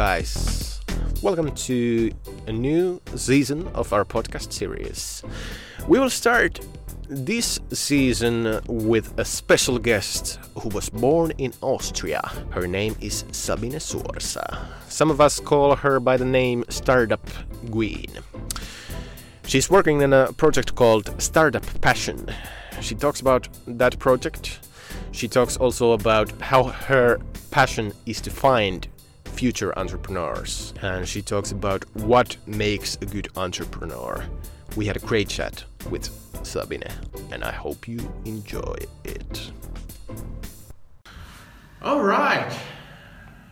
Guys. 0.00 0.80
Welcome 1.20 1.54
to 1.66 2.10
a 2.46 2.52
new 2.52 3.02
season 3.16 3.68
of 3.74 3.92
our 3.92 4.06
podcast 4.06 4.50
series. 4.50 5.22
We 5.88 5.98
will 5.98 6.08
start 6.08 6.58
this 7.06 7.60
season 7.70 8.60
with 8.66 9.12
a 9.18 9.26
special 9.26 9.78
guest 9.78 10.38
who 10.58 10.70
was 10.70 10.88
born 10.88 11.32
in 11.36 11.52
Austria. 11.60 12.22
Her 12.48 12.66
name 12.66 12.96
is 13.02 13.26
Sabine 13.32 13.78
Suorsa. 13.78 14.68
Some 14.88 15.10
of 15.10 15.20
us 15.20 15.38
call 15.38 15.76
her 15.76 16.00
by 16.00 16.16
the 16.16 16.24
name 16.24 16.64
Startup 16.70 17.28
Queen. 17.70 18.08
She's 19.44 19.68
working 19.68 20.00
in 20.00 20.14
a 20.14 20.32
project 20.32 20.76
called 20.76 21.14
Startup 21.20 21.80
Passion. 21.82 22.26
She 22.80 22.94
talks 22.94 23.20
about 23.20 23.50
that 23.66 23.98
project. 23.98 24.60
She 25.12 25.28
talks 25.28 25.58
also 25.58 25.92
about 25.92 26.30
how 26.40 26.62
her 26.88 27.20
passion 27.50 27.92
is 28.06 28.22
to 28.22 28.30
find 28.30 28.88
future 29.40 29.72
entrepreneurs. 29.78 30.74
And 30.82 31.08
she 31.08 31.22
talks 31.22 31.50
about 31.50 31.82
what 31.96 32.36
makes 32.46 32.96
a 32.96 33.06
good 33.06 33.28
entrepreneur. 33.36 34.22
We 34.76 34.84
had 34.84 34.96
a 34.98 35.00
great 35.00 35.30
chat 35.30 35.64
with 35.88 36.10
Sabine, 36.42 36.92
and 37.32 37.42
I 37.42 37.50
hope 37.50 37.88
you 37.88 38.00
enjoy 38.26 38.76
it. 39.04 39.50
All 41.80 42.02
right. 42.02 42.52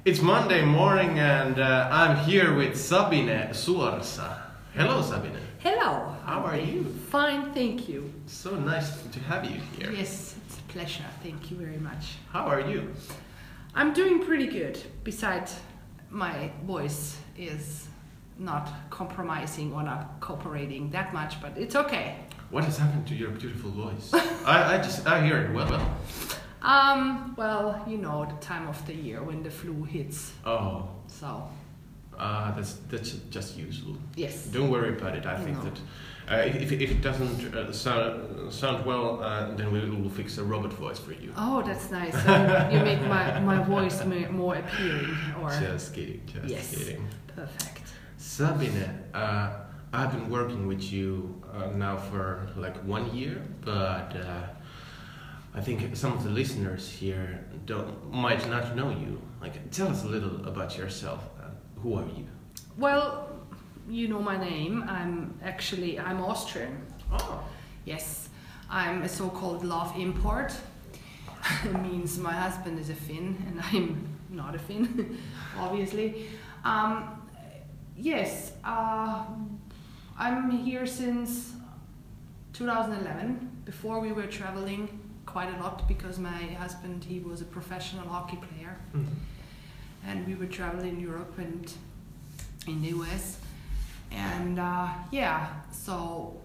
It's 0.05 0.21
Monday 0.21 0.63
morning, 0.63 1.19
and 1.19 1.59
uh, 1.59 1.89
I'm 1.91 2.19
here 2.19 2.55
with 2.55 2.77
Sabine 2.77 3.55
Suorsa. 3.55 4.43
Hello, 4.75 5.01
Sabine. 5.01 5.41
Hello. 5.61 6.15
How 6.27 6.41
are 6.45 6.59
you? 6.59 6.85
Fine, 7.11 7.55
thank 7.55 7.89
you. 7.89 8.13
So 8.27 8.51
nice 8.57 8.91
to 9.15 9.21
have 9.21 9.47
you 9.47 9.59
here. 9.79 9.91
Yes, 9.91 10.37
it's 10.45 10.59
a 10.59 10.63
pleasure. 10.75 11.09
Thank 11.23 11.51
you 11.51 11.57
very 11.57 11.79
much. 11.79 12.17
How 12.31 12.45
are 12.45 12.61
you? 12.61 12.93
I'm 13.75 13.95
doing 13.95 14.23
pretty 14.23 14.49
good. 14.49 14.79
Besides, 15.05 15.61
my 16.11 16.51
voice 16.65 17.19
is 17.37 17.89
not 18.39 18.69
compromising 18.91 19.73
or 19.73 19.83
not 19.83 20.21
cooperating 20.21 20.91
that 20.91 21.13
much, 21.13 21.41
but 21.41 21.57
it's 21.57 21.75
okay. 21.77 22.17
What 22.51 22.65
has 22.65 22.79
happened 22.79 23.07
to 23.09 23.15
your 23.15 23.31
beautiful 23.31 23.71
voice? 23.71 24.13
I, 24.45 24.77
I 24.77 24.79
just 24.79 25.07
I 25.07 25.25
hear 25.25 25.39
it 25.39 25.55
well. 25.55 25.69
well. 25.71 25.97
Um, 26.63 27.35
well, 27.37 27.85
you 27.87 27.99
know 27.99 28.25
the 28.25 28.45
time 28.45 28.67
of 28.69 28.85
the 28.87 28.95
year 28.95 29.23
when 29.23 29.43
the 29.43 29.51
flu 29.51 29.85
hits. 29.85 30.33
Oh, 30.45 30.89
So, 31.07 31.49
uh, 32.19 32.55
that's 32.57 32.75
that's 32.91 33.13
just 33.31 33.57
useful. 33.57 33.97
yes. 34.17 34.47
Don't 34.47 34.71
worry 34.71 34.91
about 34.99 35.15
it. 35.17 35.25
I 35.27 35.37
think 35.45 35.57
No. 35.59 35.65
that 35.65 35.81
uh, 36.31 36.61
if, 36.63 36.71
if 36.73 36.91
it 36.91 37.01
doesn't 37.01 37.55
uh, 37.55 37.73
sound 37.73 38.53
sound 38.53 38.85
well, 38.85 39.23
uh, 39.23 39.55
then 39.57 39.73
we 39.73 39.81
will 39.89 40.11
fix 40.11 40.39
a 40.39 40.45
robot 40.45 40.73
voice 40.75 40.99
for 40.99 41.13
you. 41.13 41.33
Oh, 41.37 41.63
that's 41.63 41.91
nice. 41.91 42.13
So 42.25 42.33
you 42.73 42.81
make 42.81 43.01
my, 43.03 43.41
my 43.41 43.63
voice 43.63 44.05
more 44.31 44.55
appealing 44.57 45.17
or 45.41 45.51
Just 45.61 45.95
kidding. 45.95 46.21
Just 46.27 46.49
Yes. 46.49 46.75
kidding. 46.77 47.07
perfect. 47.35 47.83
Sabine, 48.19 48.85
uh, 49.15 49.51
I've 49.93 50.13
been 50.13 50.29
working 50.29 50.67
with 50.67 50.83
you 50.93 51.41
uh, 51.55 51.71
now 51.75 51.97
for 51.97 52.47
like 52.57 52.77
one 52.85 53.15
year, 53.17 53.41
but 53.63 54.15
uh, 54.17 54.47
I 55.55 55.61
think 55.63 55.97
some 55.97 56.13
of 56.13 56.25
the 56.25 56.31
listeners 56.31 56.91
here 56.91 57.41
don't 57.65 58.13
might 58.13 58.47
not 58.51 58.77
know 58.77 58.91
you. 58.91 59.21
Like, 59.41 59.71
tell 59.71 59.89
us 59.89 60.05
a 60.05 60.09
little 60.09 60.47
about 60.47 60.77
yourself. 60.77 61.21
Who 61.83 61.95
are 61.95 62.07
you? 62.17 62.27
Well, 62.77 63.31
you 63.89 64.09
know 64.09 64.21
my 64.21 64.37
name. 64.37 64.85
I'm 64.89 65.39
actually 65.43 65.99
I'm 65.99 66.21
Austrian. 66.21 66.81
Oh, 67.13 67.43
Yes, 67.85 68.29
I'm 68.69 69.03
a 69.03 69.09
so-called 69.09 69.65
love 69.65 69.97
import. 69.97 70.53
it 71.65 71.81
means 71.81 72.19
my 72.19 72.33
husband 72.33 72.79
is 72.79 72.91
a 72.91 72.95
Finn 72.95 73.37
and 73.47 73.61
I'm 73.73 74.07
not 74.29 74.55
a 74.55 74.59
Finn, 74.59 75.19
obviously. 75.59 76.27
Um, 76.65 77.23
yes, 77.97 78.53
uh, 78.65 79.25
I'm 80.19 80.51
here 80.51 80.87
since 80.87 81.55
2011. 82.53 83.63
Before 83.65 84.01
we 84.01 84.13
were 84.13 84.27
traveling 84.27 85.01
quite 85.25 85.55
a 85.55 85.63
lot 85.63 85.89
because 85.89 86.19
my 86.19 86.43
husband 86.59 87.05
he 87.05 87.21
was 87.21 87.41
a 87.43 87.45
professional 87.45 88.09
hockey 88.09 88.37
player 88.37 88.79
mm. 88.97 89.05
And 90.09 90.27
we 90.27 90.35
would 90.35 90.51
travel 90.51 90.81
in 90.81 90.99
Europe 90.99 91.35
and 91.39 91.73
in 92.67 92.83
the 92.83 92.89
US. 92.89 93.39
And 94.11 94.59
uh, 94.59 94.89
yeah, 95.11 95.49
so 95.71 96.41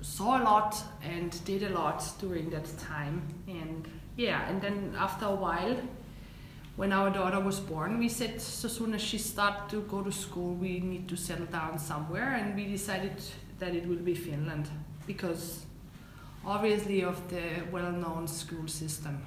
saw 0.00 0.40
a 0.40 0.42
lot 0.42 0.82
and 1.02 1.44
did 1.44 1.64
a 1.64 1.70
lot 1.70 2.04
during 2.20 2.50
that 2.50 2.66
time. 2.78 3.22
And 3.48 3.88
yeah, 4.16 4.48
and 4.48 4.62
then 4.62 4.94
after 4.96 5.26
a 5.26 5.34
while, 5.34 5.76
when 6.76 6.92
our 6.92 7.10
daughter 7.10 7.40
was 7.40 7.60
born, 7.60 7.98
we 7.98 8.08
said 8.08 8.40
so 8.40 8.68
soon 8.68 8.94
as 8.94 9.02
she 9.02 9.18
started 9.18 9.68
to 9.70 9.82
go 9.82 10.02
to 10.02 10.12
school, 10.12 10.54
we 10.54 10.80
need 10.80 11.08
to 11.08 11.16
settle 11.16 11.46
down 11.46 11.78
somewhere, 11.78 12.34
and 12.34 12.54
we 12.54 12.66
decided 12.66 13.20
that 13.58 13.74
it 13.74 13.86
will 13.86 13.96
be 13.96 14.14
Finland 14.14 14.68
because 15.06 15.66
obviously 16.46 17.02
of 17.02 17.28
the 17.28 17.42
well-known 17.70 18.26
school 18.26 18.66
system. 18.66 19.20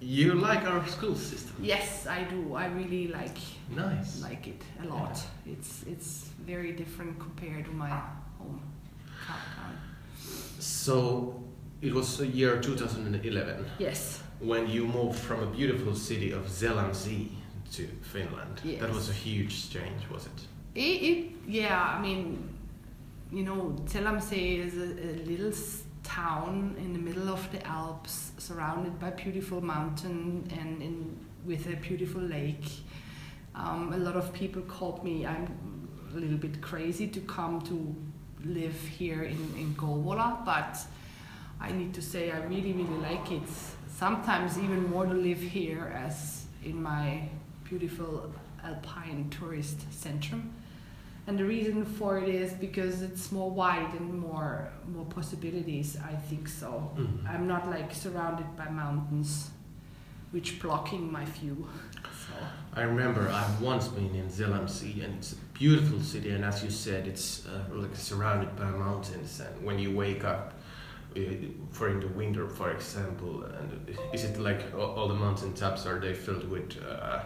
You 0.00 0.34
like 0.34 0.64
our 0.64 0.86
school 0.86 1.14
system? 1.16 1.56
Yes, 1.60 2.06
I 2.06 2.22
do. 2.24 2.54
I 2.54 2.66
really 2.66 3.08
like 3.08 3.36
Nice. 3.74 4.22
like 4.22 4.46
it 4.46 4.62
a 4.82 4.86
lot. 4.86 5.20
It's 5.44 5.82
it's 5.86 6.30
very 6.46 6.72
different 6.72 7.18
compared 7.18 7.64
to 7.64 7.72
my 7.72 7.90
home 8.38 8.60
town. 9.26 9.76
So, 10.60 11.42
it 11.82 11.92
was 11.94 12.16
the 12.18 12.26
year 12.26 12.60
2011 12.60 13.64
Yes, 13.78 14.22
when 14.40 14.68
you 14.68 14.86
moved 14.86 15.18
from 15.18 15.42
a 15.42 15.46
beautiful 15.46 15.94
city 15.94 16.30
of 16.32 16.48
Zell 16.48 16.78
am 16.78 16.94
See 16.94 17.32
to 17.72 17.86
Finland. 18.02 18.60
Yes. 18.64 18.80
That 18.80 18.92
was 18.92 19.08
a 19.10 19.12
huge 19.12 19.70
change, 19.70 20.08
was 20.10 20.26
it? 20.26 20.40
it, 20.74 21.02
it 21.02 21.30
yeah. 21.46 21.96
I 21.98 22.00
mean, 22.00 22.48
you 23.32 23.42
know, 23.42 23.76
Zell 23.88 24.06
am 24.06 24.20
See 24.20 24.56
is 24.60 24.74
a, 24.76 24.84
a 24.84 25.10
little 25.26 25.52
town 26.08 26.74
in 26.78 26.92
the 26.94 26.98
middle 26.98 27.28
of 27.28 27.52
the 27.52 27.64
Alps, 27.66 28.32
surrounded 28.38 28.98
by 28.98 29.10
beautiful 29.10 29.60
mountain 29.60 30.50
and 30.58 30.82
in 30.82 31.26
with 31.44 31.66
a 31.66 31.76
beautiful 31.76 32.20
lake. 32.20 32.68
Um, 33.54 33.92
a 33.92 33.98
lot 33.98 34.16
of 34.16 34.32
people 34.32 34.62
called 34.62 35.04
me. 35.04 35.26
I'm 35.26 35.46
a 36.14 36.18
little 36.18 36.38
bit 36.38 36.60
crazy 36.62 37.06
to 37.08 37.20
come 37.20 37.60
to 37.62 37.94
live 38.44 38.78
here 38.98 39.22
in 39.22 39.40
in 39.62 39.74
Kouvola, 39.74 40.44
but 40.44 40.74
I 41.60 41.72
need 41.72 41.92
to 41.94 42.02
say 42.02 42.30
I 42.30 42.38
really 42.38 42.72
really 42.72 43.00
like 43.10 43.30
it. 43.30 43.48
Sometimes 44.04 44.58
even 44.58 44.88
more 44.90 45.06
to 45.06 45.14
live 45.14 45.40
here 45.40 45.92
as 46.06 46.46
in 46.64 46.82
my 46.82 47.28
beautiful 47.68 48.32
alpine 48.64 49.28
tourist 49.30 49.78
centrum. 49.90 50.42
And 51.28 51.38
the 51.38 51.44
reason 51.44 51.84
for 51.84 52.18
it 52.18 52.28
is 52.30 52.54
because 52.54 53.02
it's 53.02 53.30
more 53.30 53.50
wide 53.50 53.92
and 54.00 54.18
more 54.18 54.70
more 54.94 55.04
possibilities. 55.04 55.98
I 56.12 56.14
think 56.28 56.48
so. 56.48 56.70
Mhm. 56.96 57.28
I'm 57.32 57.46
not 57.46 57.68
like 57.68 57.90
surrounded 57.94 58.50
by 58.56 58.68
mountains, 58.70 59.50
which 60.32 60.58
blocking 60.62 61.12
my 61.12 61.26
view. 61.26 61.68
So 62.22 62.32
I 62.80 62.82
remember 62.92 63.28
I've 63.40 63.60
once 63.60 63.88
been 63.88 64.14
in 64.14 64.30
Zell 64.30 64.54
am 64.54 64.68
See 64.68 65.02
and 65.04 65.18
it's 65.18 65.32
a 65.34 65.36
beautiful 65.58 66.00
city 66.00 66.30
and 66.30 66.44
as 66.44 66.64
you 66.64 66.70
said 66.70 67.06
it's 67.06 67.46
uh, 67.46 67.64
like 67.82 67.94
surrounded 67.94 68.56
by 68.56 68.70
mountains 68.70 69.40
and 69.44 69.54
when 69.66 69.78
you 69.78 69.90
wake 69.94 70.24
up 70.24 70.54
uh, 71.16 71.20
for 71.76 71.88
in 71.90 72.00
the 72.00 72.08
winter 72.20 72.48
for 72.48 72.70
example 72.70 73.44
and 73.58 73.68
is 74.14 74.24
it 74.24 74.38
like 74.48 74.60
all, 74.74 74.90
all 74.96 75.08
the 75.08 75.20
mountain 75.26 75.52
tops 75.52 75.86
are 75.86 75.98
they 76.00 76.14
filled 76.14 76.48
with 76.54 76.70
uh, 76.84 77.20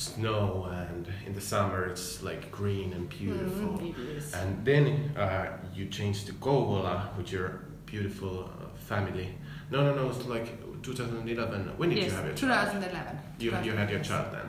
snow 0.00 0.66
and 0.70 1.06
in 1.26 1.32
the 1.34 1.40
summer 1.40 1.86
it's 1.86 2.22
like 2.22 2.50
green 2.50 2.92
and 2.94 3.08
beautiful 3.08 3.70
Mm, 3.78 4.34
and 4.40 4.64
then 4.64 4.86
uh, 5.16 5.46
you 5.74 5.86
change 5.86 6.24
to 6.26 6.32
Kouvola 6.32 7.14
with 7.16 7.30
your 7.32 7.48
beautiful 7.86 8.34
uh, 8.44 8.76
family 8.90 9.28
no 9.70 9.78
no 9.86 9.94
no 9.94 10.08
it's 10.10 10.24
like 10.26 10.48
2011 10.82 11.72
when 11.76 11.90
did 11.90 11.98
yes, 11.98 12.06
you 12.10 12.16
have 12.16 12.24
your 12.26 12.34
child 12.34 12.70
2011. 12.72 13.18
you, 13.38 13.50
you 13.72 13.76
had 13.76 13.90
your 13.90 14.00
child 14.00 14.26
then 14.32 14.48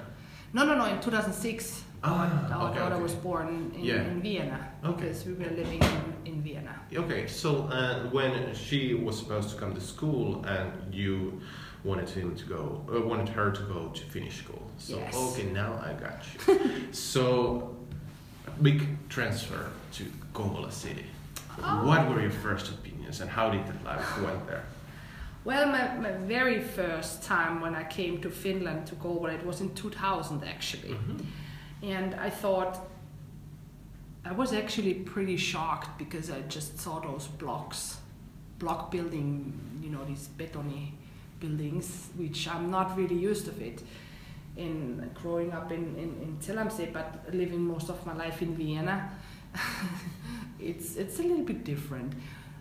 No, 0.54 0.66
no, 0.66 0.74
no. 0.76 0.86
In 0.94 1.00
2006, 1.00 1.84
Ah, 2.04 2.10
our 2.52 2.70
okay, 2.70 2.80
daughter 2.80 2.96
okay. 2.96 3.04
was 3.08 3.16
born 3.16 3.48
in, 3.76 3.84
Yeah. 3.90 4.04
in 4.12 4.22
Vienna 4.22 4.60
Okay. 4.84 4.96
because 5.02 5.20
we 5.28 5.34
were 5.42 5.52
living 5.62 5.80
in, 5.80 6.04
in 6.32 6.36
Vienna. 6.48 6.76
Okay, 7.04 7.24
so 7.42 7.50
uh, 7.72 8.10
when 8.18 8.34
she 8.54 8.80
was 9.06 9.16
supposed 9.22 9.48
to 9.52 9.56
come 9.62 9.72
to 9.80 9.84
school 9.94 10.44
and 10.56 10.72
you 11.02 11.40
wanted 11.84 12.10
him 12.10 12.36
to 12.36 12.46
go, 12.46 12.86
uh, 12.94 13.02
wanted 13.02 13.30
her 13.30 13.52
to 13.52 13.62
go 13.64 13.88
to 13.94 14.02
Finnish 14.06 14.38
school. 14.44 14.62
So 14.78 14.98
Yes. 14.98 15.16
okay, 15.16 15.48
now 15.52 15.82
I 15.84 15.94
got 15.94 16.24
you. 16.34 16.92
so 16.94 17.76
big 18.62 18.88
transfer 19.10 19.70
to 19.94 20.04
Kouvola 20.34 20.72
city. 20.72 21.06
Oh. 21.64 21.86
What 21.86 22.08
were 22.10 22.22
your 22.22 22.32
first 22.32 22.70
opinions 22.70 23.22
and 23.22 23.30
how 23.30 23.50
did 23.50 23.66
the 23.68 23.74
life 23.86 24.22
went 24.22 24.48
there? 24.48 24.64
Well, 25.44 25.66
my, 25.68 25.96
my 25.98 26.12
very 26.12 26.60
first 26.62 27.24
time 27.24 27.62
when 27.62 27.74
I 27.74 27.84
came 27.84 28.22
to 28.22 28.30
Finland 28.30 28.86
to 28.88 28.96
go, 28.96 29.12
well, 29.12 29.34
it 29.34 29.44
was 29.46 29.60
in 29.62 29.74
2000 29.74 30.44
actually. 30.44 30.90
Mhm. 30.94 31.26
And 31.84 32.14
I 32.16 32.30
thought, 32.30 32.80
I 34.24 34.32
was 34.34 34.54
actually 34.54 34.94
pretty 34.94 35.36
shocked 35.38 35.98
because 35.98 36.30
I 36.30 36.42
just 36.42 36.80
saw 36.80 37.00
those 37.00 37.26
blocks, 37.28 37.98
block 38.60 38.92
building, 38.92 39.52
you 39.82 39.90
know, 39.90 40.06
these 40.06 40.30
betony 40.38 40.92
buildings, 41.42 42.10
which 42.16 42.48
I'm 42.48 42.72
not 42.72 42.96
really 42.96 43.18
used 43.18 43.48
of 43.50 43.62
it. 43.62 43.82
in 44.58 45.10
growing 45.22 45.54
up 45.54 45.72
in, 45.72 45.96
in, 45.96 46.10
in 46.22 46.42
Zell 46.42 46.68
but 46.94 47.34
living 47.34 47.62
most 47.62 47.90
of 47.90 48.06
my 48.06 48.14
life 48.14 48.42
in 48.42 48.56
Vienna, 48.56 49.10
it's 50.60 50.96
it's 50.98 51.20
a 51.20 51.24
little 51.24 51.46
bit 51.46 51.64
different. 51.64 52.14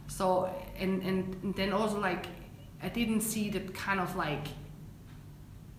So 0.06 0.50
and 0.78 1.02
and 1.02 1.54
then 1.56 1.72
also 1.72 2.00
like 2.00 2.26
I 2.82 2.88
didn't 2.88 3.22
see 3.22 3.50
that 3.50 3.74
kind 3.74 4.00
of 4.00 4.16
like 4.16 4.46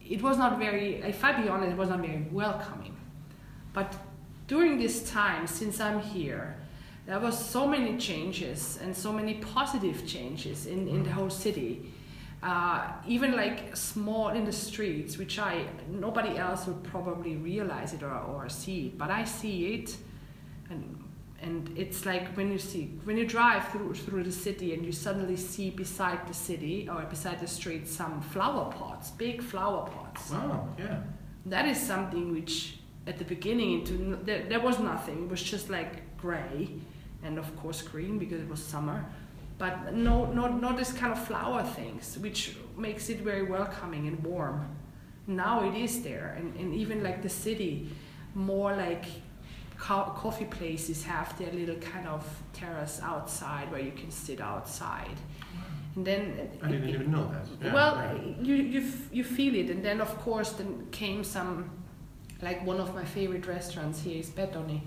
it 0.01 0.21
was 0.21 0.38
not 0.38 0.59
very 0.59 0.95
if 0.95 1.24
I 1.24 1.42
be 1.42 1.50
honest, 1.50 1.71
it 1.71 1.77
was 1.77 1.89
not 1.89 2.00
very 2.00 2.27
welcoming. 2.31 2.95
But 3.74 3.95
during 4.48 4.77
this 4.77 5.09
time, 5.09 5.48
since 5.48 5.80
I'm 5.80 6.01
here, 6.01 6.57
there 7.06 7.19
was 7.19 7.38
so 7.38 7.65
many 7.65 7.98
changes 7.98 8.77
and 8.83 8.95
so 8.95 9.13
many 9.13 9.36
positive 9.36 10.06
changes 10.06 10.65
in, 10.65 10.88
in 10.88 11.03
the 11.03 11.12
whole 11.12 11.30
city. 11.30 11.94
Uh, 12.44 12.92
even 13.08 13.36
like 13.36 13.76
small 13.76 14.30
in 14.30 14.46
the 14.46 14.52
streets, 14.52 15.18
which 15.18 15.38
I 15.38 15.68
nobody 15.90 16.38
else 16.38 16.66
would 16.66 16.84
probably 16.84 17.36
realize 17.36 17.94
it 17.94 18.02
or, 18.02 18.16
or 18.16 18.50
see 18.50 18.88
it, 18.88 18.98
but 18.98 19.12
I 19.12 19.26
see 19.26 19.76
it, 19.76 19.96
and 20.72 21.04
and 21.42 21.72
it's 21.76 22.06
like 22.06 22.36
when 22.36 22.52
you 22.52 22.58
see 22.58 22.98
when 23.04 23.18
you 23.18 23.28
drive 23.28 23.68
through 23.70 23.94
through 23.94 24.24
the 24.24 24.32
city 24.32 24.74
and 24.74 24.86
you 24.86 24.92
suddenly 24.92 25.36
see 25.36 25.70
beside 25.70 26.28
the 26.28 26.34
city 26.34 26.88
or 26.90 27.02
beside 27.04 27.40
the 27.40 27.48
street 27.48 27.88
some 27.88 28.22
flower 28.22 28.72
pots, 28.72 29.12
big 29.12 29.42
flower 29.44 29.88
pots. 29.88 30.32
Wow, 30.32 30.68
yeah. 30.80 31.02
That 31.46 31.68
is 31.68 31.80
something 31.80 32.32
which 32.32 32.80
at 33.08 33.18
the 33.18 33.26
beginning 33.26 33.80
into 33.80 34.20
there, 34.24 34.44
there 34.48 34.60
was 34.60 34.80
nothing. 34.80 35.26
It 35.26 35.30
was 35.30 35.42
just 35.44 35.70
like 35.70 36.18
gray 36.18 36.70
and 37.24 37.38
of 37.38 37.56
course 37.58 37.82
green 37.82 38.20
because 38.20 38.42
it 38.42 38.50
was 38.50 38.64
summer 38.64 39.06
but 39.62 39.94
no 39.94 40.25
not 40.40 40.60
not 40.60 40.75
this 40.75 40.92
kind 41.02 41.12
of 41.13 41.19
flower 41.30 41.63
things 41.63 42.18
which 42.18 42.40
makes 42.86 43.10
it 43.13 43.19
very 43.30 43.44
welcoming 43.44 44.08
and 44.08 44.18
warm. 44.24 44.58
Now 45.28 45.56
it 45.69 45.75
is 45.86 46.02
there 46.02 46.36
and, 46.38 46.48
and 46.62 46.74
even 46.74 47.04
like 47.04 47.22
the 47.22 47.30
city 47.30 47.72
more 48.34 48.75
like 48.75 49.06
co- 49.78 50.12
coffee 50.24 50.50
places 50.60 51.04
have 51.04 51.38
their 51.38 51.52
little 51.54 51.75
kind 51.94 52.08
of 52.08 52.24
terrace 52.54 53.00
outside 53.04 53.72
where 53.72 53.81
you 53.90 53.92
can 53.92 54.10
sit 54.10 54.42
outside. 54.42 55.18
And 55.96 56.04
then 56.10 56.50
I 56.63 56.68
didn't 56.72 56.90
it, 56.90 56.96
even 56.96 57.12
know 57.12 57.30
that. 57.31 57.46
Yeah, 57.63 57.74
well, 57.74 58.19
you 58.42 58.56
you 58.56 58.81
f- 58.81 59.10
you 59.18 59.24
feel 59.24 59.54
it, 59.56 59.69
and 59.69 59.84
then 59.84 60.02
of 60.02 60.12
course 60.25 60.52
then 60.54 60.88
came 60.92 61.24
some, 61.24 61.69
like 62.42 62.66
one 62.66 62.80
of 62.80 62.96
my 62.96 63.04
favorite 63.04 63.46
restaurants 63.46 64.02
here 64.02 64.19
is 64.19 64.30
Betoni, 64.30 64.80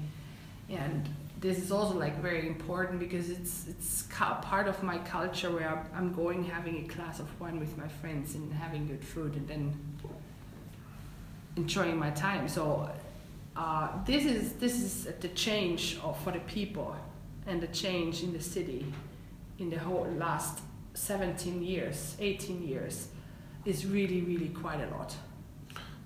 and 0.71 1.09
this 1.45 1.59
is 1.59 1.71
also 1.71 1.99
like 1.99 2.23
very 2.23 2.47
important 2.47 2.99
because 2.99 3.29
it's 3.29 3.67
it's 3.69 4.05
part 4.41 4.67
of 4.67 4.83
my 4.83 4.97
culture 4.97 5.51
where 5.51 5.87
I'm 5.95 6.11
going 6.15 6.43
having 6.43 6.77
a 6.85 6.87
glass 6.95 7.21
of 7.21 7.29
wine 7.39 7.61
with 7.61 7.77
my 7.77 7.87
friends 7.87 8.35
and 8.35 8.51
having 8.51 8.87
good 8.87 9.05
food 9.05 9.37
and 9.37 9.47
then 9.47 9.65
enjoying 11.57 11.99
my 11.99 12.13
time. 12.13 12.49
So 12.49 12.89
uh, 13.55 13.89
this 14.07 14.25
is 14.25 14.55
this 14.55 14.77
is 14.87 15.05
the 15.21 15.29
change 15.29 15.99
of, 16.03 16.19
for 16.25 16.33
the 16.33 16.45
people 16.57 16.97
and 17.47 17.61
the 17.61 17.73
change 17.83 18.23
in 18.23 18.33
the 18.33 18.41
city 18.41 18.87
in 19.59 19.69
the 19.69 19.79
whole 19.79 20.09
last 20.17 20.61
17 20.95 21.63
years, 21.63 22.17
18 22.21 22.67
years 22.67 23.09
is 23.67 23.85
really 23.85 24.23
really 24.23 24.49
quite 24.49 24.81
a 24.81 24.89
lot 24.97 25.15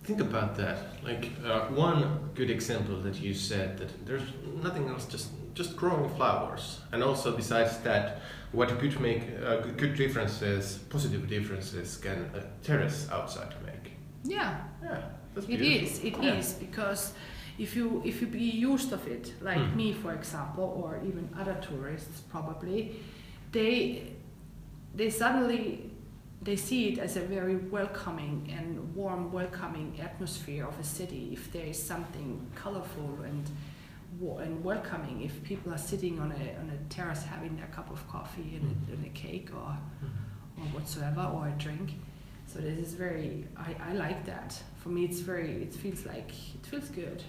think 0.08 0.20
about 0.20 0.56
that. 0.56 0.78
Like 1.04 1.24
uh, 1.44 1.66
one 1.88 2.30
good 2.34 2.50
example 2.50 2.96
that 3.06 3.16
you 3.20 3.34
said 3.34 3.76
that 3.78 3.90
there's 4.06 4.28
nothing 4.62 4.88
else, 4.88 5.04
just 5.04 5.28
just 5.54 5.76
growing 5.76 6.08
flowers, 6.16 6.80
and 6.92 7.02
also 7.02 7.36
besides 7.36 7.78
that, 7.78 8.20
what 8.52 8.68
could 8.80 8.98
make 9.00 9.22
uh, 9.44 9.56
good 9.82 9.94
differences, 9.96 10.78
positive 10.88 11.28
differences, 11.28 11.96
can 11.96 12.18
a 12.40 12.42
terrace 12.66 13.08
outside 13.10 13.52
make. 13.66 13.92
Yeah. 14.24 14.60
Yeah. 14.82 15.02
It 15.48 15.60
is. 15.60 16.02
It 16.02 16.16
yeah. 16.22 16.38
is 16.38 16.54
because 16.54 17.12
if 17.58 17.76
you 17.76 18.02
if 18.04 18.20
you 18.20 18.28
be 18.28 18.50
used 18.72 18.92
of 18.92 19.06
it, 19.06 19.34
like 19.40 19.58
mm. 19.58 19.76
me 19.76 19.92
for 19.92 20.12
example, 20.14 20.66
or 20.82 21.00
even 21.08 21.28
other 21.40 21.56
tourists 21.68 22.20
probably, 22.32 22.78
they 23.52 24.12
they 24.94 25.10
suddenly 25.10 25.87
they 26.40 26.56
see 26.56 26.88
it 26.90 26.98
as 26.98 27.16
a 27.16 27.20
very 27.20 27.56
welcoming 27.56 28.52
and 28.56 28.94
warm, 28.94 29.32
welcoming 29.32 29.98
atmosphere 30.00 30.66
of 30.66 30.78
a 30.78 30.84
city. 30.84 31.30
If 31.32 31.52
there 31.52 31.66
is 31.66 31.82
something 31.82 32.50
colorful 32.54 33.18
and 33.24 33.44
and 34.40 34.64
welcoming, 34.64 35.22
if 35.22 35.44
people 35.44 35.72
are 35.72 35.78
sitting 35.78 36.18
on 36.18 36.32
a 36.32 36.58
on 36.60 36.70
a 36.70 36.94
terrace 36.94 37.24
having 37.24 37.56
their 37.56 37.66
cup 37.66 37.90
of 37.90 38.06
coffee 38.08 38.56
and, 38.56 38.64
mm. 38.64 38.94
and 38.94 39.06
a 39.06 39.10
cake 39.10 39.50
or 39.52 39.76
mm-hmm. 39.76 40.62
or 40.62 40.66
whatsoever 40.74 41.30
or 41.34 41.48
a 41.48 41.52
drink. 41.52 41.92
So 42.46 42.60
this 42.60 42.78
is 42.78 42.94
very. 42.94 43.46
I, 43.56 43.90
I 43.90 43.92
like 43.92 44.24
that. 44.24 44.58
For 44.76 44.88
me, 44.88 45.04
it's 45.04 45.20
very. 45.20 45.62
It 45.62 45.74
feels 45.74 46.06
like 46.06 46.30
it 46.54 46.66
feels 46.66 46.88
good. 46.88 47.22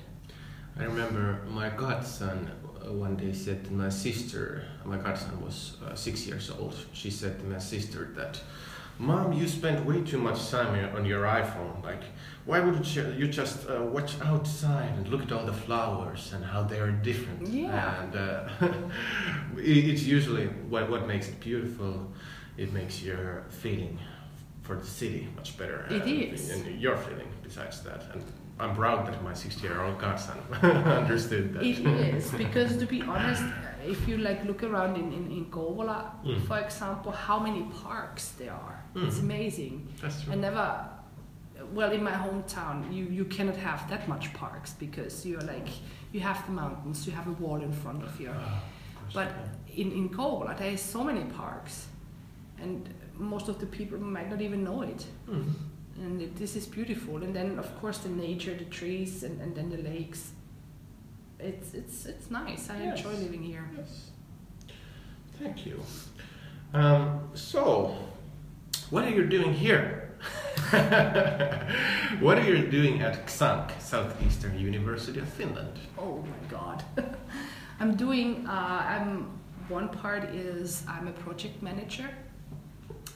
I 0.77 0.83
remember 0.83 1.41
my 1.49 1.69
godson 1.69 2.49
uh, 2.87 2.93
one 2.93 3.17
day 3.17 3.33
said 3.33 3.65
to 3.65 3.73
my 3.73 3.89
sister. 3.89 4.63
My 4.85 4.97
godson 4.97 5.41
was 5.41 5.75
uh, 5.85 5.93
six 5.95 6.25
years 6.25 6.49
old. 6.49 6.75
She 6.93 7.11
said 7.11 7.39
to 7.39 7.45
my 7.45 7.59
sister 7.59 8.11
that 8.15 8.39
Mom, 9.01 9.31
you 9.31 9.47
spend 9.47 9.85
way 9.85 10.01
too 10.01 10.17
much 10.17 10.49
time 10.49 10.93
on 10.93 11.05
your 11.05 11.23
iPhone. 11.23 11.81
Like, 11.81 12.03
why 12.45 12.59
wouldn't 12.59 12.85
you 12.95 13.27
just 13.29 13.69
uh, 13.69 13.81
watch 13.81 14.19
outside 14.21 14.91
and 14.97 15.07
look 15.07 15.21
at 15.23 15.31
all 15.31 15.45
the 15.45 15.53
flowers 15.53 16.33
and 16.33 16.43
how 16.43 16.63
they 16.63 16.79
are 16.79 16.91
different? 16.91 17.47
Yeah. 17.47 18.03
And 18.03 18.15
uh, 18.15 18.49
it's 19.57 20.03
usually 20.03 20.47
what, 20.67 20.89
what 20.89 21.07
makes 21.07 21.29
it 21.29 21.39
beautiful. 21.39 22.11
It 22.57 22.73
makes 22.73 23.01
your 23.01 23.45
feeling 23.49 23.97
for 24.63 24.75
the 24.75 24.85
city 24.85 25.29
much 25.33 25.57
better. 25.57 25.85
It 25.89 26.01
uh, 26.01 26.33
is. 26.33 26.49
And 26.49 26.81
your 26.81 26.97
feeling 26.97 27.29
besides 27.41 27.81
that. 27.83 28.03
And 28.13 28.21
I'm 28.59 28.75
proud 28.75 29.07
that 29.07 29.23
my 29.23 29.33
60 29.33 29.65
year 29.65 29.81
old 29.81 29.97
godson 29.97 30.37
understood 30.61 31.53
that. 31.53 31.63
It 31.63 31.79
is, 31.79 32.31
because 32.43 32.75
to 32.75 32.85
be 32.85 33.01
honest, 33.01 33.43
if 33.85 34.05
you 34.09 34.17
like 34.17 34.43
look 34.43 34.63
around 34.63 34.97
in, 34.97 35.13
in, 35.13 35.31
in 35.31 35.45
Kouvola, 35.45 36.11
mm. 36.25 36.45
for 36.45 36.59
example, 36.59 37.13
how 37.13 37.39
many 37.39 37.63
parks 37.83 38.31
there 38.37 38.51
are. 38.51 38.78
Mm. 38.95 39.07
It's 39.07 39.19
amazing. 39.19 39.87
That's 40.01 40.23
true. 40.23 40.33
I 40.33 40.35
never, 40.35 40.85
well, 41.73 41.91
in 41.91 42.03
my 42.03 42.11
hometown, 42.11 42.93
you, 42.93 43.05
you 43.05 43.25
cannot 43.25 43.57
have 43.57 43.89
that 43.89 44.07
much 44.07 44.33
parks 44.33 44.73
because 44.73 45.25
you're 45.25 45.41
like, 45.41 45.67
you 46.11 46.19
have 46.21 46.45
the 46.45 46.51
mountains, 46.51 47.05
you 47.05 47.13
have 47.13 47.27
a 47.27 47.33
wall 47.33 47.61
in 47.61 47.71
front 47.71 48.03
of 48.03 48.19
you. 48.19 48.31
Oh, 48.33 48.61
but 49.13 49.31
in, 49.75 49.91
in 49.91 50.09
Kouvola, 50.09 50.57
there 50.57 50.71
is 50.71 50.81
so 50.81 51.03
many 51.03 51.23
parks. 51.31 51.87
And 52.59 52.93
most 53.15 53.47
of 53.47 53.59
the 53.59 53.65
people 53.65 53.97
might 53.99 54.29
not 54.29 54.41
even 54.41 54.63
know 54.63 54.81
it. 54.81 55.05
Mm 55.27 55.53
and 56.01 56.21
it, 56.21 56.35
this 56.35 56.55
is 56.55 56.65
beautiful. 56.65 57.17
And 57.17 57.35
then 57.35 57.59
of 57.59 57.79
course 57.79 57.99
the 57.99 58.09
nature, 58.09 58.55
the 58.55 58.65
trees, 58.65 59.23
and, 59.23 59.39
and 59.41 59.55
then 59.55 59.69
the 59.69 59.77
lakes. 59.77 60.31
It's 61.39 61.73
it's 61.73 62.05
it's 62.05 62.31
nice. 62.31 62.69
I 62.69 62.83
yes. 62.83 62.97
enjoy 62.97 63.13
living 63.13 63.43
here. 63.43 63.69
Yes. 63.77 64.11
Thank 65.39 65.65
you. 65.65 65.81
Um, 66.73 67.29
so, 67.33 67.95
what 68.89 69.03
are 69.05 69.11
you 69.11 69.25
doing 69.25 69.53
here? 69.53 70.11
what 72.19 72.37
are 72.37 72.43
you 72.43 72.67
doing 72.67 73.01
at 73.01 73.25
XAMK, 73.27 73.79
Southeastern 73.79 74.59
University 74.59 75.19
of 75.19 75.29
Finland? 75.29 75.79
Oh 75.97 76.17
my 76.23 76.49
God. 76.49 76.83
I'm 77.79 77.95
doing. 77.95 78.45
Uh, 78.47 78.51
I'm 78.51 79.39
one 79.69 79.89
part 79.89 80.23
is 80.33 80.83
I'm 80.87 81.07
a 81.07 81.11
project 81.11 81.61
manager 81.61 82.09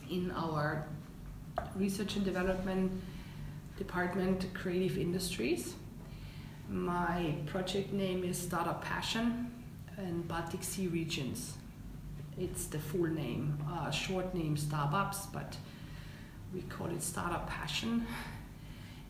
in 0.10 0.32
our 0.32 0.86
research 1.76 2.16
and 2.16 2.26
development 2.26 2.92
department, 3.78 4.54
creative 4.54 4.98
industries. 4.98 5.74
My 6.70 7.36
project 7.48 7.92
name 7.92 8.24
is 8.24 8.38
Startup 8.38 8.84
Passion 8.84 9.52
and 9.98 10.28
Baltic 10.28 10.64
Sea 10.64 10.88
Regions. 10.88 11.58
It's 12.38 12.66
the 12.66 12.80
full 12.80 13.08
name, 13.08 13.60
uh, 13.70 13.92
short 13.92 14.34
name 14.34 14.56
Starbups, 14.56 15.32
but 15.32 15.56
we 16.54 16.62
call 16.62 16.88
it 16.88 17.04
Startup 17.04 17.48
Passion. 17.48 18.08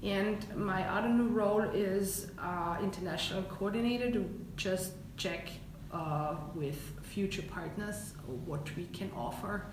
And 0.02 0.46
my 0.58 0.88
other 0.90 1.08
new 1.08 1.30
role 1.30 1.62
is 1.62 2.28
uh, 2.38 2.78
international 2.84 3.44
coordinator 3.44 4.12
to 4.12 4.30
just 4.58 4.94
check 5.16 5.50
uh, 5.94 6.36
with 6.54 6.78
future 7.04 7.44
partners 7.44 8.14
what 8.46 8.76
we 8.76 8.86
can 8.88 9.10
offer 9.16 9.68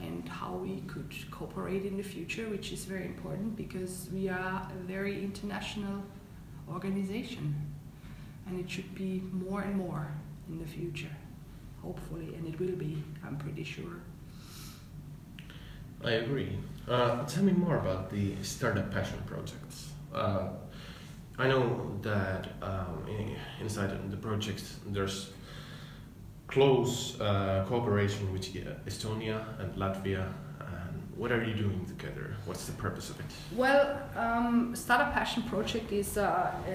and 0.00 0.28
how 0.28 0.52
we 0.54 0.82
could 0.82 1.12
cooperate 1.30 1.84
in 1.84 1.96
the 1.96 2.02
future, 2.02 2.48
which 2.48 2.72
is 2.72 2.84
very 2.84 3.06
important 3.06 3.56
because 3.56 4.08
we 4.12 4.28
are 4.28 4.68
a 4.70 4.82
very 4.84 5.24
international 5.24 6.02
organization 6.68 7.54
and 8.46 8.60
it 8.60 8.70
should 8.70 8.94
be 8.94 9.22
more 9.32 9.62
and 9.62 9.76
more 9.76 10.12
in 10.48 10.58
the 10.58 10.66
future, 10.66 11.16
hopefully, 11.84 12.34
and 12.36 12.46
it 12.46 12.58
will 12.58 12.76
be, 12.76 13.02
I'm 13.24 13.36
pretty 13.36 13.64
sure. 13.64 13.96
I 16.04 16.12
agree. 16.12 16.58
Uh, 16.88 17.24
tell 17.26 17.44
me 17.44 17.52
more 17.52 17.76
about 17.78 18.10
the 18.10 18.34
Startup 18.42 18.90
Passion 18.90 19.18
projects. 19.26 19.90
Uh, 20.14 20.48
I 21.38 21.48
know 21.48 21.98
that 22.02 22.48
um, 22.62 23.06
in, 23.08 23.36
inside 23.60 23.90
the 24.10 24.16
projects 24.16 24.76
there's 24.86 25.30
close 26.46 27.18
uh, 27.20 27.64
cooperation 27.66 28.32
with 28.32 28.44
Estonia 28.86 29.38
and 29.60 29.74
Latvia 29.74 30.32
and 30.60 31.02
what 31.16 31.32
are 31.32 31.42
you 31.42 31.54
doing 31.54 31.84
together? 31.86 32.36
What's 32.44 32.66
the 32.66 32.72
purpose 32.72 33.10
of 33.10 33.18
it? 33.18 33.26
Well, 33.56 34.00
um, 34.16 34.76
Startup 34.76 35.12
Passion 35.12 35.42
Project 35.44 35.90
is 35.90 36.18
uh, 36.18 36.22
uh, 36.22 36.70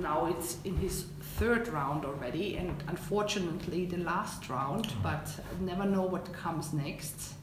now 0.00 0.26
it's 0.26 0.58
in 0.64 0.76
his 0.76 1.04
third 1.36 1.68
round 1.68 2.04
already, 2.04 2.56
and 2.56 2.82
unfortunately 2.88 3.86
the 3.86 3.98
last 3.98 4.48
round. 4.48 4.86
Mhm. 4.86 5.02
But 5.02 5.40
never 5.60 5.84
know 5.84 6.06
what 6.06 6.32
comes 6.32 6.72
next. 6.72 7.34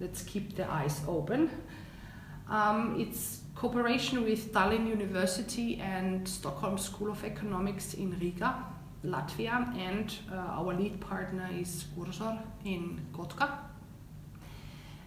Let's 0.00 0.22
keep 0.22 0.56
the 0.56 0.70
eyes 0.70 1.00
open. 1.06 1.50
Um, 2.48 2.98
it's 2.98 3.42
cooperation 3.54 4.24
with 4.24 4.52
Tallinn 4.52 4.86
University 4.86 5.80
and 5.80 6.26
Stockholm 6.26 6.78
School 6.78 7.10
of 7.10 7.24
Economics 7.24 7.94
in 7.94 8.18
Riga, 8.18 8.64
Latvia, 9.04 9.76
and 9.76 10.14
uh, 10.32 10.58
our 10.58 10.74
lead 10.74 11.00
partner 11.00 11.48
is 11.52 11.86
Cursor 11.94 12.38
in 12.64 13.00
Kotka. 13.12 13.48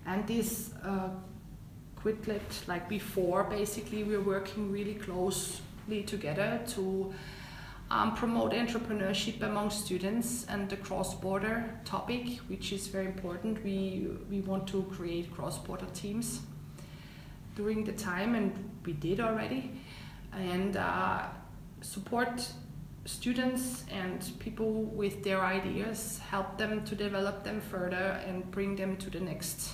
And 0.05 0.27
this 0.27 0.73
uh, 0.83 1.09
Quidlet, 1.95 2.67
like 2.67 2.89
before, 2.89 3.43
basically 3.45 4.03
we're 4.03 4.23
working 4.23 4.71
really 4.71 4.95
closely 4.95 5.61
together 6.07 6.61
to 6.67 7.13
um, 7.91 8.15
promote 8.15 8.53
entrepreneurship 8.53 9.41
among 9.41 9.69
students 9.69 10.45
and 10.45 10.69
the 10.69 10.77
cross-border 10.77 11.79
topic, 11.83 12.37
which 12.47 12.71
is 12.71 12.87
very 12.87 13.05
important. 13.05 13.63
We 13.63 14.07
we 14.29 14.41
want 14.41 14.67
to 14.67 14.83
create 14.83 15.31
cross-border 15.35 15.87
teams 15.93 16.41
during 17.55 17.83
the 17.83 17.91
time, 17.91 18.35
and 18.35 18.53
we 18.85 18.93
did 18.93 19.19
already, 19.19 19.71
and 20.31 20.77
uh, 20.77 21.27
support 21.81 22.53
students 23.05 23.83
and 23.91 24.31
people 24.39 24.83
with 24.83 25.23
their 25.23 25.41
ideas, 25.41 26.19
help 26.29 26.57
them 26.57 26.85
to 26.85 26.95
develop 26.95 27.43
them 27.43 27.59
further, 27.59 28.21
and 28.25 28.49
bring 28.51 28.75
them 28.77 28.95
to 28.97 29.09
the 29.09 29.19
next 29.19 29.73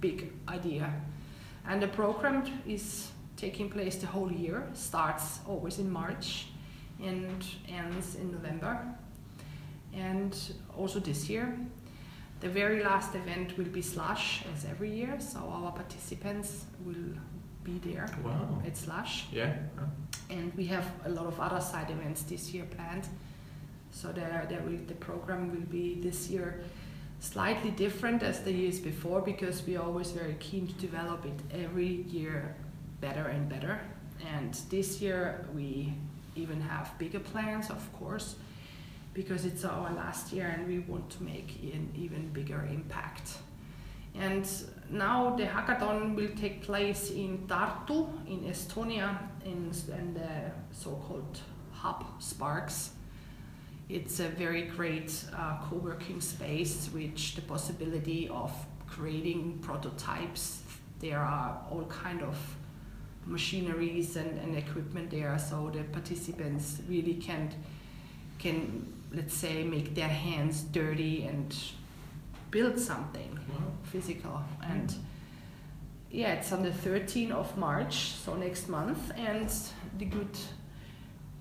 big 0.00 0.32
idea. 0.48 0.92
And 1.68 1.80
the 1.80 1.88
program 1.88 2.44
is 2.66 3.12
taking 3.36 3.70
place 3.70 3.96
the 3.96 4.06
whole 4.06 4.32
year, 4.32 4.66
starts 4.74 5.40
always 5.46 5.78
in 5.78 5.90
March 5.90 6.46
and 7.02 7.44
ends 7.68 8.14
in 8.14 8.32
November. 8.32 8.78
And 9.92 10.36
also 10.76 11.00
this 11.00 11.28
year, 11.28 11.58
the 12.40 12.48
very 12.48 12.82
last 12.82 13.14
event 13.14 13.56
will 13.56 13.64
be 13.72 13.82
Slush 13.82 14.44
as 14.54 14.64
every 14.64 14.90
year, 14.90 15.16
so 15.20 15.38
our 15.40 15.72
participants 15.72 16.66
will 16.84 17.14
be 17.64 17.78
there 17.78 18.06
Wow. 18.24 18.62
at 18.66 18.76
Slush. 18.76 19.26
Yeah. 19.32 19.54
And 20.30 20.52
we 20.54 20.66
have 20.66 20.86
a 21.04 21.08
lot 21.10 21.26
of 21.26 21.40
other 21.40 21.60
side 21.60 21.90
events 21.90 22.22
this 22.22 22.52
year 22.52 22.64
planned. 22.64 23.08
So 23.90 24.12
there, 24.12 24.46
there 24.48 24.60
will, 24.62 24.78
the 24.86 24.94
program 24.94 25.50
will 25.50 25.66
be 25.66 25.94
this 26.00 26.28
year 26.28 26.60
slightly 27.20 27.70
different 27.70 28.22
as 28.22 28.40
the 28.40 28.52
years 28.52 28.78
before 28.78 29.22
because 29.22 29.66
we 29.66 29.76
are 29.76 29.84
always 29.84 30.10
very 30.10 30.36
keen 30.38 30.66
to 30.66 30.74
develop 30.74 31.24
it 31.24 31.40
every 31.64 32.02
year 32.08 32.54
better 33.00 33.26
and 33.28 33.48
better. 33.48 33.80
And 34.36 34.54
this 34.70 35.00
year 35.00 35.46
we 35.54 35.94
even 36.34 36.60
have 36.60 36.96
bigger 36.98 37.20
plans, 37.20 37.70
of 37.70 37.92
course, 37.92 38.36
because 39.14 39.44
it's 39.44 39.64
our 39.64 39.92
last 39.92 40.32
year 40.32 40.46
and 40.46 40.66
we 40.66 40.80
want 40.80 41.10
to 41.10 41.22
make 41.22 41.58
an 41.62 41.90
even 41.96 42.28
bigger 42.32 42.66
impact. 42.70 43.38
And 44.14 44.48
now 44.90 45.36
the 45.36 45.44
hackathon 45.44 46.14
will 46.14 46.34
take 46.36 46.62
place 46.62 47.10
in 47.10 47.46
Tartu 47.46 48.08
in 48.26 48.44
Estonia 48.44 49.18
in, 49.44 49.72
in 49.98 50.14
the 50.14 50.50
so-called 50.72 51.40
hub 51.72 52.04
Sparks. 52.18 52.90
It's 53.88 54.18
a 54.20 54.28
very 54.28 54.62
great 54.62 55.24
uh, 55.36 55.58
co-working 55.62 56.20
space 56.20 56.88
which 56.92 57.36
the 57.36 57.42
possibility 57.42 58.28
of 58.28 58.52
creating 58.86 59.58
prototypes. 59.60 60.62
There 60.98 61.20
are 61.20 61.60
all 61.70 61.84
kind 61.84 62.22
of 62.22 62.36
machineries 63.26 64.16
and, 64.16 64.38
and 64.38 64.56
equipment 64.56 65.10
there 65.10 65.38
so 65.38 65.70
the 65.74 65.82
participants 65.84 66.80
really 66.88 67.14
can 67.14 67.52
can 68.38 68.92
let's 69.12 69.34
say 69.34 69.64
make 69.64 69.94
their 69.94 70.08
hands 70.08 70.62
dirty 70.62 71.24
and 71.24 71.56
build 72.50 72.78
something 72.78 73.38
Wow. 73.48 73.72
physical 73.82 74.40
and 74.62 74.94
yeah 76.10 76.32
it's 76.34 76.52
on 76.52 76.62
the 76.62 76.70
13th 76.70 77.32
of 77.32 77.56
march 77.58 78.12
so 78.12 78.34
next 78.36 78.68
month 78.68 79.10
and 79.16 79.50
the 79.98 80.04
good 80.04 80.36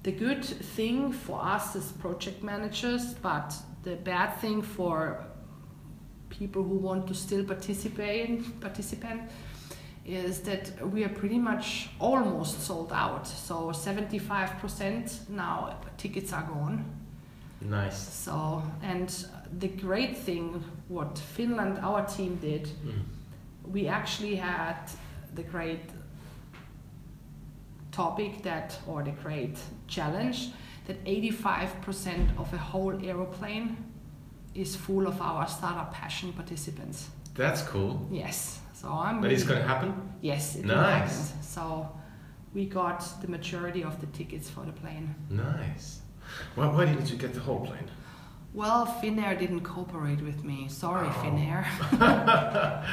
the 0.03 0.11
good 0.11 0.43
thing 0.45 1.11
for 1.11 1.39
us 1.43 1.75
as 1.75 1.91
project 1.93 2.43
managers 2.43 3.13
but 3.15 3.53
the 3.83 3.95
bad 3.95 4.35
thing 4.37 4.61
for 4.61 5.23
people 6.29 6.63
who 6.63 6.75
want 6.75 7.07
to 7.07 7.13
still 7.13 7.43
participate 7.43 8.59
participant 8.59 9.21
is 10.05 10.41
that 10.41 10.71
we 10.91 11.03
are 11.03 11.09
pretty 11.09 11.39
much 11.39 11.89
almost 11.99 12.61
sold 12.61 12.91
out 12.93 13.25
so 13.27 13.71
75% 13.71 15.29
now 15.29 15.75
tickets 15.97 16.31
are 16.33 16.43
gone 16.43 16.85
Nice. 17.61 17.97
so, 17.97 18.61
and 18.83 19.09
the 19.59 19.69
great 19.69 20.15
thing, 20.17 20.63
what 20.87 21.17
Finland, 21.17 21.79
our 21.79 22.05
team 22.05 22.35
did, 22.35 22.67
Mm. 22.85 23.03
we 23.71 23.87
actually 23.87 24.35
had 24.35 24.77
the 25.33 25.41
great 25.43 25.79
topic 27.91 28.43
that, 28.43 28.77
or 28.87 29.03
the 29.03 29.11
great 29.23 29.57
challenge, 29.87 30.49
that 30.85 30.97
85% 31.05 32.37
of 32.37 32.53
a 32.53 32.57
whole 32.57 32.93
aeroplane 33.03 33.77
is 34.53 34.75
full 34.75 35.07
of 35.07 35.19
our 35.21 35.47
startup 35.47 35.93
passion 35.93 36.33
participants. 36.33 37.09
That's 37.33 37.61
cool. 37.63 38.07
Yes. 38.11 38.59
So 38.79 38.87
I'm. 38.89 39.21
But 39.21 39.31
it's 39.31 39.43
gonna 39.49 39.63
happen. 39.73 39.89
Yes, 40.21 40.55
it 40.57 40.65
Nice. 40.65 41.29
happen. 41.31 41.43
So 41.55 41.63
we 42.53 42.65
got 42.65 42.99
the 43.21 43.27
majority 43.37 43.83
of 43.83 43.93
the 44.01 44.07
tickets 44.07 44.49
for 44.49 44.63
the 44.65 44.71
plane. 44.81 45.07
Nice. 45.29 45.87
Why, 46.55 46.67
why 46.67 46.85
didn't 46.85 47.09
you 47.11 47.17
get 47.17 47.33
the 47.33 47.39
whole 47.39 47.61
plane? 47.69 47.87
Well, 48.53 48.85
Finnair 49.01 49.37
didn't 49.37 49.61
cooperate 49.61 50.21
with 50.21 50.43
me. 50.43 50.67
Sorry, 50.69 51.07
Oh. 51.07 51.21
Finnair. 51.21 51.63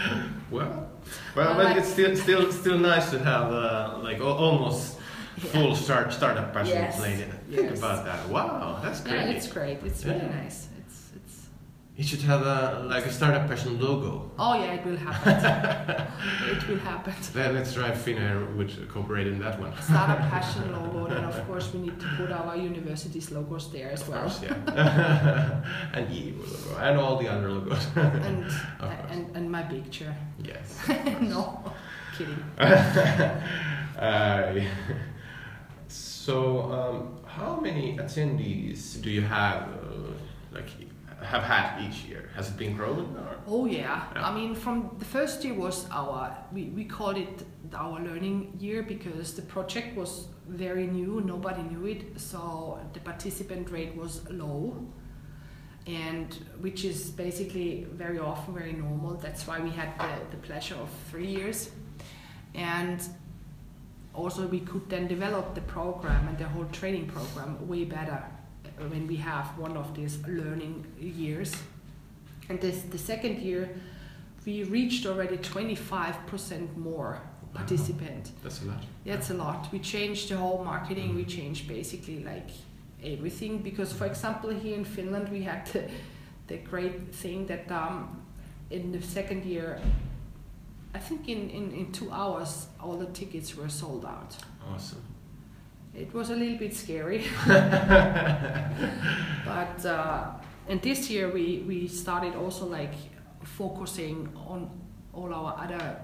Well, 0.51 0.67
well, 0.69 0.89
Well, 1.37 1.55
but 1.57 1.65
like- 1.65 1.77
it's 1.79 1.89
still 1.97 2.15
still 2.17 2.53
still 2.53 2.79
nice 2.79 3.11
to 3.11 3.19
have 3.19 3.51
uh, 3.53 3.99
like 4.03 4.21
almost 4.21 4.99
Yeah. 5.37 5.51
full 5.53 5.75
start 5.75 6.13
startup 6.13 6.53
passion 6.53 6.75
Yes, 6.77 6.97
plane. 6.99 7.17
Think 7.51 7.71
yes. 7.71 7.79
about 7.79 8.05
that. 8.05 8.29
Wow, 8.29 8.79
that's 8.83 9.01
great. 9.01 9.15
Yeah, 9.15 9.37
it's 9.37 9.47
great. 9.49 9.79
It's 9.85 10.05
really 10.05 10.29
nice. 10.43 10.69
It's. 12.03 12.11
Should 12.11 12.23
have 12.23 12.43
a 12.43 12.85
like 12.89 13.07
a 13.07 13.13
startup 13.13 13.49
passion 13.49 13.81
logo. 13.81 14.31
Oh 14.39 14.55
yeah, 14.55 14.75
it 14.75 14.85
will 14.85 14.97
happen. 14.97 15.33
it 16.57 16.69
will 16.69 16.79
happen. 16.79 17.15
Let, 17.35 17.55
let's 17.55 17.73
try 17.75 17.91
Finnair 17.93 18.55
would 18.57 18.71
cooperate 18.89 19.27
in 19.27 19.39
that 19.39 19.59
one. 19.61 19.73
Startup 19.81 20.19
passion 20.31 20.71
logo, 20.77 21.07
and 21.07 21.25
of 21.25 21.47
course 21.47 21.73
we 21.73 21.81
need 21.81 21.99
to 22.01 22.07
put 22.19 22.31
our 22.33 22.57
university's 22.57 23.31
logos 23.31 23.71
there 23.73 23.91
as 23.93 24.03
Of 24.03 24.09
well. 24.09 24.21
course, 24.23 24.43
yeah. 24.43 25.63
and 25.95 26.09
Evo 26.09 26.45
logo 26.69 26.81
and 26.81 26.99
all 26.99 27.17
the 27.19 27.29
other 27.29 27.49
logos. 27.51 27.87
And, 27.97 28.45
and 29.11 29.37
and 29.37 29.51
my 29.51 29.63
picture. 29.63 30.15
yes. 30.43 30.79
no, 31.21 31.73
kidding. 32.19 32.43
uh, 33.99 34.61
so, 35.89 36.63
um, 36.73 37.19
how 37.27 37.59
many 37.61 37.97
attendees 37.97 39.01
do 39.03 39.11
you 39.11 39.23
have? 39.23 39.63
Uh, 39.63 40.13
like, 40.53 40.69
have 41.25 41.43
had 41.43 41.83
each 41.87 42.05
year? 42.05 42.31
Has 42.35 42.49
it 42.49 42.57
been 42.57 42.77
growing? 42.77 43.17
Or? 43.17 43.37
Oh 43.47 43.67
yeah. 43.67 44.05
Yeah. 44.15 44.27
I 44.29 44.35
mean, 44.35 44.55
from 44.55 44.95
the 44.99 45.05
first 45.05 45.45
year 45.45 45.55
was 45.55 45.87
our 45.91 46.37
we, 46.53 46.65
we 46.65 46.85
called 46.85 47.17
it 47.17 47.45
our 47.75 48.01
learning 48.01 48.57
year 48.59 48.83
because 48.83 49.35
the 49.35 49.43
project 49.43 49.97
was 49.97 50.29
very 50.49 50.87
new. 50.87 51.21
Nobody 51.21 51.63
knew 51.63 51.87
it, 51.87 52.21
so 52.21 52.79
the 52.93 53.01
participant 53.01 53.71
rate 53.71 53.97
was 53.97 54.29
low, 54.31 54.77
and 55.87 56.35
which 56.61 56.85
is 56.85 57.11
basically 57.11 57.87
very 57.93 58.19
often 58.19 58.55
very 58.55 58.73
normal. 58.73 59.15
That's 59.15 59.47
why 59.47 59.61
we 59.61 59.71
had 59.71 59.99
the, 59.99 60.37
the 60.37 60.43
pleasure 60.43 60.77
of 60.77 60.91
three 61.11 61.27
years, 61.29 61.71
and 62.55 63.01
also 64.15 64.47
we 64.47 64.61
could 64.61 64.89
then 64.91 65.09
develop 65.09 65.55
the 65.55 65.63
program 65.63 66.29
and 66.29 66.39
the 66.39 66.49
whole 66.49 66.67
training 66.67 67.07
program 67.07 67.67
way 67.67 67.85
better 67.85 68.23
when 68.89 69.07
we 69.07 69.17
have 69.17 69.59
one 69.59 69.77
of 69.77 69.95
these 69.95 70.19
learning 70.27 70.87
years. 71.01 71.55
And 72.49 72.61
this 72.61 72.83
the 72.83 72.99
second 72.99 73.39
year, 73.39 73.71
we 74.45 74.65
reached 74.65 75.07
already 75.07 75.39
25% 75.39 76.77
more 76.77 77.21
participant. 77.55 78.33
That's 78.43 78.63
a 78.63 78.67
lot. 78.67 78.85
That's 79.05 79.31
a 79.31 79.35
lot. 79.35 79.73
We 79.73 79.79
changed 79.79 80.31
the 80.31 80.37
whole 80.37 80.65
marketing. 80.65 81.15
We 81.15 81.25
changed 81.25 81.69
basically 81.69 82.25
like 82.25 82.51
everything 83.03 83.59
because, 83.59 83.93
for 83.93 84.07
example, 84.07 84.51
here 84.51 84.77
in 84.77 84.85
Finland, 84.85 85.29
we 85.29 85.43
had 85.43 85.67
the, 85.67 85.89
the 86.47 86.57
great 86.59 87.15
thing 87.15 87.47
that 87.47 87.71
um, 87.71 88.23
in 88.71 88.93
the 88.93 89.03
second 89.03 89.45
year, 89.45 89.81
I 90.95 90.99
think 90.99 91.29
in, 91.29 91.51
in, 91.51 91.73
in 91.73 91.93
two 91.93 92.11
hours, 92.11 92.67
all 92.81 92.97
the 92.97 93.07
tickets 93.07 93.57
were 93.57 93.69
sold 93.69 94.05
out. 94.05 94.37
Awesome. 94.73 95.03
It 95.95 96.13
was 96.15 96.31
a 96.31 96.35
little 96.37 96.57
bit 96.59 96.75
scary. 96.75 97.25
but 97.47 97.57
uh, 99.87 100.31
and 100.69 100.81
this 100.83 101.11
year 101.11 101.31
we 101.31 101.65
we 101.69 101.87
started 101.89 102.35
also 102.35 102.67
like 102.67 102.95
focusing 103.45 104.29
on 104.47 104.71
all 105.13 105.33
our 105.35 105.55
other 105.59 106.01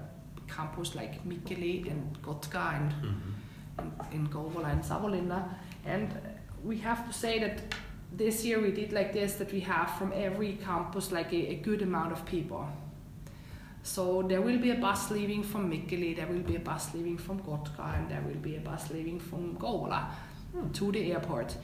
campus 0.47 0.95
like 0.95 1.23
Mikkeli 1.27 1.89
and 1.91 2.21
Kotka 2.21 2.75
and 2.75 2.91
Mm-hmm. 2.91 4.13
in, 4.13 4.21
in 4.21 4.27
Kouvola 4.27 4.71
and 4.71 4.83
Savonlinna. 4.83 5.43
And 5.85 6.09
we 6.63 6.77
have 6.79 7.07
to 7.07 7.13
say 7.13 7.39
that 7.39 7.61
this 8.11 8.43
year 8.45 8.59
we 8.61 8.71
did 8.71 8.91
like 8.91 9.13
this 9.13 9.35
that 9.35 9.51
we 9.53 9.61
have 9.61 9.91
from 9.97 10.11
every 10.13 10.57
campus 10.65 11.11
like 11.11 11.31
a, 11.31 11.51
a 11.51 11.55
good 11.55 11.81
amount 11.81 12.11
of 12.11 12.25
people. 12.25 12.67
So 13.83 14.21
there 14.21 14.41
will 14.41 14.59
be 14.59 14.71
a 14.71 14.75
bus 14.75 15.09
leaving 15.11 15.43
from 15.43 15.71
Mikkeli, 15.71 16.15
there 16.15 16.27
will 16.27 16.43
be 16.43 16.55
a 16.55 16.59
bus 16.59 16.93
leaving 16.93 17.17
from 17.17 17.39
Kotka, 17.39 17.97
and 17.97 18.09
there 18.09 18.21
will 18.21 18.41
be 18.41 18.57
a 18.57 18.59
bus 18.59 18.91
leaving 18.91 19.19
from 19.19 19.55
Kouvola 19.55 20.09
to 20.73 20.91
the 20.91 21.11
airport. 21.11 21.55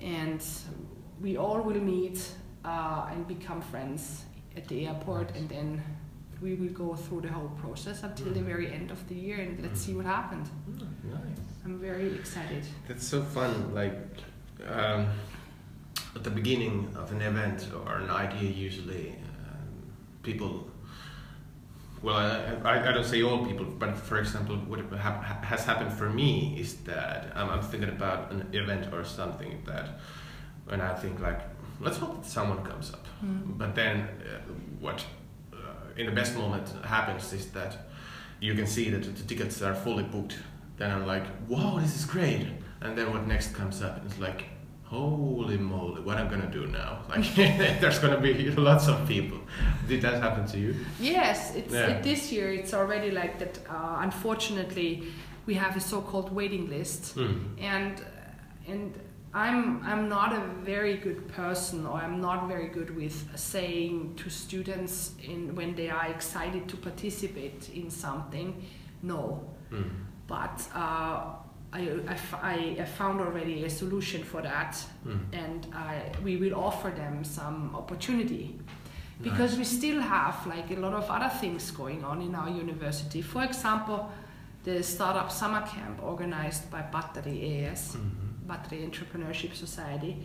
And 0.00 0.42
we 1.20 1.36
all 1.36 1.60
will 1.62 1.80
meet 1.80 2.20
uh, 2.64 3.08
and 3.10 3.26
become 3.26 3.60
friends 3.60 4.24
at 4.56 4.68
the 4.68 4.86
airport, 4.86 5.34
and 5.36 5.48
then 5.48 5.82
we 6.40 6.54
will 6.54 6.72
go 6.72 6.94
through 6.94 7.22
the 7.22 7.28
whole 7.28 7.50
process 7.60 8.02
until 8.02 8.32
the 8.32 8.42
very 8.42 8.70
end 8.70 8.90
of 8.90 9.08
the 9.08 9.14
year, 9.14 9.40
and 9.40 9.60
let's 9.62 9.80
see 9.80 9.94
what 9.94 10.04
happens. 10.04 10.48
Nice. 11.04 11.20
I'm 11.64 11.78
very 11.78 12.14
excited. 12.14 12.64
That's 12.86 13.06
so 13.06 13.22
fun. 13.22 13.74
Like 13.74 13.96
um, 14.68 15.08
at 16.14 16.22
the 16.22 16.30
beginning 16.30 16.94
of 16.94 17.10
an 17.12 17.22
event 17.22 17.68
or 17.74 17.96
an 17.96 18.10
idea, 18.10 18.50
usually 18.50 19.16
um, 19.48 19.92
people. 20.22 20.68
Well, 22.04 22.16
I, 22.16 22.70
I, 22.70 22.90
I 22.90 22.92
don't 22.92 23.04
say 23.04 23.22
all 23.22 23.46
people, 23.46 23.64
but 23.64 23.96
for 23.96 24.18
example, 24.18 24.56
what 24.56 24.80
ha- 24.92 25.40
has 25.42 25.64
happened 25.64 25.90
for 25.90 26.10
me 26.10 26.54
is 26.60 26.74
that 26.84 27.32
I'm, 27.34 27.48
I'm 27.48 27.62
thinking 27.62 27.88
about 27.88 28.30
an 28.30 28.46
event 28.52 28.92
or 28.92 29.04
something 29.04 29.62
that, 29.64 30.00
when 30.66 30.82
I 30.82 30.92
think 30.94 31.20
like, 31.20 31.40
let's 31.80 31.96
hope 31.96 32.22
that 32.22 32.26
someone 32.26 32.62
comes 32.62 32.92
up. 32.92 33.06
Mm. 33.24 33.56
But 33.56 33.74
then, 33.74 34.00
uh, 34.00 34.52
what 34.80 35.02
uh, 35.54 35.56
in 35.96 36.04
the 36.04 36.12
best 36.12 36.36
moment 36.36 36.68
happens 36.84 37.32
is 37.32 37.50
that 37.52 37.86
you 38.38 38.54
can 38.54 38.66
see 38.66 38.90
that 38.90 39.02
the 39.02 39.22
tickets 39.22 39.62
are 39.62 39.74
fully 39.74 40.04
booked. 40.04 40.36
Then 40.76 40.90
I'm 40.90 41.06
like, 41.06 41.24
wow, 41.48 41.78
this 41.80 41.96
is 41.96 42.04
great. 42.04 42.46
And 42.82 42.98
then 42.98 43.12
what 43.12 43.26
next 43.26 43.54
comes 43.54 43.80
up 43.80 44.04
is 44.04 44.18
like, 44.18 44.44
holy 44.84 45.58
moly, 45.58 46.00
what 46.02 46.16
I'm 46.16 46.28
gonna 46.28 46.50
do 46.50 46.66
now? 46.66 46.98
Like, 47.08 47.34
there's 47.80 47.98
gonna 47.98 48.20
be 48.20 48.50
lots 48.50 48.88
of 48.88 49.06
people. 49.08 49.38
Did 49.88 50.02
that 50.02 50.22
happen 50.22 50.46
to 50.48 50.58
you? 50.58 50.74
Yes, 51.00 51.54
it's 51.54 51.72
Yeah. 51.72 51.88
it, 51.88 52.02
this 52.02 52.30
year. 52.32 52.52
It's 52.52 52.74
already 52.74 53.10
like 53.10 53.38
that. 53.38 53.58
Uh, 53.68 53.98
unfortunately, 54.00 55.02
we 55.46 55.54
have 55.54 55.76
a 55.76 55.80
so-called 55.80 56.32
waiting 56.32 56.68
list, 56.68 57.16
and 57.58 58.02
and 58.68 58.94
I'm 59.34 59.82
I'm 59.84 60.08
not 60.08 60.32
a 60.32 60.40
very 60.64 60.96
good 60.96 61.28
person, 61.28 61.86
or 61.86 61.96
I'm 61.98 62.20
not 62.20 62.48
very 62.48 62.68
good 62.68 62.94
with 62.94 63.16
saying 63.36 64.14
to 64.16 64.30
students 64.30 65.12
in 65.22 65.54
when 65.56 65.74
they 65.74 65.90
are 65.90 66.06
excited 66.06 66.68
to 66.68 66.76
participate 66.76 67.68
in 67.74 67.90
something, 67.90 68.62
no. 69.02 69.42
Mm. 69.72 69.90
But 70.26 70.66
uh, 70.74 71.24
I, 71.74 71.88
I, 72.42 72.76
I 72.80 72.84
found 72.84 73.20
already 73.20 73.64
a 73.64 73.70
solution 73.70 74.22
for 74.22 74.40
that, 74.42 74.72
Mm. 75.06 75.20
and 75.32 75.66
I, 75.74 76.12
we 76.22 76.36
will 76.36 76.54
offer 76.54 76.90
them 76.90 77.24
some 77.24 77.74
opportunity 77.74 78.56
because 79.22 79.58
we 79.58 79.64
still 79.64 80.00
have 80.00 80.46
like 80.46 80.70
a 80.70 80.80
lot 80.80 80.92
of 80.94 81.10
other 81.10 81.28
things 81.40 81.70
going 81.72 82.04
on 82.04 82.22
in 82.22 82.34
our 82.34 82.48
university. 82.48 83.22
For 83.22 83.42
example, 83.44 84.10
the 84.64 84.82
startup 84.82 85.30
summer 85.30 85.62
camp 85.66 86.02
organized 86.02 86.70
by 86.70 86.82
Battery 86.82 87.66
AS, 87.66 87.96
Mhm. 87.96 88.46
Battery 88.46 88.78
Entrepreneurship 88.88 89.54
Society. 89.54 90.16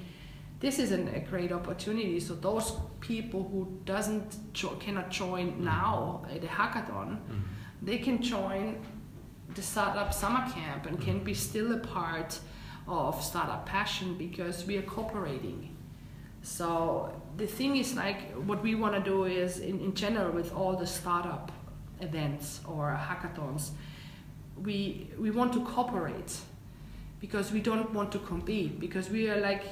This 0.59 0.77
is 0.79 0.91
an, 0.91 1.07
a 1.15 1.19
great 1.31 1.51
opportunity. 1.51 2.19
So 2.19 2.35
those 2.35 2.73
people 2.99 3.41
who 3.51 3.79
doesn't 3.85 4.53
jo- 4.53 4.75
cannot 4.79 5.09
join 5.09 5.63
now 5.63 6.25
at 6.33 6.41
the 6.41 6.47
hackathon, 6.47 7.09
Mm. 7.17 7.41
they 7.81 7.97
can 7.97 8.21
join 8.21 8.75
the 9.55 9.61
startup 9.61 10.13
summer 10.13 10.49
camp 10.51 10.85
and 10.85 10.99
can 11.01 11.23
be 11.23 11.33
still 11.33 11.73
a 11.73 11.79
part 11.79 12.39
of 12.87 13.23
startup 13.23 13.65
passion 13.65 14.15
because 14.17 14.65
we 14.65 14.77
are 14.77 14.83
cooperating. 14.83 15.75
So 16.41 17.21
the 17.37 17.47
thing 17.47 17.77
is 17.77 17.95
like 17.95 18.31
what 18.33 18.63
we 18.63 18.75
want 18.75 18.95
to 18.95 19.01
do 19.01 19.25
is 19.25 19.59
in, 19.59 19.79
in 19.79 19.93
general 19.93 20.31
with 20.31 20.53
all 20.53 20.75
the 20.75 20.87
startup 20.87 21.51
events 22.01 22.61
or 22.65 22.97
hackathons 22.97 23.71
we 24.63 25.09
we 25.17 25.31
want 25.31 25.53
to 25.53 25.61
cooperate 25.61 26.37
because 27.19 27.51
we 27.51 27.59
don't 27.59 27.93
want 27.93 28.11
to 28.11 28.19
compete 28.19 28.79
because 28.79 29.09
we 29.09 29.29
are 29.29 29.39
like 29.41 29.63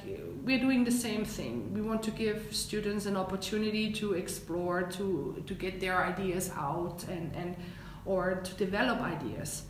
we're 0.44 0.60
doing 0.60 0.84
the 0.84 0.92
same 0.92 1.26
thing. 1.26 1.74
We 1.74 1.82
want 1.82 2.04
to 2.04 2.12
give 2.12 2.56
students 2.56 3.06
an 3.06 3.16
opportunity 3.16 3.92
to 3.94 4.14
explore 4.14 4.84
to 4.84 5.44
to 5.46 5.54
get 5.54 5.80
their 5.80 5.98
ideas 6.04 6.52
out 6.56 7.06
and 7.08 7.34
and 7.36 7.56
or 8.08 8.42
to 8.44 8.54
develop 8.56 9.02
ideas. 9.02 9.64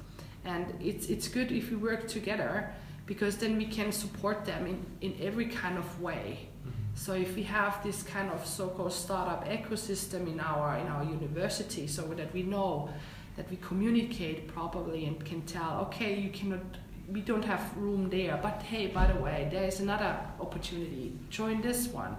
And 0.45 0.65
it's 0.79 1.07
it's 1.07 1.27
good 1.27 1.51
if 1.51 1.69
we 1.71 1.77
work 1.77 2.07
together 2.07 2.71
because 3.05 3.37
then 3.37 3.57
we 3.57 3.65
can 3.65 3.91
support 3.91 4.45
them 4.45 4.67
in, 4.67 4.85
in 5.01 5.17
every 5.27 5.47
kind 5.47 5.77
of 5.77 6.01
way. 6.01 6.27
Mm-hmm. 6.37 6.71
So 6.95 7.13
if 7.13 7.35
we 7.35 7.43
have 7.43 7.81
this 7.83 8.03
kind 8.03 8.29
of 8.29 8.45
so-called 8.45 8.93
startup 8.93 9.47
ecosystem 9.47 10.27
in 10.27 10.39
our 10.39 10.77
in 10.77 10.87
our 10.87 11.03
university 11.03 11.87
so 11.87 12.01
that 12.19 12.33
we 12.33 12.43
know 12.43 12.89
that 13.35 13.49
we 13.49 13.57
communicate 13.57 14.47
properly 14.47 15.05
and 15.05 15.23
can 15.23 15.41
tell 15.41 15.81
okay 15.87 16.15
you 16.19 16.29
cannot 16.29 16.65
we 17.11 17.21
don't 17.21 17.45
have 17.45 17.61
room 17.77 18.09
there 18.09 18.37
but 18.41 18.61
hey 18.63 18.87
by 18.87 19.05
the 19.11 19.19
way 19.21 19.47
there 19.51 19.63
is 19.63 19.79
another 19.79 20.17
opportunity 20.39 21.13
join 21.29 21.61
this 21.61 21.87
one. 21.87 22.15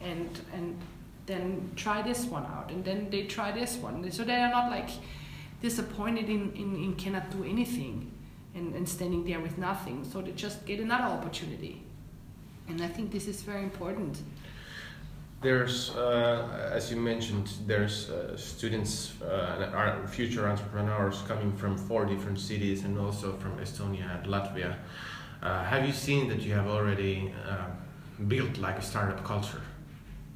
And 0.00 0.30
and 0.52 0.78
then 1.26 1.70
try 1.76 2.00
this 2.02 2.24
one 2.24 2.44
out 2.46 2.70
and 2.70 2.84
then 2.84 3.08
they 3.10 3.24
try 3.24 3.52
this 3.52 3.76
one. 3.76 4.10
So 4.10 4.24
they 4.24 4.36
are 4.36 4.50
not 4.50 4.70
like 4.70 4.90
disappointed 5.60 6.28
in, 6.28 6.52
in, 6.52 6.76
in 6.76 6.94
cannot 6.94 7.30
do 7.30 7.44
anything 7.44 8.10
and, 8.54 8.74
and 8.74 8.88
standing 8.88 9.24
there 9.24 9.40
with 9.40 9.58
nothing 9.58 10.04
so 10.04 10.20
they 10.20 10.32
just 10.32 10.64
get 10.66 10.80
another 10.80 11.04
opportunity 11.04 11.82
and 12.68 12.82
i 12.82 12.88
think 12.88 13.10
this 13.10 13.26
is 13.26 13.42
very 13.42 13.62
important 13.62 14.18
There's, 15.40 15.90
uh, 15.90 16.72
as 16.72 16.90
you 16.90 16.96
mentioned, 16.96 17.48
there's 17.64 18.10
uh, 18.10 18.36
students 18.36 19.12
uh, 19.22 20.04
future 20.10 20.48
entrepreneurs 20.48 21.22
coming 21.28 21.52
from 21.52 21.78
four 21.78 22.04
different 22.06 22.40
cities 22.40 22.82
and 22.84 22.98
also 22.98 23.36
from 23.36 23.56
Estonia 23.58 24.18
and 24.18 24.26
Latvia. 24.26 24.74
Uh, 25.40 25.62
have 25.62 25.86
you 25.86 25.92
seen 25.92 26.28
that 26.28 26.40
you 26.40 26.54
have 26.54 26.66
already 26.66 27.32
uh, 27.46 27.66
built 28.26 28.58
like 28.58 28.78
a 28.78 28.82
startup 28.82 29.22
culture? 29.22 29.62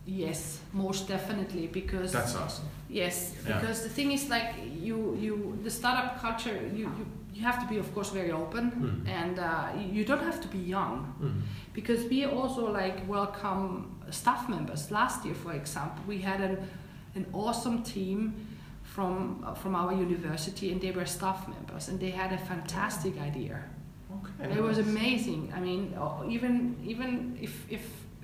Yes 0.06 0.60
most 0.72 1.08
definitely 1.08 1.66
because 1.68 2.12
That's 2.12 2.34
awesome. 2.36 2.66
Yes, 2.88 3.34
Yeah. 3.46 3.60
because 3.60 3.82
the 3.82 3.88
thing 3.88 4.12
is 4.12 4.28
like 4.28 4.54
you 4.80 5.16
you 5.24 5.58
the 5.64 5.70
startup 5.70 6.20
culture 6.20 6.56
you 6.74 6.88
you, 6.98 7.06
you 7.34 7.42
have 7.42 7.58
to 7.62 7.66
be 7.68 7.78
of 7.78 7.94
course 7.94 8.10
very 8.10 8.32
open 8.32 8.64
Mm. 8.70 9.08
and 9.22 9.38
uh, 9.38 9.68
you- 9.94 10.04
don't 10.04 10.22
have 10.30 10.40
to 10.40 10.48
be 10.48 10.58
young 10.58 11.14
Mm. 11.20 11.42
because 11.74 12.00
we 12.10 12.24
also 12.26 12.62
like 12.72 12.96
welcome 13.08 13.86
staff 14.10 14.48
members. 14.48 14.90
Last 14.90 15.24
year, 15.24 15.34
for 15.34 15.52
example, 15.54 16.02
we 16.06 16.18
had 16.18 16.40
an 16.40 16.56
an 17.14 17.24
awesome 17.32 17.82
team 17.82 18.32
from 18.82 19.42
uh, 19.46 19.54
from 19.54 19.74
our 19.74 19.92
university 19.92 20.72
and 20.72 20.80
they 20.80 20.90
were 20.92 21.06
staff 21.06 21.46
members 21.48 21.88
and 21.88 21.98
they 22.00 22.10
had 22.10 22.32
a 22.32 22.38
fantastic 22.38 23.14
idea. 23.30 23.56
Okay. 24.16 24.58
It 24.58 24.62
was 24.62 24.78
amazing. 24.78 25.52
I 25.56 25.60
mean, 25.60 25.94
uh, 25.96 26.34
even 26.36 26.76
even 26.92 27.36
if 27.40 27.52
if 27.70 27.82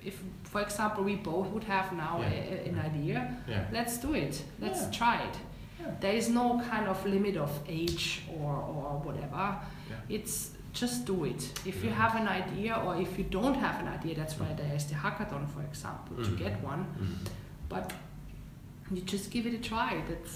if 0.09 0.15
for 0.51 0.61
example 0.67 1.01
we 1.11 1.15
both 1.31 1.47
would 1.53 1.63
have 1.75 1.87
now 2.05 2.13
Yeah. 2.21 2.31
a, 2.37 2.39
a- 2.55 2.69
an 2.69 2.77
idea, 2.89 3.17
Yeah. 3.47 3.63
let's 3.77 3.95
do 4.05 4.09
it 4.25 4.33
let's 4.65 4.81
Yeah. 4.81 4.91
try 4.99 5.15
it 5.27 5.35
Yeah. 5.79 5.91
there 6.03 6.15
is 6.21 6.27
no 6.29 6.45
kind 6.71 6.85
of 6.93 6.97
limit 7.05 7.35
of 7.37 7.51
age 7.67 8.05
or, 8.39 8.53
or 8.53 8.91
whatever 9.07 9.43
Yeah. 9.89 10.15
it's 10.17 10.35
just 10.81 11.05
do 11.11 11.17
it 11.25 11.41
if 11.71 11.83
you 11.83 11.91
have 12.03 12.13
an 12.21 12.27
idea 12.41 12.71
or 12.85 12.91
if 13.05 13.11
you 13.19 13.25
don't 13.37 13.57
have 13.65 13.75
an 13.83 13.87
idea 13.97 14.13
that's 14.21 14.35
why 14.39 14.49
there 14.61 14.73
is 14.75 14.85
the 14.91 14.95
hackathon 15.03 15.43
for 15.55 15.61
example 15.71 16.15
to 16.25 16.29
Mhm. 16.31 16.37
get 16.43 16.53
one 16.71 16.81
Mm. 16.85 17.15
but 17.73 17.85
you 18.95 19.01
just 19.15 19.25
give 19.33 19.43
it 19.49 19.53
a 19.53 19.63
try 19.73 19.91
that's 20.09 20.35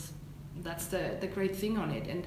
that's 0.68 0.86
the, 0.94 1.04
the 1.24 1.28
great 1.36 1.56
thing 1.62 1.78
on 1.84 1.90
it 1.92 2.06
and 2.14 2.22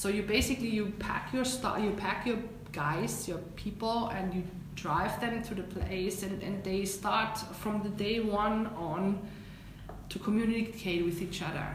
so 0.00 0.08
you 0.16 0.22
basically 0.36 0.68
you 0.78 0.84
pack 1.08 1.24
your 1.36 1.44
stuff 1.44 1.76
you 1.86 1.90
pack 2.06 2.26
your 2.30 2.38
guys 2.72 3.28
your 3.30 3.40
people 3.64 3.98
and 4.16 4.26
you 4.36 4.42
drive 4.74 5.20
them 5.20 5.42
to 5.42 5.54
the 5.54 5.62
place 5.62 6.22
and, 6.22 6.42
and 6.42 6.62
they 6.64 6.84
start 6.84 7.38
from 7.54 7.82
the 7.82 7.88
day 7.90 8.20
one 8.20 8.66
on 8.76 9.20
to 10.08 10.18
communicate 10.18 11.04
with 11.04 11.22
each 11.22 11.42
other 11.42 11.66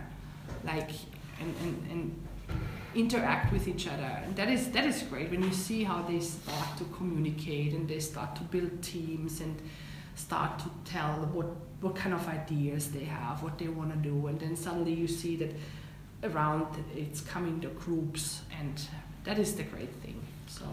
like 0.63 0.91
and, 1.39 1.55
and, 1.63 1.91
and 1.91 2.27
interact 2.95 3.53
with 3.53 3.67
each 3.67 3.87
other. 3.87 4.21
And 4.23 4.35
that 4.35 4.49
is 4.49 4.71
that 4.71 4.85
is 4.85 5.03
great 5.03 5.29
when 5.29 5.43
you 5.43 5.53
see 5.53 5.83
how 5.83 6.01
they 6.03 6.19
start 6.19 6.77
to 6.77 6.83
communicate 6.85 7.73
and 7.73 7.87
they 7.87 7.99
start 7.99 8.35
to 8.37 8.43
build 8.43 8.81
teams 8.81 9.41
and 9.41 9.55
start 10.15 10.59
to 10.59 10.69
tell 10.85 11.13
what 11.33 11.47
what 11.81 11.95
kind 11.95 12.13
of 12.13 12.27
ideas 12.27 12.91
they 12.91 13.05
have 13.05 13.41
what 13.43 13.57
they 13.57 13.67
want 13.67 13.91
to 13.91 14.09
do. 14.09 14.27
And 14.27 14.39
then 14.39 14.55
suddenly 14.55 14.93
you 14.93 15.07
see 15.07 15.35
that 15.37 15.53
around 16.23 16.67
it's 16.95 17.21
coming 17.21 17.59
the 17.59 17.67
groups 17.67 18.41
and 18.59 18.81
that 19.23 19.39
is 19.39 19.55
the 19.55 19.63
great 19.63 19.93
thing. 19.95 20.21
So 20.47 20.65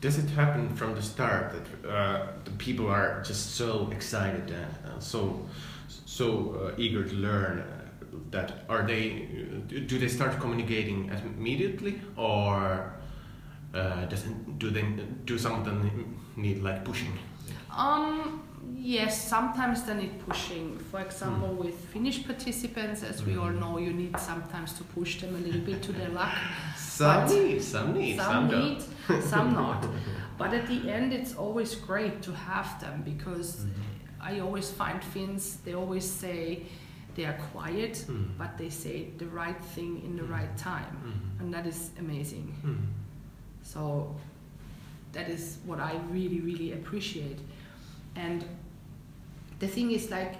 Does 0.00 0.18
it 0.18 0.30
happen 0.30 0.74
from 0.74 0.94
the 0.94 1.02
start 1.02 1.52
that 1.52 1.88
uh, 1.88 2.26
the 2.44 2.52
people 2.52 2.88
are 2.88 3.22
just 3.22 3.54
so 3.56 3.90
excited 3.92 4.50
and 4.50 4.74
uh, 4.86 4.98
so 4.98 5.46
so 6.06 6.26
uh, 6.54 6.82
eager 6.82 7.04
to 7.04 7.14
learn? 7.14 7.64
that 8.30 8.64
are 8.68 8.86
they 8.86 9.26
do 9.68 9.98
they 9.98 10.08
start 10.08 10.40
communicating 10.40 11.10
immediately 11.38 12.00
or 12.16 12.92
uh, 13.74 14.04
does 14.06 14.24
do 14.58 14.70
they 14.70 14.82
do 15.24 15.38
some 15.38 15.54
of 15.54 15.64
them 15.64 16.18
need 16.36 16.62
like 16.62 16.84
pushing? 16.84 17.12
Um, 17.76 18.42
yes, 18.80 19.28
sometimes 19.28 19.82
they 19.84 19.94
need 19.94 20.18
pushing. 20.26 20.78
For 20.90 21.00
example, 21.00 21.48
Mm. 21.48 21.64
with 21.64 21.74
Finnish 21.92 22.24
participants, 22.26 23.02
as 23.02 23.24
we 23.24 23.36
all 23.36 23.50
Mm. 23.52 23.60
know, 23.60 23.78
you 23.78 23.92
need 23.92 24.18
sometimes 24.18 24.72
to 24.78 24.84
push 24.84 25.20
them 25.20 25.34
a 25.34 25.38
little 25.38 25.60
bit 25.60 25.82
to 25.82 25.92
their 25.92 26.08
luck. 26.10 26.32
Some 26.76 27.26
But 27.26 27.30
need, 27.34 27.62
some 27.62 27.92
need, 27.94 28.16
some 28.16 28.32
some, 28.32 28.50
don't. 28.50 28.60
need, 28.62 29.22
some 29.22 29.52
not. 29.62 29.86
But 30.38 30.54
at 30.54 30.66
the 30.66 30.90
end, 30.90 31.12
it's 31.12 31.34
always 31.34 31.74
great 31.74 32.22
to 32.22 32.32
have 32.32 32.80
them 32.80 33.02
because 33.04 33.50
Mm-hmm. 33.56 34.30
I 34.30 34.40
always 34.40 34.70
find 34.70 35.02
Finns, 35.02 35.56
they 35.64 35.74
always 35.74 36.04
say 36.04 36.62
they 37.16 37.24
are 37.24 37.38
quiet, 37.52 38.04
Mm. 38.08 38.28
but 38.38 38.50
they 38.58 38.70
say 38.70 38.96
the 39.18 39.26
right 39.26 39.60
thing 39.74 40.02
in 40.04 40.16
the 40.16 40.24
right 40.24 40.54
time. 40.58 40.96
Mm. 41.04 41.40
And 41.40 41.54
that 41.54 41.66
is 41.66 41.90
amazing. 41.98 42.46
Mm. 42.64 42.86
So 43.62 44.14
that 45.12 45.28
is 45.30 45.58
what 45.66 45.78
I 45.80 45.92
really, 46.12 46.40
really 46.40 46.72
appreciate. 46.72 47.38
And 48.16 48.44
the 49.60 49.68
thing 49.68 49.92
is, 49.92 50.10
like, 50.10 50.34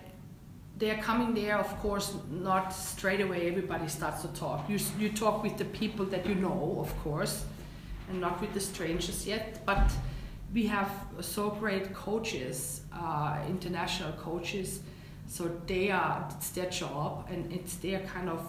they're 0.78 0.98
coming 1.02 1.34
there, 1.34 1.58
of 1.58 1.68
course, 1.80 2.16
not 2.30 2.70
straight 2.72 3.20
away 3.20 3.46
everybody 3.48 3.86
starts 3.86 4.22
to 4.22 4.28
talk. 4.28 4.68
You, 4.68 4.78
you 4.98 5.10
talk 5.10 5.42
with 5.42 5.58
the 5.58 5.66
people 5.66 6.06
that 6.06 6.26
you 6.26 6.34
know, 6.34 6.78
of 6.80 6.90
course, 7.04 7.44
and 8.08 8.20
not 8.20 8.40
with 8.40 8.52
the 8.54 8.60
strangers 8.60 9.26
yet. 9.26 9.60
But 9.66 9.92
we 10.54 10.66
have 10.66 10.90
so 11.20 11.50
great 11.50 11.92
coaches, 11.94 12.80
uh, 12.92 13.38
international 13.48 14.12
coaches, 14.12 14.80
so 15.28 15.50
they 15.66 15.90
are, 15.90 16.26
it's 16.30 16.50
their 16.50 16.70
job 16.70 17.28
and 17.30 17.52
it's 17.52 17.74
their 17.76 18.00
kind 18.00 18.28
of 18.30 18.42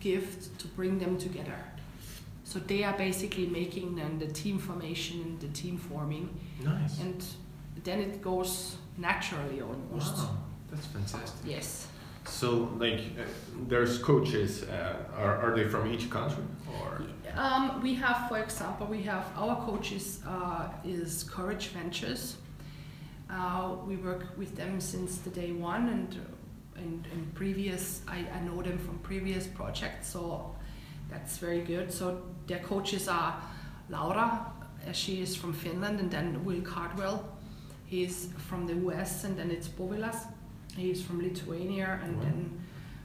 gift 0.00 0.58
to 0.58 0.66
bring 0.68 0.98
them 0.98 1.18
together. 1.18 1.58
So 2.44 2.58
they 2.58 2.82
are 2.82 2.96
basically 2.96 3.46
making 3.46 3.94
then 3.96 4.18
the 4.18 4.26
team 4.26 4.58
formation 4.58 5.20
and 5.20 5.40
the 5.40 5.48
team 5.48 5.76
forming, 5.76 6.28
Nice. 6.62 6.98
and 7.00 7.24
then 7.84 8.00
it 8.00 8.20
goes 8.22 8.76
naturally 8.96 9.60
almost. 9.60 10.16
Wow, 10.16 10.36
that's 10.70 10.86
fantastic. 10.86 11.40
Yes. 11.44 11.88
So, 12.26 12.70
like, 12.78 13.00
uh, 13.18 13.22
there's 13.68 13.98
coaches. 13.98 14.62
Uh, 14.62 14.96
are, 15.16 15.36
are 15.42 15.56
they 15.56 15.68
from 15.68 15.92
each 15.92 16.08
country 16.08 16.44
or? 16.72 17.02
Um, 17.36 17.82
we 17.82 17.94
have, 17.94 18.28
for 18.28 18.38
example, 18.38 18.86
we 18.86 19.02
have 19.02 19.26
our 19.36 19.56
coaches 19.66 20.20
uh, 20.26 20.68
is 20.84 21.24
Courage 21.24 21.68
Ventures. 21.68 22.36
Uh, 23.28 23.76
we 23.86 23.96
work 23.96 24.38
with 24.38 24.54
them 24.56 24.80
since 24.80 25.18
the 25.18 25.30
day 25.30 25.52
one, 25.52 25.88
and 25.88 26.20
and, 26.76 27.06
and 27.12 27.34
previous 27.34 28.02
I, 28.08 28.24
I 28.34 28.40
know 28.40 28.62
them 28.62 28.78
from 28.78 28.98
previous 28.98 29.46
projects, 29.46 30.08
so 30.08 30.54
that's 31.10 31.38
very 31.38 31.60
good. 31.60 31.92
So 31.92 32.22
their 32.46 32.60
coaches 32.60 33.08
are 33.08 33.40
Laura, 33.88 34.46
uh, 34.86 34.92
she 34.92 35.20
is 35.20 35.36
from 35.36 35.52
Finland, 35.52 36.00
and 36.00 36.10
then 36.10 36.44
Will 36.44 36.62
Cardwell, 36.62 37.24
he's 37.86 38.28
from 38.48 38.66
the 38.66 38.74
US, 38.88 39.24
and 39.24 39.36
then 39.38 39.50
it's 39.50 39.68
Povilas, 39.68 40.16
he's 40.76 41.02
from 41.02 41.20
Lithuania, 41.22 42.00
and 42.04 42.16
Wow. 42.16 42.22
then 42.24 42.60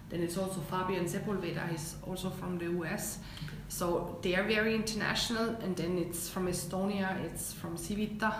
then 0.09 0.21
it's 0.23 0.37
also 0.39 0.59
Fabian 0.61 1.05
Sepulveda, 1.05 1.69
he's 1.69 1.95
also 2.07 2.31
from 2.31 2.57
the 2.57 2.65
US. 2.81 3.19
So 3.67 4.17
they 4.23 4.33
are 4.35 4.43
very 4.47 4.73
international, 4.73 5.49
and 5.63 5.75
then 5.77 5.99
it's 5.99 6.27
from 6.29 6.47
Estonia, 6.47 7.09
it's 7.25 7.53
from 7.53 7.77
Civita, 7.77 8.33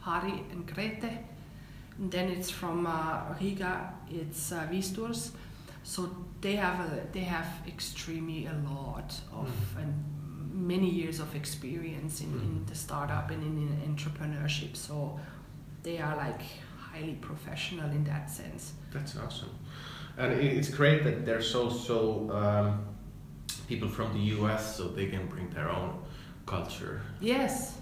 Hari, 0.00 0.44
and 0.52 0.66
Grete. 0.66 1.10
And 1.98 2.10
then 2.10 2.28
it's 2.28 2.50
from 2.50 2.86
uh, 2.86 3.34
Riga, 3.40 3.94
it's 4.10 4.52
uh, 4.52 4.66
Viesturs. 4.70 5.30
So 5.82 6.10
they 6.42 6.56
have 6.56 6.80
a, 6.80 7.06
they 7.12 7.20
have 7.24 7.46
extremely 7.66 8.46
a 8.46 8.54
lot 8.68 9.14
of 9.32 9.48
Mm. 9.48 9.82
and 9.82 9.94
many 10.68 10.88
years 10.90 11.20
of 11.20 11.34
experience 11.34 12.20
in, 12.20 12.32
in 12.46 12.60
Mm. 12.60 12.66
the 12.66 12.74
startup 12.74 13.30
and 13.30 13.42
in, 13.42 13.56
in 13.66 13.94
entrepreneurship. 13.96 14.76
So 14.76 15.18
they 15.84 15.98
are 15.98 16.16
like 16.16 16.40
highly 16.76 17.14
professional 17.20 17.88
in 17.90 18.02
that 18.04 18.28
sense. 18.28 18.72
That's 18.92 19.16
awesome. 19.16 19.50
And 20.18 20.32
it's 20.32 20.68
great 20.68 21.04
that 21.04 21.24
there's 21.24 21.54
also 21.54 22.30
um, 22.30 22.84
people 23.68 23.88
from 23.88 24.12
the 24.14 24.24
US 24.36 24.76
so 24.76 24.88
they 24.88 25.06
can 25.06 25.26
bring 25.26 25.48
their 25.50 25.68
own 25.68 26.02
culture 26.46 27.02
Yes, 27.20 27.78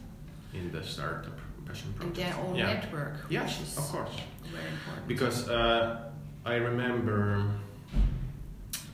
in 0.52 0.70
the 0.70 0.82
startup 0.82 1.38
passion 1.64 1.88
and 1.88 1.96
project. 1.96 2.16
their 2.16 2.44
own 2.44 2.56
yeah. 2.56 2.74
network, 2.74 3.14
Yes, 3.30 3.76
of 3.78 3.84
course. 3.84 4.10
very 4.50 4.68
important. 4.68 5.08
Because 5.08 5.48
uh, 5.48 6.10
I 6.44 6.54
remember, 6.56 7.44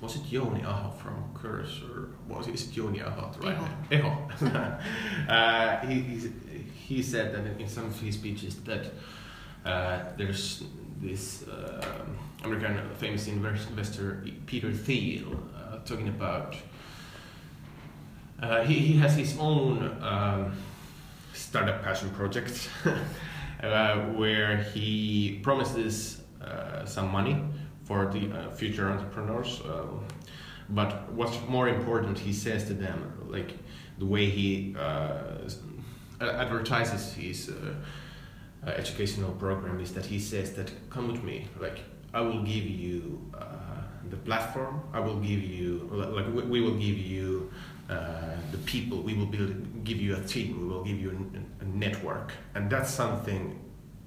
was 0.00 0.16
it 0.16 0.22
Joni 0.24 0.64
Aho 0.64 0.90
from 0.90 1.24
Cursor 1.34 2.08
was 2.28 2.46
it, 2.48 2.54
is 2.54 2.68
it 2.68 2.74
Joni 2.74 3.02
Aho? 3.02 3.32
Right? 3.40 3.56
Eho. 3.90 4.28
Eho. 4.40 5.28
uh, 5.28 5.86
he, 5.86 6.30
he, 6.88 7.02
said 7.02 7.34
that 7.34 7.60
in, 7.60 7.68
some 7.68 7.86
of 7.86 8.00
his 8.00 8.14
speeches 8.14 8.56
that 8.64 8.86
uh, 9.64 10.00
there's 10.16 10.64
this 11.00 11.46
uh, 11.46 11.84
American 12.44 12.80
famous 12.96 13.26
investor 13.28 14.24
Peter 14.46 14.72
Thiel 14.72 15.38
uh, 15.56 15.78
talking 15.84 16.08
about. 16.08 16.56
Uh, 18.40 18.62
he, 18.64 18.74
he 18.74 18.96
has 18.96 19.16
his 19.16 19.36
own 19.38 19.96
um, 20.00 20.52
startup 21.34 21.82
passion 21.82 22.08
project 22.10 22.70
uh, 23.62 23.96
where 24.12 24.58
he 24.58 25.40
promises 25.42 26.22
uh, 26.40 26.84
some 26.84 27.10
money 27.10 27.42
for 27.84 28.06
the 28.06 28.50
future 28.54 28.88
entrepreneurs. 28.88 29.60
Um, 29.64 30.04
but 30.70 31.10
what's 31.12 31.36
more 31.48 31.68
important, 31.68 32.18
he 32.18 32.32
says 32.32 32.64
to 32.66 32.74
them, 32.74 33.26
like 33.26 33.54
the 33.98 34.06
way 34.06 34.30
he 34.30 34.76
advertises 36.20 37.12
his 37.14 37.50
uh, 37.50 37.74
uh, 38.66 38.70
educational 38.70 39.32
program 39.32 39.80
is 39.80 39.92
that 39.94 40.04
he 40.06 40.18
says 40.18 40.54
that 40.54 40.70
come 40.90 41.10
with 41.12 41.22
me, 41.22 41.46
like 41.60 41.80
I 42.12 42.20
will 42.20 42.42
give 42.42 42.64
you 42.64 43.20
uh, 43.34 43.44
the 44.10 44.16
platform, 44.16 44.80
I 44.92 45.00
will 45.00 45.16
give 45.20 45.42
you, 45.42 45.88
like 45.92 46.26
we, 46.34 46.42
we 46.42 46.60
will 46.60 46.76
give 46.76 46.98
you 46.98 47.50
uh, 47.88 48.34
the 48.52 48.58
people, 48.58 48.98
we 49.02 49.14
will 49.14 49.26
build, 49.26 49.84
give 49.84 50.00
you 50.00 50.16
a 50.16 50.20
team, 50.24 50.60
we 50.60 50.66
will 50.74 50.84
give 50.84 50.98
you 51.00 51.10
a, 51.60 51.64
a 51.64 51.68
network, 51.68 52.32
and 52.54 52.68
that's 52.70 52.90
something 52.90 53.58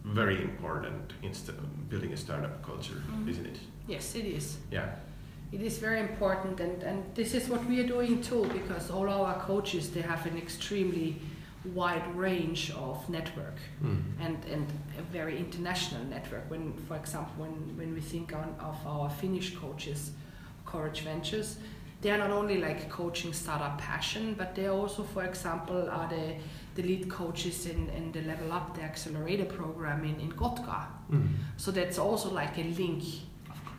very 0.04 0.42
important 0.42 1.14
in 1.22 1.34
st- 1.34 1.58
building 1.90 2.12
a 2.14 2.18
startup 2.18 2.62
culture, 2.66 3.02
Mhm. 3.12 3.30
isn't 3.30 3.46
it? 3.46 3.60
Yes, 3.88 4.16
it 4.16 4.26
is. 4.26 4.58
Yeah. 4.72 4.90
It 5.52 5.62
is 5.62 5.78
very 5.78 6.00
important, 6.00 6.60
and, 6.60 6.82
and 6.84 7.04
this 7.14 7.34
is 7.34 7.48
what 7.50 7.64
we 7.66 7.80
are 7.82 7.88
doing 7.88 8.22
too, 8.22 8.46
because 8.54 8.90
all 8.90 9.08
our 9.10 9.36
coaches 9.42 9.92
they 9.92 10.02
have 10.02 10.26
an 10.26 10.38
extremely 10.38 11.18
wide 11.76 12.16
range 12.16 12.72
of 12.72 13.08
network 13.10 13.58
Mm. 13.84 14.02
and, 14.20 14.46
and 14.46 14.68
a 14.98 15.02
very 15.14 15.38
international 15.38 16.04
network. 16.06 16.50
When, 16.50 16.74
for 16.88 16.96
example, 16.96 17.34
when, 17.38 17.78
when 17.78 17.94
we 17.94 18.02
think 18.02 18.34
on, 18.34 18.56
of 18.60 18.78
our 18.86 19.10
Finnish 19.10 19.56
coaches, 19.56 20.12
Courage 20.66 21.02
Ventures, 21.02 21.58
they 22.02 22.10
are 22.10 22.18
not 22.18 22.32
only 22.32 22.58
like 22.58 22.90
coaching 22.90 23.32
startup 23.34 23.78
passion, 23.78 24.34
but 24.38 24.56
they 24.56 24.68
also, 24.68 25.04
for 25.04 25.24
example, 25.24 25.88
are 25.90 26.10
the, 26.10 26.36
the 26.76 26.82
lead 26.82 27.08
coaches 27.10 27.68
in, 27.68 27.90
in 27.90 28.12
the 28.12 28.22
Level 28.22 28.52
Up, 28.52 28.76
the 28.76 28.82
accelerator 28.82 29.46
program 29.46 30.04
in, 30.04 30.20
in 30.20 30.32
Kotka. 30.32 30.86
Mm. 31.12 31.28
So 31.58 31.70
that's 31.72 32.00
also 32.00 32.32
like 32.34 32.58
a 32.58 32.64
link. 32.64 33.04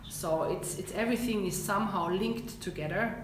So 0.09 0.45
it's 0.45 0.79
it's 0.79 0.93
everything 0.93 1.47
is 1.47 1.57
somehow 1.61 2.11
linked 2.11 2.61
together, 2.61 3.17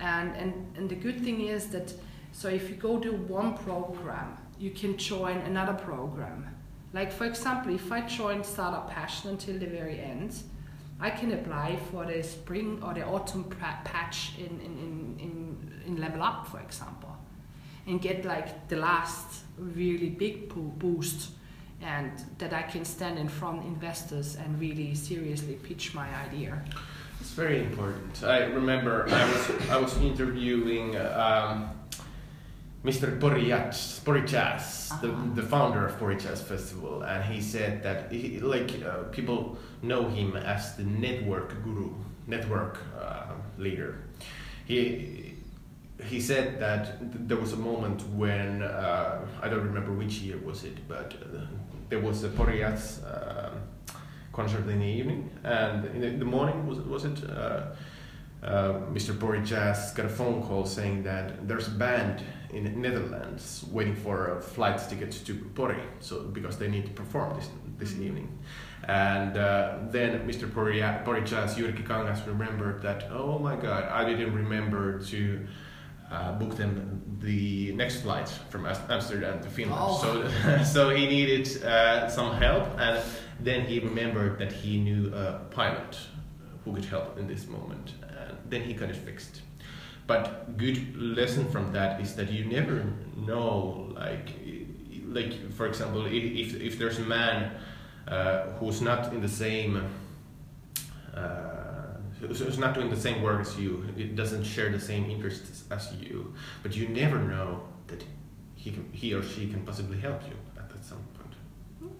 and 0.00 0.34
and 0.34 0.52
and 0.76 0.88
the 0.88 0.96
good 0.96 1.22
thing 1.22 1.42
is 1.42 1.66
that 1.68 1.92
so 2.32 2.48
if 2.48 2.68
you 2.70 2.76
go 2.76 2.98
to 2.98 3.12
one 3.12 3.56
program, 3.58 4.36
you 4.58 4.70
can 4.70 4.96
join 4.96 5.36
another 5.38 5.74
program. 5.74 6.48
Like 6.92 7.12
for 7.12 7.26
example, 7.26 7.74
if 7.74 7.92
I 7.92 8.00
join 8.02 8.42
Startup 8.42 8.90
Passion 8.90 9.30
until 9.30 9.58
the 9.58 9.66
very 9.66 10.00
end, 10.00 10.34
I 11.00 11.10
can 11.10 11.32
apply 11.32 11.78
for 11.90 12.04
the 12.04 12.22
spring 12.22 12.82
or 12.82 12.94
the 12.94 13.04
autumn 13.04 13.44
patch 13.84 14.32
in 14.38 14.60
in, 14.60 15.16
in, 15.18 15.82
in 15.86 16.00
Level 16.00 16.22
Up, 16.22 16.46
for 16.48 16.60
example, 16.60 17.16
and 17.86 18.00
get 18.00 18.24
like 18.24 18.68
the 18.68 18.76
last 18.76 19.42
really 19.58 20.10
big 20.10 20.48
boost 20.78 21.30
and 21.80 22.12
that 22.38 22.52
I 22.52 22.62
can 22.62 22.84
stand 22.84 23.18
in 23.18 23.28
front 23.28 23.64
investors 23.64 24.36
and 24.36 24.58
really 24.60 24.94
seriously 24.94 25.54
pitch 25.54 25.94
my 25.94 26.08
idea. 26.26 26.62
It's 27.20 27.30
very 27.30 27.60
important. 27.60 28.22
I 28.22 28.44
remember 28.44 29.06
I 29.08 29.32
was 29.32 29.68
I 29.70 29.76
was 29.76 29.96
interviewing 29.98 30.96
um, 30.96 31.70
Mr. 32.84 33.16
Pori 33.20 34.26
Jazz 34.26 34.88
the, 35.00 35.08
Uh-huh. 35.12 35.34
the 35.34 35.42
founder 35.42 35.86
of 35.86 35.98
Pori 36.00 36.18
Jazz 36.20 36.42
Festival, 36.42 37.02
and 37.02 37.22
he 37.24 37.40
said 37.40 37.82
that 37.82 38.10
he, 38.10 38.40
like 38.40 38.70
uh, 38.84 39.04
people 39.12 39.56
know 39.82 40.08
him 40.08 40.36
as 40.36 40.76
the 40.76 40.82
network 40.82 41.62
guru, 41.62 41.90
network 42.26 42.78
uh, 43.00 43.34
leader. 43.58 43.98
He 44.64 45.34
he 46.08 46.20
said 46.20 46.58
that 46.58 46.98
th- 46.98 47.28
there 47.28 47.36
was 47.36 47.52
a 47.52 47.56
moment 47.56 48.02
when 48.16 48.62
uh, 48.62 49.20
I 49.40 49.48
don't 49.48 49.64
remember 49.64 49.92
which 49.92 50.14
year 50.20 50.38
was 50.38 50.64
it, 50.64 50.76
but 50.88 51.14
uh, 51.14 51.46
there 51.88 52.00
was 52.00 52.24
a 52.24 52.28
Pori 52.28 52.58
Jazz 52.58 52.98
uh, 53.04 53.50
concert 54.32 54.66
in 54.68 54.80
the 54.80 54.86
evening, 55.00 55.30
and 55.44 55.84
in 55.94 56.00
the- 56.00 56.16
the 56.18 56.24
morning 56.36 56.66
was 56.66 56.78
was 56.80 57.04
it. 57.04 57.18
Uh, 57.30 57.62
uh, 58.42 58.72
Mr. 58.92 59.14
Jazz 59.44 59.92
got 59.94 60.06
a 60.06 60.08
phone 60.08 60.42
call 60.42 60.66
saying 60.66 61.04
that 61.04 61.46
there's 61.46 61.68
a 61.68 61.76
band 61.78 62.24
in 62.52 62.80
Netherlands 62.80 63.64
waiting 63.70 63.94
for 63.96 64.36
a 64.38 64.40
flight 64.42 64.78
ticket 64.88 65.10
to 65.26 65.34
Pori, 65.54 65.80
so 66.00 66.22
because 66.22 66.58
they 66.58 66.68
need 66.68 66.84
to 66.86 66.92
perform 66.92 67.34
this 67.36 67.48
this 67.78 67.92
Mhm. 67.92 68.06
evening. 68.06 68.28
And 68.88 69.36
uh, 69.36 69.78
then 69.90 70.26
Mr. 70.26 70.46
Pori- 70.50 71.04
Boris 71.04 71.30
Jazz, 71.30 71.54
Jyrki 71.56 71.84
Kangas 71.86 72.26
remembered 72.26 72.82
that, 72.82 73.08
oh 73.10 73.38
my 73.38 73.56
god, 73.56 73.84
I 73.84 74.04
didn't 74.04 74.34
remember 74.34 74.98
to 75.12 75.46
uh, 76.10 76.32
book 76.38 76.56
them 76.56 77.00
the 77.20 77.72
next 77.72 78.02
flight 78.02 78.28
from 78.50 78.66
Amsterdam 78.66 79.40
to 79.42 79.48
Finland. 79.48 79.80
Oh. 79.82 79.98
So, 80.02 80.62
so 80.74 80.90
he 80.90 81.06
needed 81.06 81.62
uh, 81.64 82.08
some 82.08 82.32
help, 82.36 82.64
and 82.78 82.98
then 83.40 83.62
he 83.66 83.78
remembered 83.80 84.38
that 84.38 84.52
he 84.52 84.78
knew 84.80 85.12
a 85.14 85.38
pilot 85.50 85.96
who 86.64 86.72
could 86.74 86.84
help 86.84 87.18
in 87.18 87.26
this 87.28 87.46
moment, 87.46 87.94
and 88.02 88.36
then 88.50 88.62
he 88.62 88.74
got 88.74 88.90
it 88.90 88.96
fixed. 88.96 89.41
But 90.12 90.58
good 90.58 90.94
lesson 90.94 91.50
from 91.50 91.72
that 91.72 92.00
is 92.02 92.14
that 92.16 92.30
you 92.30 92.44
never 92.44 92.84
know, 93.16 93.88
like, 93.94 94.28
like 95.06 95.32
for 95.54 95.66
example, 95.66 96.04
if 96.04 96.54
if, 96.68 96.78
there's 96.78 96.98
a 96.98 97.08
man 97.18 97.52
uh, 98.06 98.42
who's 98.58 98.80
not 98.82 99.00
in 99.14 99.20
the 99.22 99.34
same. 99.44 99.72
Uh, 101.14 101.52
who's 102.20 102.58
not 102.58 102.74
doing 102.74 102.90
the 102.90 103.02
same 103.08 103.18
work 103.22 103.40
as 103.40 103.58
you, 103.58 103.84
it 103.96 104.14
doesn't 104.14 104.44
share 104.44 104.70
the 104.70 104.84
same 104.90 105.04
interests 105.10 105.64
as 105.70 105.92
you, 106.00 106.32
but 106.62 106.70
you 106.76 106.86
never 106.88 107.18
know 107.18 107.48
that 107.88 108.00
he 108.54 108.70
can, 108.70 108.84
he 108.92 109.12
or 109.12 109.22
she 109.22 109.48
can 109.52 109.60
possibly 109.70 109.98
help 109.98 110.20
you 110.30 110.36
at 110.60 110.68
that 110.70 110.84
some 110.84 111.02
point. 111.16 111.34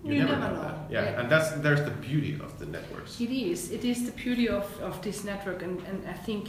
You, 0.04 0.18
never, 0.22 0.36
know. 0.36 0.62
that. 0.62 0.76
Yeah, 0.94 1.20
and 1.20 1.26
that's 1.32 1.50
there's 1.64 1.84
the 1.90 1.96
beauty 2.08 2.34
of 2.46 2.50
the 2.60 2.66
networks. 2.66 3.20
It 3.20 3.30
is. 3.30 3.70
It 3.72 3.84
is 3.84 3.98
the 4.08 4.12
beauty 4.24 4.48
of, 4.48 4.66
of 4.80 4.94
this 5.02 5.24
network, 5.24 5.62
and, 5.62 5.80
and 5.88 5.98
I 6.06 6.18
think 6.28 6.44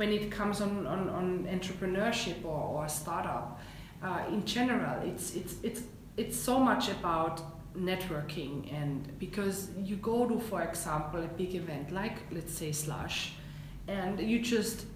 when 0.00 0.12
it 0.12 0.30
comes 0.30 0.62
on, 0.62 0.86
on, 0.86 1.10
on 1.10 1.46
entrepreneurship 1.52 2.42
or, 2.42 2.62
or 2.74 2.88
startup, 2.88 3.60
uh, 4.02 4.22
in 4.30 4.42
general, 4.46 4.96
it's 5.06 5.36
it's 5.36 5.54
it's 5.62 5.82
it's 6.16 6.38
so 6.38 6.58
much 6.58 6.88
about 6.88 7.34
networking, 7.76 8.54
and 8.72 8.96
because 9.18 9.68
you 9.76 9.96
go 9.96 10.26
to, 10.26 10.40
for 10.40 10.62
example, 10.62 11.22
a 11.22 11.32
big 11.42 11.54
event 11.54 11.92
like 11.92 12.16
let's 12.32 12.54
say 12.54 12.72
Slush, 12.72 13.34
and 13.88 14.18
you 14.18 14.38
just 14.40 14.86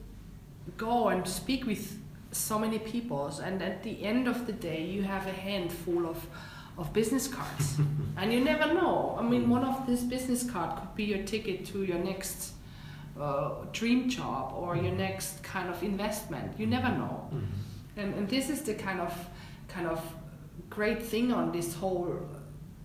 go 0.78 1.08
and 1.08 1.28
speak 1.28 1.66
with 1.66 1.84
so 2.32 2.58
many 2.58 2.78
people, 2.78 3.26
and 3.44 3.60
at 3.60 3.82
the 3.82 4.02
end 4.02 4.26
of 4.26 4.46
the 4.46 4.54
day, 4.54 4.82
you 4.86 5.02
have 5.02 5.26
a 5.26 5.36
handful 5.48 6.06
of 6.06 6.26
of 6.78 6.92
business 6.92 7.28
cards. 7.28 7.76
And 8.16 8.32
you 8.32 8.40
never 8.40 8.72
know. 8.72 9.16
I 9.20 9.22
mean 9.22 9.50
one 9.50 9.64
of 9.64 9.86
these 9.86 10.04
business 10.14 10.48
card 10.50 10.70
could 10.78 10.94
be 10.94 11.04
your 11.04 11.22
ticket 11.24 11.66
to 11.72 11.82
your 11.82 11.98
next 11.98 12.54
uh, 13.20 13.64
dream 13.72 14.08
job 14.08 14.52
or 14.56 14.76
your 14.76 14.92
next 14.92 15.42
kind 15.42 15.68
of 15.68 15.82
investment. 15.82 16.58
You 16.58 16.66
never 16.66 16.88
know. 16.88 17.28
And, 17.96 18.14
and 18.14 18.28
this 18.28 18.50
is 18.50 18.62
the 18.62 18.74
kind 18.74 19.00
of 19.00 19.12
kind 19.68 19.86
of 19.86 20.00
great 20.70 21.02
thing 21.02 21.32
on 21.32 21.52
this 21.52 21.74
whole 21.74 22.28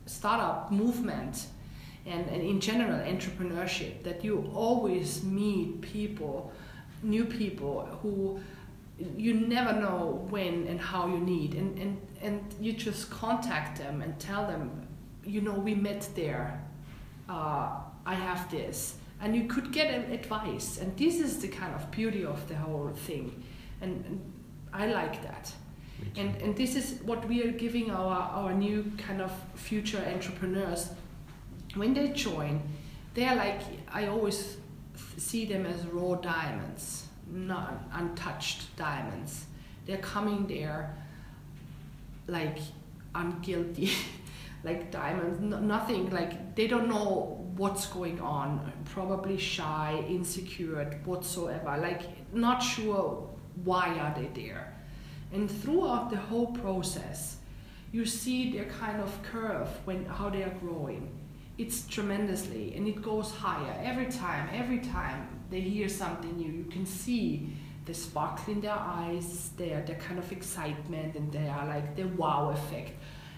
startup 0.06 0.72
movement 0.72 1.48
and, 2.06 2.28
and 2.30 2.42
in 2.42 2.60
general 2.60 3.00
entrepreneurship 3.00 4.04
that 4.04 4.24
you 4.24 4.50
always 4.56 5.24
meet 5.24 5.82
people 5.82 6.52
new 7.04 7.26
people 7.26 7.86
who 8.02 8.40
you 9.18 9.34
never 9.34 9.80
know 9.80 10.26
when 10.30 10.68
and 10.68 10.80
how 10.80 11.08
you 11.08 11.20
need. 11.20 11.54
And, 11.54 11.78
and, 11.80 12.08
and 12.22 12.56
you 12.60 12.74
just 12.74 13.10
contact 13.10 13.78
them 13.78 14.02
and 14.02 14.20
tell 14.20 14.46
them 14.46 14.88
you 15.24 15.42
know 15.42 15.54
we 15.54 15.76
met 15.76 16.08
there. 16.16 16.62
Uh, 17.28 17.70
i 18.06 18.16
have 18.16 18.50
this 18.50 18.96
and 19.22 19.36
you 19.36 19.46
could 19.46 19.72
get 19.72 19.94
an 19.94 20.12
advice. 20.12 20.78
And 20.78 20.96
this 20.98 21.20
is 21.20 21.40
the 21.40 21.48
kind 21.48 21.76
of 21.76 21.90
beauty 21.92 22.24
of 22.24 22.48
the 22.48 22.56
whole 22.56 22.90
thing. 22.90 23.44
And, 23.82 24.06
and 24.06 24.34
i 24.74 24.88
like 24.88 25.22
that. 25.24 25.52
And, 26.16 26.36
and 26.42 26.56
this 26.56 26.76
is 26.76 27.02
what 27.04 27.28
we 27.28 27.44
are 27.44 27.52
giving 27.52 27.92
our, 27.92 28.22
our 28.22 28.54
new 28.54 28.92
kind 28.98 29.22
of 29.22 29.32
future 29.56 30.04
entrepreneurs. 30.14 30.90
When 31.76 31.94
they 31.94 32.10
join 32.10 32.62
they're 33.16 33.36
like 33.36 33.62
i 33.92 34.06
always 34.06 34.58
see 35.18 35.44
them 35.44 35.66
as 35.66 35.84
raw 35.88 36.14
diamonds 36.16 37.10
not 37.32 37.84
untouched 37.94 38.76
diamonds. 38.76 39.46
They're 39.86 39.98
coming 39.98 40.48
there 40.48 40.96
like 42.28 42.58
I'm 43.14 43.40
guilty, 43.40 43.92
like 44.64 44.92
diamonds, 44.92 45.40
no, 45.40 45.60
nothing, 45.60 46.10
like 46.10 46.56
they 46.56 46.68
don't 46.68 46.88
know 46.88 47.46
what's 47.56 47.86
going 47.88 48.20
on, 48.22 48.72
probably 48.86 49.38
shy, 49.38 50.04
insecure, 50.08 50.84
whatsoever, 51.06 51.78
like 51.78 52.02
not 52.34 52.60
sure 52.60 53.30
why 53.64 53.88
are 54.00 54.14
they 54.20 54.30
there. 54.42 54.74
And 55.32 55.50
throughout 55.50 56.10
the 56.10 56.18
whole 56.18 56.48
process, 56.48 57.38
you 57.92 58.06
see 58.06 58.52
their 58.52 58.66
kind 58.66 59.02
of 59.02 59.22
curve 59.24 59.68
when 59.86 60.06
how 60.06 60.30
they 60.30 60.44
are 60.44 60.56
growing. 60.62 61.10
It's 61.58 61.86
tremendously 61.88 62.74
and 62.76 62.88
it 62.88 63.02
goes 63.02 63.32
higher 63.32 63.76
every 63.84 64.06
time, 64.06 64.50
every 64.54 64.80
time 64.80 65.28
they 65.50 65.62
hear 65.62 65.90
something 65.90 66.38
new. 66.38 66.52
You 66.52 66.66
can 66.66 66.86
see 66.86 67.50
the 67.86 67.94
sparkle 67.94 68.54
in 68.54 68.62
their 68.62 68.78
eyes, 68.78 69.52
their 69.58 69.82
their 69.82 69.98
kind 69.98 70.20
of 70.20 70.32
excitement, 70.32 71.16
and 71.16 71.32
they 71.32 71.48
are 71.48 71.66
like 71.66 71.96
the 71.96 72.04
wow 72.04 72.52
effect, 72.52 72.92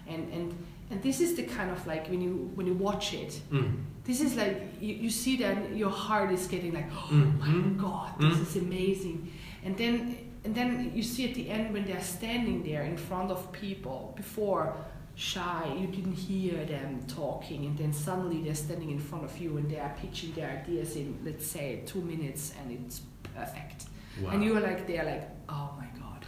and 0.07 0.31
and 0.34 0.55
and 0.91 1.01
this 1.01 1.21
is 1.21 1.36
the 1.36 1.43
kind 1.43 1.71
of 1.71 1.86
like 1.88 2.08
when 2.10 2.21
you 2.21 2.51
when 2.56 2.67
you 2.67 2.73
watch 2.73 3.13
it, 3.13 3.39
Mm. 3.51 3.71
this 4.04 4.19
is 4.21 4.36
like 4.36 4.58
you, 4.82 4.93
you 5.06 5.10
see 5.10 5.38
that 5.38 5.75
your 5.75 5.89
heart 5.89 6.32
is 6.32 6.47
getting 6.47 6.73
like 6.73 6.89
oh 6.93 7.10
Mm. 7.13 7.39
my 7.39 7.47
Mm. 7.47 7.77
god, 7.77 8.10
this 8.19 8.38
Mm. 8.38 8.41
is 8.47 8.56
amazing, 8.58 9.32
and 9.65 9.77
then 9.77 10.17
and 10.45 10.54
then 10.56 10.91
you 10.95 11.04
see 11.04 11.30
at 11.30 11.36
the 11.36 11.49
end 11.49 11.71
when 11.73 11.86
they're 11.86 12.01
standing 12.17 12.63
there 12.63 12.84
in 12.84 12.97
front 12.97 13.30
of 13.32 13.51
people 13.51 14.13
before 14.17 14.73
shy 15.15 15.63
you 15.80 15.88
didn't 15.88 16.13
hear 16.30 16.65
them 16.65 16.89
talking 17.08 17.65
and 17.67 17.77
then 17.77 17.93
suddenly 17.93 18.41
they're 18.43 18.56
standing 18.67 18.89
in 18.89 18.99
front 18.99 19.23
of 19.23 19.38
you 19.38 19.58
and 19.58 19.69
they 19.69 19.77
are 19.77 19.93
pitching 20.01 20.32
their 20.34 20.49
ideas 20.60 20.95
in 20.95 21.08
let's 21.23 21.45
say 21.45 21.82
two 21.86 22.01
minutes 22.01 22.54
and 22.58 22.71
it's 22.71 23.01
perfect 23.36 23.86
Wow. 24.21 24.32
and 24.32 24.43
you 24.43 24.51
are 24.58 24.62
like 24.69 24.88
they're 24.88 25.06
like 25.13 25.25
oh 25.49 25.69
my 25.82 25.89
god 26.04 26.21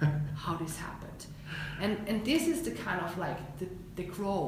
how 0.44 0.54
this 0.56 0.76
happened 0.76 1.26
and 1.80 1.92
and 2.06 2.24
this 2.24 2.46
is 2.46 2.62
the 2.62 2.70
kind 2.86 3.00
of 3.06 3.16
like 3.18 3.38
the, 3.58 3.66
the 3.98 4.04
grow 4.04 4.42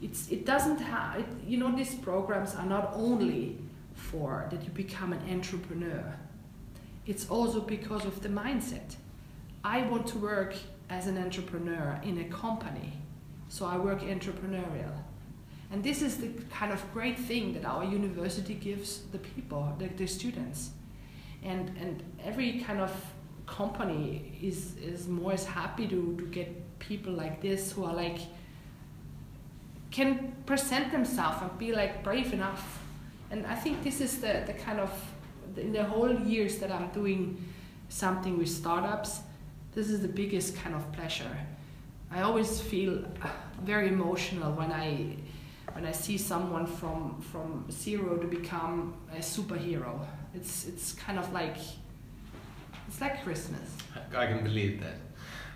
it's 0.00 0.28
it 0.28 0.46
doesn't 0.46 0.78
have 0.78 1.24
you 1.46 1.58
know 1.58 1.74
these 1.74 1.94
programs 1.96 2.54
are 2.54 2.66
not 2.66 2.92
only 2.94 3.58
for 3.94 4.46
that 4.50 4.62
you 4.62 4.70
become 4.70 5.12
an 5.12 5.22
entrepreneur. 5.30 6.04
It's 7.06 7.28
also 7.28 7.60
because 7.60 8.04
of 8.04 8.22
the 8.22 8.28
mindset. 8.28 8.96
I 9.64 9.82
want 9.82 10.06
to 10.08 10.18
work 10.18 10.54
as 10.88 11.06
an 11.06 11.18
entrepreneur 11.18 12.00
in 12.02 12.18
a 12.18 12.24
company 12.24 12.92
so 13.50 13.64
i 13.66 13.76
work 13.78 14.00
entrepreneurial. 14.02 14.94
And 15.70 15.82
this 15.82 16.02
is 16.02 16.16
the 16.18 16.28
kind 16.50 16.72
of 16.72 16.80
great 16.92 17.18
thing 17.18 17.54
that 17.54 17.64
our 17.64 17.84
university 17.84 18.54
gives 18.54 19.02
the 19.12 19.18
people 19.18 19.74
the, 19.78 19.88
the 19.88 20.06
students. 20.06 20.70
And 21.42 21.70
and 21.80 22.02
every 22.24 22.60
kind 22.60 22.80
of 22.80 22.92
company 23.46 24.38
is 24.42 24.76
is 24.76 25.08
more 25.08 25.32
as 25.32 25.44
happy 25.44 25.86
to 25.88 26.16
to 26.18 26.26
get 26.26 26.78
people 26.78 27.12
like 27.12 27.40
this 27.40 27.72
who 27.72 27.84
are 27.84 27.94
like 27.94 28.20
can 29.90 30.32
present 30.46 30.92
themselves 30.92 31.42
and 31.42 31.58
be 31.58 31.72
like 31.72 32.02
brave 32.02 32.32
enough. 32.32 32.80
And 33.30 33.46
i 33.46 33.54
think 33.54 33.82
this 33.82 34.00
is 34.00 34.20
the 34.20 34.42
the 34.46 34.54
kind 34.54 34.80
of 34.80 34.90
in 35.56 35.72
the 35.72 35.84
whole 35.84 36.12
years 36.20 36.58
that 36.58 36.70
i'm 36.70 36.88
doing 36.88 37.36
something 37.88 38.38
with 38.38 38.48
startups 38.48 39.20
this 39.78 39.90
is 39.90 40.00
the 40.00 40.08
biggest 40.08 40.56
kind 40.56 40.74
of 40.74 40.90
pleasure. 40.92 41.36
I 42.10 42.22
always 42.22 42.60
feel 42.60 43.04
very 43.62 43.88
emotional 43.88 44.52
when 44.52 44.72
i 44.72 45.14
when 45.72 45.84
i 45.84 45.92
see 45.92 46.18
someone 46.18 46.66
from 46.66 47.20
from 47.30 47.64
zero 47.70 48.16
to 48.16 48.26
become 48.26 48.94
a 49.12 49.18
superhero. 49.18 49.94
It's 50.34 50.66
it's 50.66 50.94
kind 50.94 51.18
of 51.18 51.32
like 51.32 51.56
it's 52.88 53.00
like 53.00 53.22
christmas. 53.22 53.68
I 54.16 54.26
can 54.26 54.42
believe 54.42 54.80
that. 54.80 54.96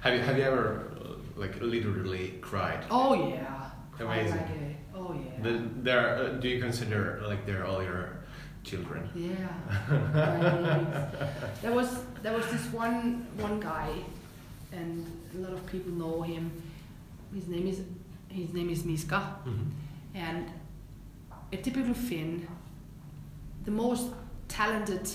Have 0.03 0.15
you 0.15 0.21
have 0.21 0.37
you 0.37 0.45
ever 0.45 0.93
like 1.37 1.61
literally 1.61 2.35
cried? 2.41 2.85
oh 2.91 3.15
yeah 3.15 3.62
Amazing. 4.05 4.37
like 4.37 4.49
a- 4.51 4.77
oh 4.99 5.15
yeah 5.15 5.43
The, 5.43 5.53
there, 5.83 6.17
uh, 6.17 6.29
do 6.41 6.49
you 6.49 6.61
consider 6.61 7.23
like 7.27 7.45
they're 7.47 7.65
all 7.67 7.83
your 7.83 8.05
children? 8.65 9.09
Yeah. 9.15 9.49
There 11.63 11.73
was 11.73 11.89
there 12.23 12.33
was 12.37 12.47
this 12.47 12.67
one 12.73 13.27
one 13.39 13.59
guy, 13.61 13.91
and 14.73 15.07
a 15.35 15.39
lot 15.39 15.53
of 15.53 15.67
people 15.67 15.93
know 15.93 16.23
him. 16.23 16.51
His 17.35 17.49
name 17.49 17.67
is 17.67 17.81
his 18.29 18.53
name 18.53 18.71
is 18.71 18.85
Miska, 18.85 19.21
Mhm. 19.47 19.67
and 20.15 20.45
a 21.53 21.57
typical 21.57 21.95
Finn, 21.95 22.47
the 23.65 23.71
most 23.71 24.07
talented 24.49 25.09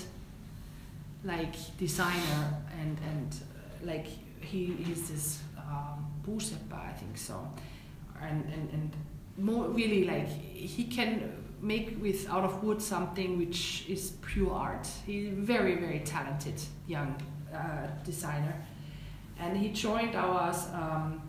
like 1.23 1.56
designer 1.78 2.43
and 2.82 2.97
and 3.10 3.30
uh, 3.36 3.86
like 3.91 4.08
he 4.41 4.65
is 4.91 5.10
this 5.10 5.39
um, 5.58 6.06
Busepa, 6.26 6.80
I 6.89 6.93
think 6.93 7.17
so, 7.17 7.36
and 8.22 8.44
and 8.54 8.70
and 8.72 8.96
more 9.38 9.70
really 9.70 10.04
like 10.06 10.28
he 10.28 10.84
can 10.84 11.32
make 11.62 11.98
with 12.02 12.30
out 12.30 12.44
of 12.44 12.64
wood 12.64 12.82
something 12.82 13.38
which 13.38 13.86
is 13.88 14.12
pure 14.22 14.52
art. 14.52 14.88
He's 15.06 15.30
very 15.30 15.76
very 15.76 16.00
talented 16.00 16.62
young 16.88 17.22
uh, 17.54 17.88
designer, 18.04 18.56
and 19.40 19.58
he 19.58 19.70
joined 19.70 20.16
ours. 20.16 20.66
Um, 20.74 21.22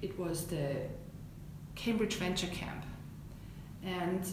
it 0.00 0.18
was 0.18 0.46
the 0.46 0.76
Cambridge 1.74 2.14
Venture 2.14 2.46
Camp, 2.48 2.84
and 3.84 4.24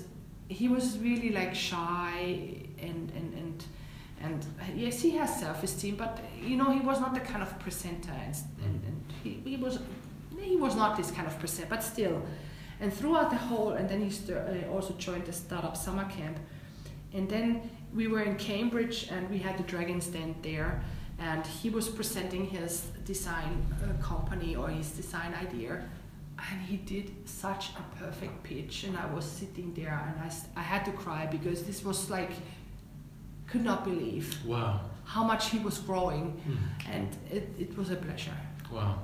he 0.48 0.68
was 0.68 0.98
really 1.00 1.32
like 1.32 1.56
shy 1.56 2.66
and 2.80 3.12
and 3.16 3.34
and 3.34 3.66
and 4.22 4.46
yes 4.76 5.02
he 5.02 5.12
has 5.12 5.40
self-esteem 5.40 5.96
but 5.96 6.20
you 6.42 6.56
know 6.56 6.72
he 6.72 6.80
was 6.80 7.00
not 7.00 7.14
the 7.14 7.20
kind 7.20 7.42
of 7.42 7.60
presenter 7.60 8.12
and, 8.12 8.36
and, 8.64 8.84
and 8.86 9.04
he, 9.24 9.42
he 9.44 9.58
was 9.58 9.80
he 10.46 10.56
was 10.56 10.76
not 10.76 10.96
this 10.96 11.12
kind 11.12 11.28
of 11.28 11.38
presenter 11.40 11.70
but 11.70 11.84
still. 11.84 12.22
And 12.80 12.94
throughout 12.94 13.30
the 13.30 13.38
whole 13.38 13.72
and 13.72 13.90
then 13.90 14.02
he 14.02 14.10
st- 14.10 14.38
uh, 14.38 14.74
also 14.74 14.94
joined 14.94 15.26
the 15.26 15.34
startup 15.34 15.76
summer 15.78 16.06
camp. 16.06 16.38
And 17.14 17.30
then 17.30 17.70
we 17.94 18.08
were 18.08 18.22
in 18.22 18.36
cambridge 18.36 19.08
and 19.12 19.30
we 19.30 19.38
had 19.38 19.58
the 19.58 19.64
dragon 19.64 20.02
stand 20.02 20.36
there 20.42 20.84
and 21.20 21.46
he 21.48 21.70
was 21.70 21.88
presenting 21.88 22.46
his 22.46 22.82
design 23.06 23.66
uh, 23.72 24.04
company 24.04 24.56
or 24.56 24.68
his 24.70 24.90
design 24.92 25.34
idea. 25.34 25.84
And 26.52 26.62
he 26.62 26.78
did 26.78 27.12
such 27.26 27.70
a 27.82 28.04
perfect 28.04 28.44
pitch 28.44 28.84
and 28.84 28.98
i 28.98 29.06
was 29.16 29.24
sitting 29.24 29.74
there 29.74 29.98
and 30.08 30.16
I, 30.28 30.60
I 30.60 30.64
had 30.64 30.84
to 30.86 30.92
cry 30.92 31.26
because 31.26 31.64
this 31.64 31.84
was 31.86 32.10
like 32.10 32.32
could 33.48 33.64
not 33.64 33.86
believe 33.86 34.28
wow. 34.46 34.82
how 35.06 35.24
much 35.24 35.52
he 35.52 35.60
was 35.60 35.78
growing. 35.78 36.26
Mm. 36.34 36.94
and 36.94 37.10
it, 37.32 37.48
it 37.58 37.78
was 37.78 37.90
a 37.90 37.96
pleasure. 37.96 38.38
Wow 38.72 39.00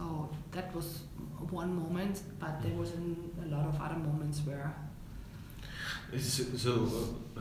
so 0.00 0.28
that 0.52 0.74
was 0.74 1.02
one 1.50 1.74
moment 1.74 2.22
but 2.38 2.62
there 2.62 2.76
was 2.82 2.92
a 2.92 3.48
lot 3.54 3.66
of 3.66 3.80
other 3.80 3.96
moments 3.96 4.40
where 4.46 4.74
so 6.18 6.72
uh, 7.36 7.40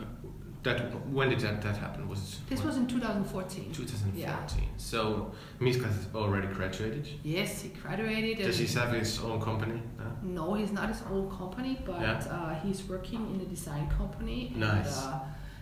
that 0.63 0.93
when 1.07 1.29
did 1.29 1.39
that, 1.39 1.61
that 1.61 1.77
happen? 1.77 2.07
Was 2.09 2.39
this 2.49 2.61
was 2.63 2.75
in 2.77 2.87
2014. 2.87 3.71
2014. 3.71 4.21
Yeah. 4.21 4.67
So 4.77 5.31
Miska 5.59 5.85
has 5.85 6.07
already 6.13 6.47
graduated. 6.47 7.07
Yes, 7.23 7.61
he 7.61 7.69
graduated. 7.69 8.45
Does 8.45 8.57
he 8.57 8.67
have 8.79 8.91
his 8.91 9.19
own 9.21 9.41
company? 9.41 9.81
No, 10.21 10.47
no 10.47 10.53
he's 10.55 10.71
not 10.71 10.89
his 10.89 11.01
own 11.09 11.29
company, 11.29 11.79
but 11.85 12.01
yeah. 12.01 12.23
uh, 12.29 12.59
he's 12.59 12.83
working 12.83 13.33
in 13.33 13.41
a 13.41 13.45
design 13.45 13.89
company. 13.89 14.51
Nice. 14.55 14.97
And, 15.01 15.13
uh, 15.13 15.19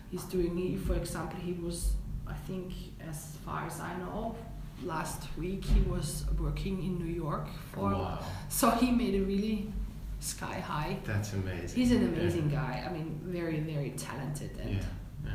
he's 0.10 0.24
doing. 0.24 0.78
For 0.80 0.96
example, 0.96 1.40
he 1.40 1.54
was, 1.54 1.94
I 2.28 2.34
think, 2.34 2.74
as 3.08 3.38
far 3.46 3.68
as 3.68 3.80
I 3.80 3.96
know, 3.98 4.36
last 4.84 5.24
week 5.38 5.66
he 5.66 5.82
was 5.82 6.26
working 6.40 6.84
in 6.84 6.98
New 6.98 7.14
York 7.14 7.48
for. 7.74 7.94
Oh, 7.94 7.98
wow. 7.98 8.20
So 8.50 8.70
he 8.72 8.92
made 8.92 9.16
a 9.16 9.24
really 9.24 9.72
sky 10.20 10.60
high. 10.60 10.98
That's 11.04 11.34
amazing. 11.34 11.76
He's 11.76 11.92
an 11.92 12.04
amazing 12.04 12.50
yeah. 12.50 12.60
guy. 12.60 12.84
I 12.88 12.94
mean, 12.94 13.20
very, 13.24 13.60
very 13.60 13.92
talented. 13.92 14.52
And 14.60 14.76
yeah. 14.76 14.82
yeah. 15.26 15.32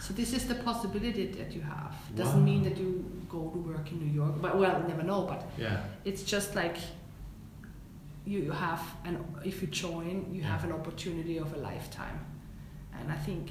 So 0.00 0.14
this 0.14 0.32
is 0.32 0.48
the 0.48 0.54
possibility 0.56 1.26
that 1.26 1.52
you 1.52 1.60
have. 1.60 1.94
Doesn't 2.16 2.40
wow. 2.40 2.44
mean 2.44 2.62
that 2.64 2.76
you 2.78 3.04
go 3.28 3.50
to 3.50 3.58
work 3.58 3.90
in 3.92 3.98
New 3.98 4.12
York, 4.12 4.40
but 4.40 4.56
well, 4.58 4.82
never 4.88 5.02
know. 5.02 5.22
But 5.22 5.48
yeah, 5.58 5.82
it's 6.04 6.22
just 6.22 6.54
like 6.54 6.78
you 8.24 8.50
have 8.50 8.82
an 9.04 9.22
if 9.44 9.60
you 9.60 9.68
join, 9.68 10.26
you 10.32 10.40
yeah. 10.40 10.48
have 10.48 10.64
an 10.64 10.72
opportunity 10.72 11.36
of 11.38 11.52
a 11.52 11.58
lifetime, 11.58 12.18
and 12.98 13.12
I 13.12 13.16
think 13.16 13.50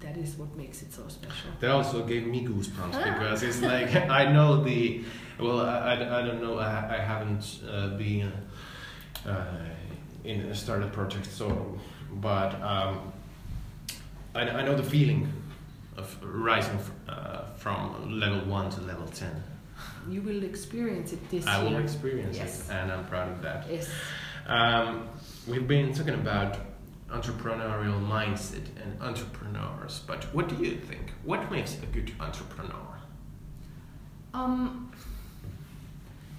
that 0.00 0.16
is 0.16 0.36
what 0.36 0.54
makes 0.56 0.82
it 0.82 0.92
so 0.92 1.08
special. 1.08 1.50
That 1.60 1.70
also 1.70 2.04
gave 2.04 2.26
me 2.26 2.46
goosebumps 2.46 3.02
because 3.14 3.42
it's 3.42 3.62
like 3.62 3.94
I 4.10 4.30
know 4.30 4.62
the 4.62 5.02
well 5.38 5.60
I, 5.60 5.94
I, 5.94 6.20
I 6.20 6.26
don't 6.26 6.42
know 6.42 6.58
I, 6.58 6.96
I 6.96 6.98
haven't 6.98 7.60
uh, 7.68 7.88
been 7.96 8.32
uh, 9.26 9.44
in 10.24 10.40
a 10.42 10.54
startup 10.54 10.92
project. 10.92 11.26
So, 11.26 11.78
but 12.12 12.60
um, 12.60 13.12
I, 14.34 14.42
I 14.42 14.62
know 14.62 14.76
the 14.76 14.82
feeling 14.82 15.32
of 15.96 16.16
rising 16.22 16.78
uh, 17.08 17.44
from 17.56 18.20
level 18.20 18.40
one 18.40 18.70
to 18.70 18.80
level 18.82 19.06
ten. 19.06 19.42
You 20.08 20.22
will 20.22 20.42
experience 20.44 21.12
it 21.12 21.30
this 21.30 21.46
I 21.46 21.60
year. 21.60 21.68
I 21.68 21.72
will 21.72 21.82
experience 21.82 22.36
yes. 22.36 22.68
it, 22.68 22.72
and 22.72 22.92
I'm 22.92 23.04
proud 23.06 23.30
of 23.30 23.42
that. 23.42 23.66
Yes. 23.70 23.90
Um, 24.46 25.08
we've 25.46 25.68
been 25.68 25.92
talking 25.92 26.14
about 26.14 26.56
entrepreneurial 27.10 28.00
mindset 28.06 28.66
and 28.82 29.00
entrepreneurs, 29.02 30.02
but 30.06 30.24
what 30.34 30.48
do 30.48 30.56
you 30.56 30.76
think? 30.78 31.12
What 31.24 31.50
makes 31.50 31.78
a 31.82 31.86
good 31.86 32.12
entrepreneur? 32.20 32.98
Um, 34.34 34.92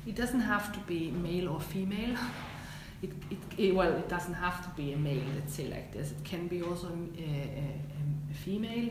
it 0.05 0.15
doesn't 0.15 0.41
have 0.41 0.71
to 0.73 0.79
be 0.79 1.12
male 1.12 1.49
or 1.49 1.60
female. 1.60 2.15
it, 3.01 3.12
it, 3.32 3.38
it, 3.58 3.75
well, 3.75 3.93
it 3.93 4.08
doesn't 4.08 4.36
have 4.36 4.63
to 4.63 4.69
be 4.82 4.93
a 4.93 4.97
male, 4.97 5.23
let's 5.36 5.53
say 5.55 5.67
like 5.67 5.91
this. 5.91 6.12
It 6.12 6.23
can 6.23 6.47
be 6.47 6.62
also 6.62 6.88
a, 6.88 7.21
a, 7.21 8.32
a 8.32 8.34
female. 8.34 8.89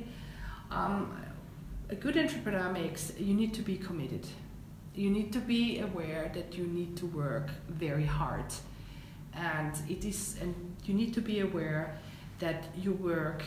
Um, 0.71 1.17
a 1.91 1.95
good 1.95 2.17
entrepreneur 2.17 2.71
makes, 2.73 3.13
you 3.19 3.35
need 3.35 3.55
to 3.55 3.63
be 3.63 3.77
committed. 3.77 4.27
You 4.95 5.11
need 5.11 5.33
to 5.33 5.39
be 5.39 5.79
aware 5.79 6.31
that 6.35 6.55
you 6.55 6.67
need 6.67 6.97
to 6.99 7.07
work 7.07 7.51
very 7.69 8.05
hard. 8.05 8.53
And 9.33 9.73
it 9.89 10.05
is, 10.05 10.37
and 10.43 10.68
you 10.89 10.95
need 10.95 11.15
to 11.15 11.21
be 11.21 11.41
aware 11.41 11.99
that 12.39 12.65
you 12.77 12.93
work 12.93 13.43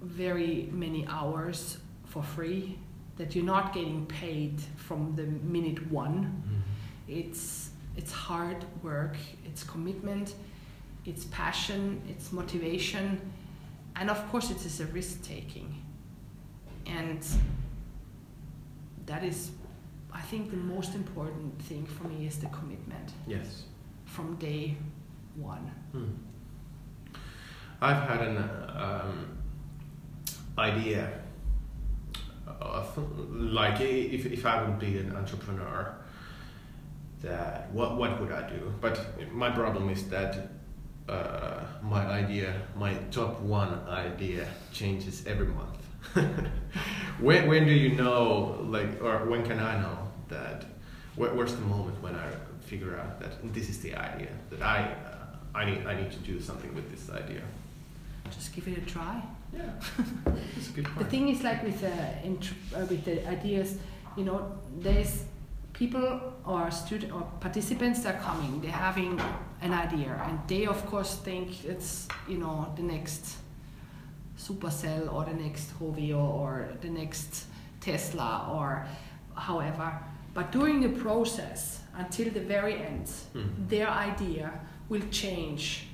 very 0.00 0.68
many 0.72 1.06
hours 1.08 1.78
for 2.06 2.22
free, 2.22 2.78
that 3.16 3.34
you're 3.34 3.44
not 3.44 3.72
getting 3.72 4.06
paid 4.06 4.60
from 4.76 5.14
the 5.16 5.24
minute 5.24 5.90
one. 5.90 6.24
Mm-hmm. 6.24 7.20
It's 7.20 7.70
it's 7.96 8.12
hard 8.12 8.64
work, 8.82 9.16
it's 9.44 9.64
commitment, 9.64 10.34
it's 11.04 11.24
passion, 11.26 12.00
it's 12.08 12.32
motivation, 12.32 13.20
and 13.98 14.08
of 14.10 14.28
course, 14.30 14.50
it 14.50 14.64
is 14.64 14.80
a 14.80 14.86
risk 14.86 15.22
taking. 15.22 15.82
And 16.86 17.26
that 19.06 19.24
is, 19.24 19.50
I 20.12 20.20
think, 20.20 20.50
the 20.50 20.56
most 20.56 20.94
important 20.94 21.60
thing 21.62 21.84
for 21.84 22.04
me 22.04 22.26
is 22.26 22.38
the 22.38 22.46
commitment. 22.46 23.12
Yes. 23.26 23.64
From 24.04 24.36
day 24.36 24.76
one. 25.34 25.70
Hmm. 25.92 26.04
I've 27.80 28.02
had 28.08 28.20
an 28.20 28.36
um, 28.76 29.38
idea 30.58 31.12
of 32.60 32.98
like 33.30 33.80
if, 33.80 34.26
if 34.26 34.44
I 34.44 34.62
would 34.62 34.78
be 34.78 34.98
an 34.98 35.14
entrepreneur 35.14 35.94
that 37.22 37.70
what 37.72 37.96
what 37.96 38.20
would 38.20 38.32
I 38.32 38.48
do? 38.48 38.72
But 38.80 39.00
my 39.32 39.50
problem 39.50 39.90
is 39.90 40.08
that 40.08 40.50
uh, 41.08 41.64
my 41.82 42.06
idea, 42.06 42.54
my 42.76 42.94
top 43.10 43.40
one 43.40 43.80
idea, 43.88 44.46
changes 44.72 45.26
every 45.26 45.46
month. 45.46 45.78
when 47.20 47.48
when 47.48 47.64
do 47.64 47.72
you 47.72 47.94
know, 47.94 48.58
like, 48.68 49.02
or 49.02 49.24
when 49.26 49.44
can 49.44 49.58
I 49.58 49.80
know 49.80 49.98
that? 50.28 50.64
Where, 51.16 51.34
where's 51.34 51.54
the 51.54 51.62
moment 51.62 52.00
when 52.00 52.14
I 52.14 52.30
figure 52.60 52.96
out 52.96 53.18
that 53.20 53.32
this 53.54 53.68
is 53.68 53.80
the 53.80 53.94
idea 53.96 54.30
that 54.50 54.62
I 54.62 54.94
I 55.54 55.64
need 55.64 55.86
I 55.86 55.94
need 56.00 56.12
to 56.12 56.18
do 56.18 56.40
something 56.40 56.74
with 56.74 56.90
this 56.90 57.10
idea? 57.10 57.42
Just 58.30 58.54
give 58.54 58.68
it 58.68 58.78
a 58.78 58.80
try. 58.82 59.22
Yeah, 59.56 59.70
that's 60.24 60.68
a 60.68 60.72
good 60.72 60.84
point. 60.84 60.98
The 60.98 61.04
thing 61.04 61.28
is, 61.28 61.42
like 61.42 61.62
with 61.62 61.80
the 61.80 61.90
uh, 61.90 62.84
with 62.86 63.04
the 63.04 63.26
ideas, 63.26 63.78
you 64.16 64.24
know, 64.24 64.52
there's 64.78 65.24
people 65.78 66.20
or 66.44 66.70
student 66.70 67.12
or 67.12 67.22
participants 67.40 68.04
are 68.04 68.18
coming 68.18 68.60
they're 68.60 68.70
having 68.72 69.20
an 69.62 69.72
idea 69.72 70.20
and 70.26 70.38
they 70.48 70.66
of 70.66 70.84
course 70.86 71.16
think 71.16 71.64
it's 71.64 72.08
you 72.28 72.38
know 72.38 72.72
the 72.76 72.82
next 72.82 73.36
supercell 74.36 75.12
or 75.12 75.24
the 75.24 75.34
next 75.34 75.78
Rovio 75.78 76.18
or 76.18 76.68
the 76.80 76.88
next 76.88 77.44
tesla 77.80 78.50
or 78.52 78.86
however 79.36 79.92
but 80.34 80.50
during 80.50 80.80
the 80.80 81.00
process 81.00 81.80
until 81.96 82.30
the 82.30 82.40
very 82.40 82.74
end 82.74 83.06
mm. 83.34 83.48
their 83.68 83.88
idea 83.88 84.52
will 84.88 85.02
change 85.10 85.86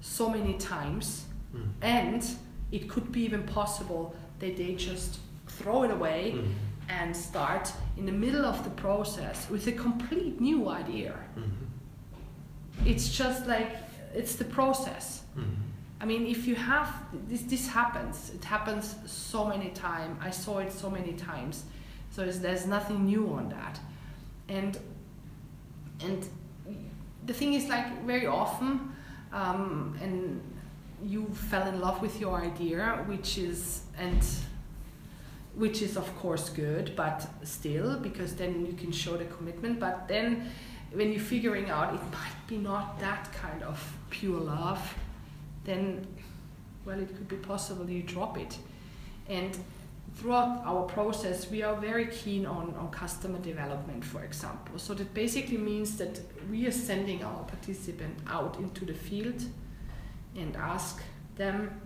so 0.00 0.28
many 0.28 0.54
times 0.54 1.24
mm. 1.54 1.68
and 1.82 2.26
it 2.70 2.88
could 2.88 3.10
be 3.10 3.22
even 3.22 3.42
possible 3.44 4.14
that 4.38 4.56
they 4.56 4.74
just 4.74 5.18
throw 5.46 5.82
it 5.82 5.90
away 5.90 6.34
mm 6.36 6.52
and 6.88 7.16
start 7.16 7.72
in 7.96 8.06
the 8.06 8.12
middle 8.12 8.44
of 8.44 8.62
the 8.64 8.70
process 8.70 9.48
with 9.48 9.66
a 9.66 9.72
complete 9.72 10.40
new 10.40 10.68
idea. 10.68 11.14
Mm-hmm. 11.38 12.86
It's 12.88 13.08
just 13.08 13.46
like 13.46 13.76
it's 14.14 14.36
the 14.36 14.44
process. 14.44 15.22
Mm-hmm. 15.36 15.50
I 16.00 16.04
mean, 16.04 16.26
if 16.26 16.46
you 16.46 16.54
have 16.54 16.94
this, 17.28 17.42
this 17.42 17.68
happens. 17.68 18.32
It 18.34 18.44
happens 18.44 18.96
so 19.06 19.46
many 19.46 19.70
times. 19.70 20.18
I 20.20 20.30
saw 20.30 20.58
it 20.58 20.72
so 20.72 20.90
many 20.90 21.14
times. 21.14 21.64
So 22.10 22.24
there's 22.26 22.66
nothing 22.66 23.06
new 23.06 23.32
on 23.32 23.48
that, 23.48 23.80
and 24.48 24.78
and 26.00 26.28
the 27.26 27.32
thing 27.32 27.54
is 27.54 27.68
like 27.68 28.04
very 28.04 28.26
often, 28.26 28.92
um, 29.32 29.96
and 30.00 30.40
you 31.02 31.26
fell 31.34 31.66
in 31.68 31.80
love 31.80 32.00
with 32.00 32.20
your 32.20 32.40
idea, 32.40 33.04
which 33.06 33.38
is 33.38 33.82
and 33.98 34.24
which 35.54 35.82
is 35.82 35.96
of 35.96 36.16
course 36.18 36.48
good, 36.50 36.94
but 36.96 37.26
still 37.44 37.98
because 37.98 38.34
then 38.34 38.66
you 38.66 38.72
can 38.72 38.90
show 38.90 39.16
the 39.16 39.24
commitment. 39.26 39.78
But 39.78 40.08
then 40.08 40.50
when 40.92 41.12
you're 41.12 41.20
figuring 41.20 41.70
out 41.70 41.94
it 41.94 42.02
might 42.12 42.46
be 42.46 42.58
not 42.58 43.00
that 43.00 43.32
kind 43.32 43.62
of 43.62 43.78
pure 44.10 44.40
love, 44.40 44.94
then 45.64 46.06
well, 46.84 47.00
it 47.00 47.08
could 47.08 47.28
be 47.28 47.36
possible 47.36 47.88
you 47.88 48.02
drop 48.02 48.38
it. 48.38 48.58
And 49.28 49.56
throughout 50.16 50.62
our 50.64 50.82
process, 50.82 51.50
we 51.50 51.62
are 51.62 51.74
very 51.76 52.06
keen 52.06 52.46
on, 52.46 52.74
on 52.78 52.90
customer 52.90 53.38
development, 53.38 54.04
for 54.04 54.22
example. 54.24 54.78
So 54.78 54.94
that 54.94 55.12
basically 55.14 55.58
means 55.58 55.96
that 55.98 56.20
we 56.50 56.66
are 56.66 56.72
sending 56.72 57.22
our 57.24 57.42
participant 57.44 58.16
out 58.28 58.56
into 58.58 58.84
the 58.84 58.94
field 58.94 59.42
and 60.36 60.56
ask 60.56 61.02
them 61.36 61.80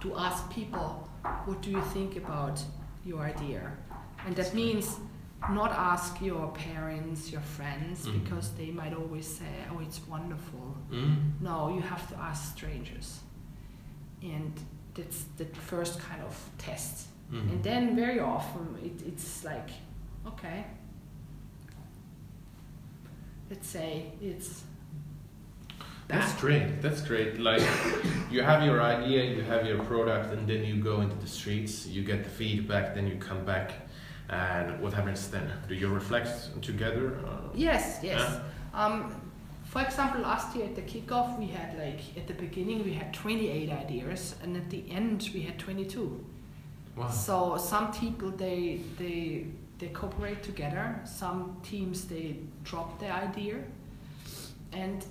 to 0.00 0.16
ask 0.16 0.50
people, 0.50 1.08
what 1.44 1.60
do 1.62 1.70
you 1.70 1.82
think 1.92 2.16
about 2.16 2.60
your 3.04 3.20
idea? 3.22 3.72
And 4.26 4.34
that 4.36 4.54
means 4.54 4.96
not 5.50 5.70
ask 5.72 6.20
your 6.20 6.48
parents, 6.52 7.30
your 7.30 7.42
friends, 7.42 8.06
Mhm. 8.06 8.24
because 8.24 8.50
they 8.56 8.70
might 8.70 8.94
always 8.94 9.26
say, 9.26 9.52
oh, 9.70 9.78
it's 9.80 10.00
wonderful. 10.08 10.74
Mm. 10.90 11.40
No, 11.40 11.68
you 11.74 11.82
have 11.82 12.08
to 12.08 12.16
ask 12.18 12.56
strangers. 12.56 13.20
And 14.22 14.52
that's 14.94 15.24
the 15.36 15.44
first 15.44 16.00
kind 16.00 16.22
of 16.22 16.34
test. 16.58 17.08
Mhm. 17.32 17.50
And 17.52 17.62
then 17.64 17.96
very 17.96 18.20
often 18.20 18.76
it, 18.84 19.02
it's 19.06 19.44
like, 19.44 19.70
okay, 20.26 20.64
let's 23.50 23.66
say 23.68 24.12
it's 24.20 24.64
That's 26.08 26.34
great. 26.40 26.80
That's 26.82 27.00
great. 27.00 27.40
Like 27.40 27.62
you 28.30 28.42
have 28.42 28.62
your 28.64 28.80
idea, 28.80 29.24
you 29.24 29.42
have 29.42 29.66
your 29.66 29.82
product, 29.82 30.32
and 30.32 30.46
then 30.48 30.64
you 30.64 30.76
go 30.76 31.00
into 31.00 31.16
the 31.16 31.26
streets. 31.26 31.84
You 31.88 32.02
get 32.04 32.22
the 32.22 32.30
feedback. 32.30 32.94
Then 32.94 33.08
you 33.08 33.16
come 33.16 33.44
back, 33.44 33.72
and 34.28 34.80
what 34.80 34.92
happens 34.92 35.28
then? 35.30 35.50
Do 35.68 35.74
you 35.74 35.88
reflect 35.88 36.30
together? 36.62 37.18
Uh, 37.26 37.48
Yes, 37.54 37.98
yes. 38.04 38.20
Um, 38.72 39.12
for 39.64 39.82
example, 39.82 40.20
last 40.20 40.54
year 40.56 40.66
at 40.66 40.76
the 40.76 40.82
kickoff, 40.82 41.36
we 41.40 41.46
had 41.48 41.76
like 41.76 42.00
at 42.16 42.26
the 42.28 42.34
beginning 42.34 42.84
we 42.84 42.92
had 42.94 43.12
28 43.12 43.70
ideas, 43.72 44.36
and 44.42 44.56
at 44.56 44.70
the 44.70 44.84
end 44.90 45.28
we 45.34 45.40
had 45.42 45.58
22. 45.58 46.24
So 47.10 47.58
some 47.58 47.92
people 47.92 48.30
they 48.30 48.80
they 48.98 49.46
they 49.78 49.88
cooperate 49.88 50.42
together. 50.42 51.00
Some 51.04 51.60
teams 51.62 52.06
they 52.06 52.36
drop 52.64 52.98
their 52.98 53.12
idea, 53.12 53.56
and 54.72 55.04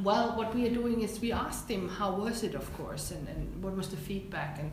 well, 0.00 0.36
what 0.36 0.54
we 0.54 0.66
are 0.66 0.74
doing 0.74 1.02
is 1.02 1.20
we 1.20 1.32
ask 1.32 1.66
them 1.66 1.88
how 1.88 2.14
was 2.14 2.42
it, 2.44 2.54
of 2.54 2.72
course, 2.76 3.10
and, 3.10 3.28
and 3.28 3.62
what 3.62 3.76
was 3.76 3.88
the 3.88 3.96
feedback, 3.96 4.58
and 4.60 4.72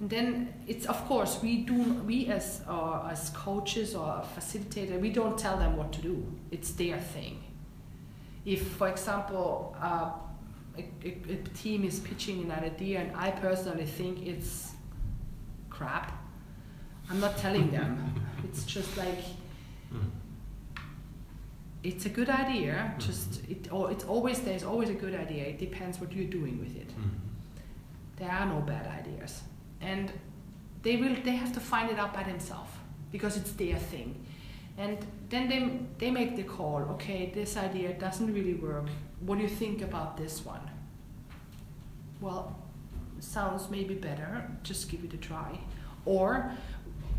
and 0.00 0.10
then 0.10 0.52
it's 0.66 0.86
of 0.86 1.02
course 1.06 1.40
we 1.42 1.58
do 1.58 1.74
we 2.06 2.26
as 2.26 2.60
uh, 2.68 3.08
as 3.10 3.30
coaches 3.30 3.94
or 3.94 4.22
facilitator 4.36 5.00
we 5.00 5.10
don't 5.10 5.38
tell 5.38 5.56
them 5.56 5.76
what 5.76 5.92
to 5.92 6.02
do. 6.02 6.26
It's 6.50 6.72
their 6.72 6.98
thing. 6.98 7.42
If, 8.44 8.66
for 8.72 8.88
example, 8.88 9.74
uh, 9.80 10.10
a, 10.76 10.84
a, 11.02 11.32
a 11.32 11.36
team 11.54 11.84
is 11.84 12.00
pitching 12.00 12.42
an 12.42 12.50
idea 12.50 13.00
and 13.00 13.16
I 13.16 13.30
personally 13.30 13.86
think 13.86 14.26
it's 14.26 14.73
crap, 15.76 16.12
I'm 17.10 17.20
not 17.20 17.36
telling 17.36 17.70
them. 17.70 17.90
it's 18.46 18.64
just 18.64 18.96
like 18.96 19.22
it's 21.82 22.06
a 22.06 22.08
good 22.08 22.30
idea. 22.30 22.94
Just 22.98 23.42
it. 23.48 23.70
Or 23.72 23.90
it's 23.90 24.04
always 24.04 24.40
there's 24.40 24.64
always 24.64 24.88
a 24.88 24.94
good 24.94 25.14
idea. 25.14 25.44
It 25.52 25.58
depends 25.58 26.00
what 26.00 26.12
you're 26.12 26.30
doing 26.40 26.58
with 26.58 26.74
it. 26.76 26.88
Mhm. 26.88 27.10
There 28.16 28.30
are 28.30 28.46
no 28.46 28.60
bad 28.60 28.86
ideas, 29.00 29.42
and 29.80 30.10
they 30.82 30.96
will. 30.96 31.14
They 31.24 31.36
have 31.36 31.52
to 31.52 31.60
find 31.60 31.90
it 31.90 31.98
out 31.98 32.12
by 32.14 32.22
themselves 32.22 32.72
because 33.12 33.36
it's 33.40 33.52
their 33.52 33.78
thing, 33.92 34.14
and 34.78 34.96
then 35.28 35.48
they 35.48 35.60
they 35.98 36.10
make 36.10 36.36
the 36.36 36.44
call. 36.56 36.80
Okay, 36.94 37.30
this 37.34 37.56
idea 37.56 37.92
doesn't 38.06 38.32
really 38.32 38.54
work. 38.54 38.86
What 39.26 39.36
do 39.38 39.42
you 39.42 39.50
think 39.50 39.82
about 39.82 40.16
this 40.16 40.44
one? 40.46 40.64
Well, 42.20 42.56
sounds 43.24 43.70
maybe 43.70 43.94
better. 43.94 44.48
Just 44.62 44.90
give 44.90 45.04
it 45.04 45.14
a 45.14 45.16
try, 45.16 45.58
or 46.04 46.52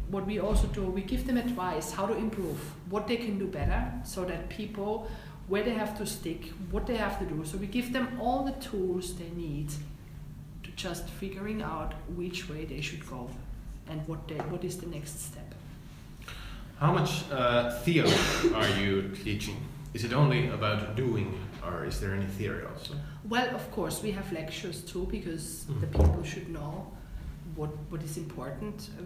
what 0.09 0.25
we 0.25 0.39
also 0.39 0.67
do, 0.67 0.83
we 0.83 1.01
give 1.01 1.25
them 1.25 1.37
advice 1.37 1.91
how 1.91 2.05
to 2.05 2.15
improve, 2.15 2.59
what 2.89 3.07
they 3.07 3.17
can 3.17 3.39
do 3.39 3.47
better, 3.47 3.91
so 4.03 4.23
that 4.25 4.49
people, 4.49 5.09
where 5.47 5.63
they 5.63 5.73
have 5.73 5.97
to 5.97 6.05
stick, 6.05 6.51
what 6.71 6.85
they 6.85 6.95
have 6.95 7.17
to 7.19 7.25
do. 7.25 7.43
So 7.43 7.57
we 7.57 7.67
give 7.67 7.91
them 7.91 8.19
all 8.21 8.43
the 8.43 8.51
tools 8.53 9.15
they 9.15 9.29
need 9.29 9.69
to 10.63 10.71
just 10.75 11.09
figuring 11.09 11.61
out 11.61 11.93
which 12.15 12.49
way 12.49 12.65
they 12.65 12.81
should 12.81 13.07
go 13.09 13.29
and 13.89 14.07
what 14.07 14.27
they, 14.27 14.35
what 14.35 14.63
is 14.63 14.77
the 14.77 14.87
next 14.87 15.25
step. 15.25 15.53
How 16.79 16.91
much 16.91 17.23
uh, 17.31 17.71
theory 17.79 18.11
are 18.53 18.69
you 18.79 19.09
teaching? 19.23 19.57
Is 19.93 20.03
it 20.03 20.13
only 20.13 20.49
about 20.49 20.95
doing, 20.95 21.39
or 21.67 21.85
is 21.85 21.99
there 21.99 22.13
any 22.15 22.25
theory 22.37 22.63
also? 22.65 22.93
Well, 23.29 23.55
of 23.55 23.71
course, 23.71 24.01
we 24.03 24.11
have 24.11 24.31
lectures 24.31 24.81
too 24.81 25.05
because 25.11 25.65
Mhm. 25.69 25.79
the 25.81 25.87
people 25.87 26.23
should 26.23 26.49
know 26.49 26.87
what 27.55 27.69
what 27.91 28.03
is 28.03 28.17
important. 28.17 28.89
Uh, 28.99 29.03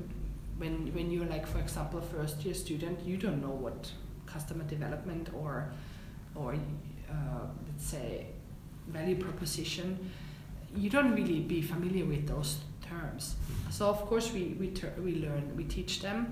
When 0.60 0.92
when 0.96 1.10
you're 1.12 1.30
like, 1.36 1.48
for 1.48 1.60
example, 1.60 2.00
a 2.00 2.02
first 2.02 2.44
year 2.46 2.54
student, 2.56 3.00
you 3.06 3.18
don't 3.18 3.40
know 3.40 3.56
what 3.66 3.94
customer 4.34 4.66
development 4.70 5.30
or 5.34 5.72
or 6.36 6.54
uh, 6.54 7.46
let's 7.68 7.86
say 7.86 8.26
value 8.94 9.16
proposition. 9.16 9.98
You 10.76 10.90
don't 10.90 11.16
really 11.16 11.40
be 11.40 11.62
familiar 11.62 12.06
with 12.06 12.28
those 12.28 12.58
terms. 12.90 13.36
So 13.72 13.86
of 13.90 14.00
course 14.10 14.34
we 14.34 14.44
we 14.60 14.68
ter- 14.72 15.02
we 15.06 15.12
learn 15.26 15.44
we 15.58 15.64
teach 15.64 16.02
them, 16.02 16.26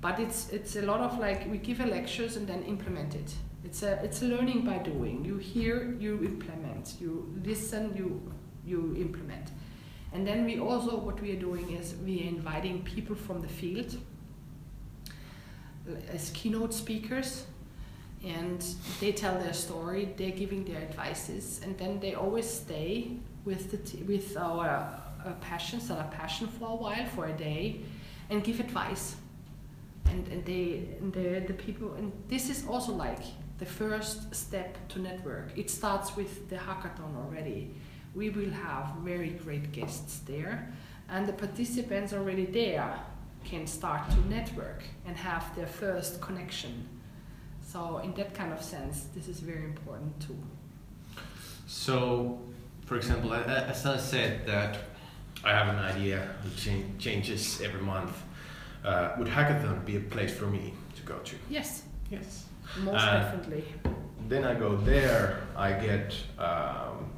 but 0.00 0.18
it's 0.18 0.48
it's 0.52 0.76
a 0.76 0.82
lot 0.82 1.00
of 1.00 1.18
like 1.18 1.40
we 1.50 1.58
give 1.58 1.80
a 1.84 1.86
lectures 1.86 2.36
and 2.36 2.46
then 2.48 2.62
implement 2.64 3.14
it. 3.14 3.36
It's 3.68 3.82
a 3.82 4.02
it's 4.02 4.22
learning 4.22 4.64
by 4.64 4.78
doing. 4.78 5.26
You 5.26 5.36
hear, 5.36 5.94
you 6.00 6.24
implement. 6.24 6.94
You 6.98 7.12
listen, 7.44 7.94
you 7.94 8.32
you 8.64 8.96
implement. 8.96 9.50
And 10.14 10.26
then 10.26 10.46
we 10.46 10.58
also 10.58 10.96
what 10.96 11.20
we 11.20 11.32
are 11.32 11.40
doing 11.40 11.72
is 11.72 11.94
we 12.02 12.22
are 12.22 12.28
inviting 12.28 12.82
people 12.82 13.14
from 13.14 13.42
the 13.42 13.48
field 13.48 13.94
uh, 15.86 16.14
as 16.14 16.30
keynote 16.30 16.72
speakers 16.72 17.44
and 18.24 18.64
they 19.00 19.12
tell 19.12 19.38
their 19.38 19.52
story 19.52 20.14
they're 20.16 20.38
giving 20.44 20.64
their 20.64 20.80
advices 20.80 21.60
and 21.62 21.78
then 21.78 22.00
they 22.00 22.14
always 22.14 22.48
stay 22.50 23.12
with 23.44 23.70
the 23.70 24.02
with 24.04 24.36
our 24.36 24.68
uh, 25.24 25.32
passions 25.40 25.90
our 25.90 26.08
passion 26.10 26.48
for 26.48 26.68
a 26.70 26.74
while 26.74 27.06
for 27.14 27.26
a 27.26 27.32
day 27.32 27.80
and 28.30 28.42
give 28.42 28.58
advice 28.60 29.16
and, 30.06 30.26
and 30.28 30.44
they 30.46 30.88
and 31.00 31.12
the, 31.12 31.44
the 31.46 31.52
people 31.52 31.92
and 31.94 32.10
this 32.28 32.50
is 32.50 32.66
also 32.66 32.92
like 32.92 33.22
the 33.58 33.66
first 33.66 34.34
step 34.34 34.76
to 34.88 34.98
network 35.00 35.46
it 35.56 35.70
starts 35.70 36.16
with 36.16 36.48
the 36.48 36.56
hackathon 36.56 37.16
already 37.16 37.70
we 38.14 38.30
will 38.30 38.50
have 38.50 38.92
very 39.04 39.30
great 39.30 39.72
guests 39.72 40.20
there 40.26 40.72
and 41.08 41.26
the 41.26 41.32
participants 41.32 42.12
already 42.12 42.46
there 42.46 42.98
can 43.44 43.66
start 43.66 44.10
to 44.10 44.20
network 44.28 44.82
and 45.06 45.16
have 45.16 45.54
their 45.56 45.66
first 45.66 46.20
connection 46.20 46.88
so 47.62 47.98
in 47.98 48.12
that 48.14 48.34
kind 48.34 48.52
of 48.52 48.62
sense 48.62 49.06
this 49.14 49.28
is 49.28 49.40
very 49.40 49.64
important 49.64 50.12
too 50.20 50.38
So, 51.66 52.38
for 52.86 52.96
example, 52.96 53.34
as 53.34 53.84
I 53.84 53.98
said 53.98 54.46
that 54.46 54.78
I 55.44 55.52
have 55.52 55.68
an 55.68 55.78
idea 55.78 56.34
which 56.42 56.68
changes 56.98 57.60
every 57.60 57.82
month. 57.82 58.16
Uh, 58.84 59.10
would 59.18 59.28
hackathon 59.28 59.84
be 59.84 59.96
a 59.96 60.00
place 60.00 60.32
for 60.32 60.46
me 60.46 60.72
to 60.96 61.02
go 61.02 61.18
to? 61.18 61.36
yes 61.50 61.82
Yes. 62.10 62.47
Most 62.84 62.94
Uh, 63.04 63.18
definitely 63.20 63.64
Then 64.28 64.44
I 64.44 64.54
go 64.54 64.76
there. 64.76 65.38
I 65.56 65.72
get 65.72 66.14
um, 66.38 67.10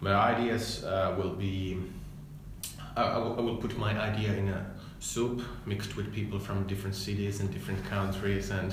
my 0.00 0.14
ideas 0.14 0.84
uh, 0.84 1.14
will 1.16 1.34
be. 1.34 1.78
I, 2.96 3.02
I 3.02 3.18
will- 3.18 3.36
I 3.38 3.40
will 3.42 3.56
put 3.56 3.78
my 3.78 3.92
idea 4.10 4.32
in 4.34 4.48
a 4.48 4.66
soup 4.98 5.42
mixed 5.66 5.96
with 5.96 6.12
people 6.12 6.38
from 6.38 6.66
different 6.66 6.94
cities 6.96 7.40
and 7.40 7.50
different 7.52 7.84
countries, 7.90 8.50
and 8.50 8.72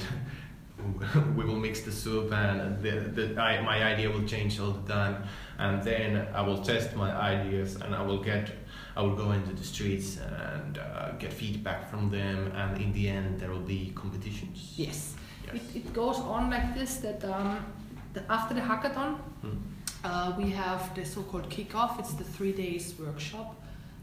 we 1.38 1.44
will 1.46 1.56
mix 1.60 1.82
the 1.82 1.92
soup, 1.92 2.32
and 2.34 2.82
the, 2.82 2.92
the 2.92 3.40
I, 3.42 3.62
my 3.62 3.84
idea 3.94 4.10
will 4.10 4.26
change 4.28 4.60
all 4.60 4.72
the 4.72 4.94
time. 4.94 5.24
And 5.60 5.84
then 5.84 6.28
I 6.34 6.42
will 6.42 6.58
test 6.64 6.96
my 6.96 7.12
ideas, 7.12 7.76
and 7.76 7.94
I 7.94 8.02
will 8.02 8.24
get. 8.24 8.50
I 8.98 9.02
will 9.02 9.16
go 9.16 9.32
into 9.32 9.54
the 9.54 9.64
streets 9.64 10.18
and 10.18 10.78
uh, 10.78 11.12
get 11.20 11.32
feedback 11.32 11.90
from 11.92 12.10
them, 12.10 12.52
and 12.56 12.82
in 12.82 12.92
the 12.94 13.08
end, 13.08 13.40
there 13.40 13.50
will 13.52 13.68
be 13.78 13.92
competitions. 13.96 14.74
Yes. 14.78 15.16
It, 15.54 15.62
it 15.76 15.94
goes 15.94 16.18
on 16.20 16.50
like 16.50 16.74
this 16.76 16.98
that 16.98 17.24
um, 17.26 17.66
the, 18.14 18.22
after 18.32 18.54
the 18.54 18.62
hackathon, 18.62 19.18
Hmm. 19.42 19.58
uh, 20.04 20.34
we 20.38 20.50
have 20.52 20.94
the 20.96 21.06
so-called 21.06 21.50
kickoff. 21.50 22.00
It's 22.00 22.14
the 22.14 22.24
three 22.24 22.52
days 22.52 22.94
workshop 23.00 23.56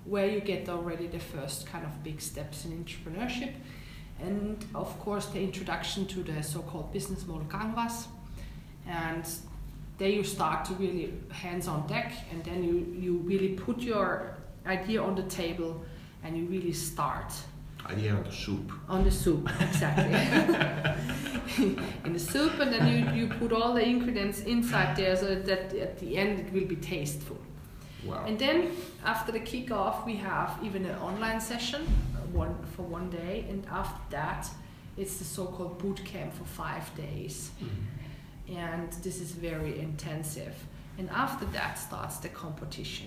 where 0.04 0.26
you 0.26 0.40
get 0.40 0.68
already 0.68 1.06
the 1.08 1.18
first 1.18 1.66
kind 1.66 1.84
of 1.84 2.02
big 2.04 2.20
steps 2.20 2.64
in 2.64 2.72
entrepreneurship, 2.84 3.52
and 4.20 4.64
of 4.74 4.98
course 5.00 5.26
the 5.26 5.40
introduction 5.40 6.06
to 6.06 6.22
the 6.22 6.42
so-called 6.42 6.92
business 6.92 7.26
model 7.26 7.46
canvas, 7.50 8.08
and 8.86 9.24
there 9.98 10.08
you 10.08 10.22
start 10.24 10.64
to 10.64 10.74
really 10.74 11.12
hands 11.30 11.66
on 11.68 11.86
deck, 11.86 12.12
and 12.30 12.44
then 12.44 12.62
you 12.62 12.74
you 12.98 13.18
really 13.24 13.48
put 13.48 13.78
your 13.80 14.36
idea 14.66 15.02
on 15.02 15.14
the 15.16 15.24
table, 15.24 15.84
and 16.24 16.36
you 16.36 16.44
really 16.46 16.72
start. 16.72 17.32
Idea 17.90 18.14
on 18.14 18.24
the 18.24 18.32
soup. 18.32 18.72
On 18.88 19.04
the 19.04 19.10
soup, 19.10 19.48
exactly. 19.60 20.14
in 22.04 22.12
the 22.12 22.18
soup, 22.18 22.58
and 22.60 22.72
then 22.72 22.86
you, 22.88 23.22
you 23.22 23.28
put 23.34 23.52
all 23.52 23.74
the 23.74 23.82
ingredients 23.86 24.40
inside 24.40 24.96
there 24.96 25.16
so 25.16 25.34
that 25.34 25.74
at 25.74 25.98
the 25.98 26.16
end 26.16 26.40
it 26.40 26.52
will 26.52 26.66
be 26.66 26.76
tasteful. 26.76 27.38
Wow. 28.04 28.24
And 28.26 28.38
then 28.38 28.70
after 29.04 29.32
the 29.32 29.40
kickoff, 29.40 30.04
we 30.06 30.16
have 30.16 30.58
even 30.62 30.84
an 30.84 30.98
online 30.98 31.40
session, 31.40 31.82
uh, 32.14 32.18
one 32.36 32.54
for 32.76 32.82
one 32.82 33.10
day, 33.10 33.46
and 33.48 33.66
after 33.70 34.00
that, 34.10 34.48
it's 34.96 35.18
the 35.18 35.24
so-called 35.24 35.78
boot 35.78 36.04
camp 36.04 36.32
for 36.32 36.44
five 36.44 36.94
days, 36.96 37.50
Mhm. 37.60 38.56
and 38.56 38.92
this 39.02 39.20
is 39.20 39.32
very 39.32 39.78
intensive. 39.78 40.54
And 40.98 41.10
after 41.10 41.44
that 41.46 41.78
starts 41.78 42.16
the 42.18 42.28
competition, 42.28 43.06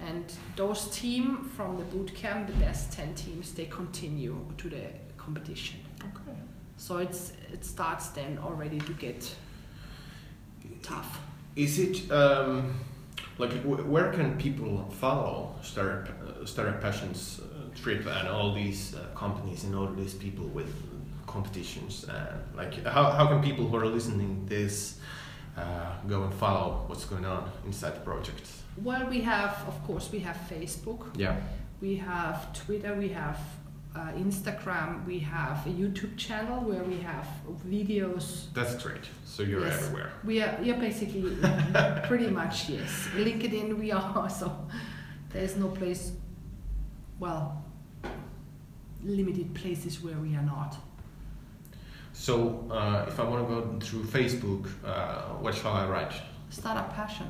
and 0.00 0.24
those 0.56 0.88
team 0.90 1.44
from 1.56 1.78
the 1.78 1.84
boot 1.84 2.14
camp, 2.14 2.46
the 2.46 2.54
best 2.54 2.92
ten 2.92 3.14
teams, 3.14 3.52
they 3.52 3.66
continue 3.66 4.36
to 4.58 4.68
the 4.68 4.86
competition. 5.16 5.80
Okay. 6.00 6.36
So 6.76 6.98
it's 6.98 7.32
it 7.52 7.64
starts 7.64 8.08
then 8.08 8.38
already 8.38 8.78
to 8.80 8.92
get 8.94 9.36
tough. 10.82 11.20
Is 11.54 11.78
it 11.78 12.10
um, 12.10 12.74
like 13.38 13.52
where 13.62 14.12
can 14.12 14.36
people 14.38 14.88
follow 15.00 15.54
Startup 15.62 16.08
uh, 16.08 16.44
Startup 16.46 16.80
Passions 16.80 17.40
uh, 17.40 17.74
trip 17.80 18.06
and 18.06 18.28
all 18.28 18.54
these 18.54 18.94
uh, 18.94 19.06
companies 19.14 19.64
and 19.64 19.74
all 19.74 19.86
these 19.86 20.14
people 20.14 20.46
with 20.46 20.72
competitions? 21.26 22.08
Uh, 22.08 22.38
like 22.56 22.84
how 22.84 23.10
how 23.10 23.26
can 23.28 23.42
people 23.42 23.68
who 23.68 23.76
are 23.76 23.86
listening 23.86 24.44
this 24.46 24.98
uh, 25.56 25.92
go 26.08 26.24
and 26.24 26.34
follow 26.34 26.84
what's 26.88 27.04
going 27.04 27.24
on 27.24 27.50
inside 27.64 27.94
the 27.94 28.00
project? 28.00 28.48
Well, 28.76 29.06
we 29.08 29.20
have, 29.22 29.64
of 29.68 29.82
course, 29.86 30.10
we 30.12 30.20
have 30.20 30.36
Facebook. 30.48 31.06
Yeah. 31.16 31.36
We 31.80 31.96
have 31.96 32.52
Twitter, 32.54 32.94
we 32.94 33.08
have 33.10 33.38
uh, 33.94 34.12
Instagram, 34.16 35.04
we 35.06 35.18
have 35.18 35.66
a 35.66 35.70
YouTube 35.70 36.16
channel 36.16 36.60
where 36.62 36.82
we 36.84 36.98
have 37.00 37.26
videos. 37.68 38.52
That's 38.54 38.74
great. 38.82 39.04
So 39.26 39.42
you're 39.42 39.60
Yes. 39.66 39.74
everywhere. 39.82 40.12
We 40.24 40.40
are, 40.42 40.58
yeah, 40.62 40.76
basically, 40.78 41.36
pretty 42.08 42.28
much, 42.28 42.68
yes. 42.70 42.90
LinkedIn, 43.14 43.78
we 43.78 43.92
are 43.92 44.12
also, 44.16 44.50
there's 45.30 45.56
no 45.56 45.68
place, 45.68 46.12
well, 47.18 47.64
limited 49.04 49.52
places 49.54 50.00
where 50.02 50.16
we 50.16 50.34
are 50.36 50.42
not. 50.42 50.76
So 52.14 52.66
uh, 52.70 53.04
if 53.08 53.18
I 53.18 53.24
want 53.24 53.46
to 53.48 53.54
go 53.54 53.78
through 53.80 54.04
Facebook, 54.04 54.68
uh, 54.84 55.34
what 55.40 55.54
shall 55.54 55.72
I 55.72 55.86
write? 55.88 56.12
Startup 56.50 56.94
passion. 56.94 57.26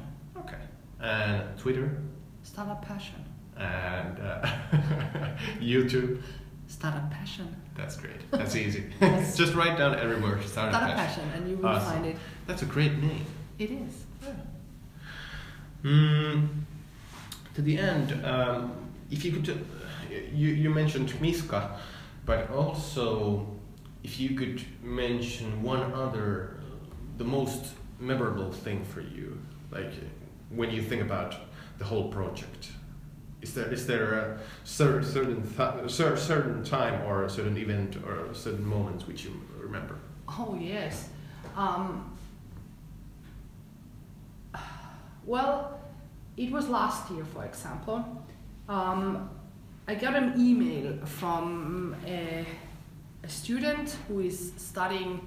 And 1.02 1.58
Twitter 1.58 1.90
startup 2.44 2.82
passion, 2.84 3.24
and 3.56 4.18
uh, 4.20 4.46
YouTube. 5.60 6.22
startup 6.68 7.10
passion, 7.10 7.54
That's 7.76 7.96
great. 7.96 8.30
That's 8.30 8.54
easy. 8.56 8.84
Yes. 9.00 9.36
Just 9.42 9.54
write 9.54 9.76
down 9.78 9.94
everywhere. 9.96 10.40
Startup 10.42 10.74
startup 10.74 10.96
Passion. 10.96 11.24
passion, 11.24 11.42
and 11.42 11.50
you 11.50 11.56
will 11.56 11.66
Awesome. 11.66 11.92
find 11.92 12.06
it. 12.06 12.16
That's 12.46 12.62
a 12.62 12.66
great 12.66 12.94
name. 12.98 13.24
It 13.58 13.70
is. 13.70 14.04
Mm, 15.84 16.48
to 17.54 17.62
the 17.62 17.76
end, 17.78 18.24
um, 18.24 18.72
if 19.10 19.24
you 19.24 19.32
could, 19.32 19.48
uh, 19.50 19.54
you, 20.32 20.48
you 20.50 20.70
mentioned 20.70 21.12
Miska, 21.20 21.76
but 22.24 22.48
also 22.50 23.46
if 24.04 24.20
you 24.20 24.30
could 24.36 24.62
mention 24.82 25.62
one 25.62 25.92
other, 25.92 26.56
the 27.18 27.24
most 27.24 27.74
memorable 27.98 28.52
thing 28.52 28.84
for 28.84 29.00
you, 29.00 29.38
like 29.72 29.92
when 30.54 30.70
you 30.70 30.82
think 30.82 31.02
about 31.02 31.34
the 31.78 31.84
whole 31.84 32.08
project. 32.08 32.68
Is 33.40 33.54
there 33.54 33.72
is 33.72 33.86
there 33.86 34.12
a 34.14 34.38
cer- 34.64 35.02
certain 35.02 35.42
cer- 35.88 36.16
certain 36.16 36.62
time 36.62 37.02
or 37.06 37.24
a 37.24 37.30
certain 37.30 37.56
event 37.56 37.96
or 38.06 38.26
a 38.26 38.34
certain 38.34 38.64
moment 38.64 39.08
which 39.08 39.24
you 39.24 39.32
remember? 39.58 39.96
Oh 40.28 40.56
yes. 40.60 41.08
Um, 41.56 42.16
well, 45.24 45.80
it 46.36 46.50
was 46.50 46.68
last 46.68 47.10
year, 47.10 47.24
for 47.24 47.44
example. 47.44 48.24
Um, 48.68 49.28
I 49.88 49.94
got 49.96 50.14
an 50.14 50.34
email 50.40 51.04
from 51.04 51.96
a, 52.06 52.46
a 53.24 53.28
student 53.28 53.96
who 54.06 54.20
is 54.20 54.52
studying. 54.56 55.20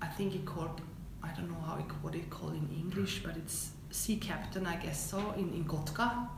I 0.00 0.06
think 0.06 0.32
he 0.32 0.38
called. 0.40 0.80
I 1.22 1.28
don't 1.34 1.50
know 1.50 1.60
how 1.66 1.76
it, 1.76 1.84
what 2.02 2.14
it 2.14 2.28
called 2.30 2.54
in 2.54 2.68
English, 2.74 3.22
but 3.22 3.36
it's 3.36 3.71
sea 3.92 4.16
captain, 4.16 4.66
I 4.66 4.76
guess 4.76 5.10
so, 5.10 5.34
in, 5.36 5.52
in 5.52 5.64
Kotka. 5.64 6.28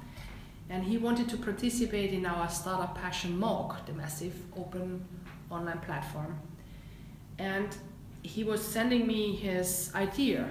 And 0.69 0.83
he 0.83 0.99
wanted 0.99 1.29
to 1.29 1.37
participate 1.37 2.13
in 2.13 2.27
our 2.27 2.49
Startup 2.49 2.95
Passion 2.95 3.39
MOOC, 3.39 3.87
the 3.87 3.93
massive 3.93 4.35
open 4.57 5.05
online 5.51 5.79
platform. 5.79 6.39
And 7.39 7.69
he 8.23 8.45
was 8.45 8.63
sending 8.63 9.07
me 9.07 9.37
his 9.37 9.91
idea 9.95 10.51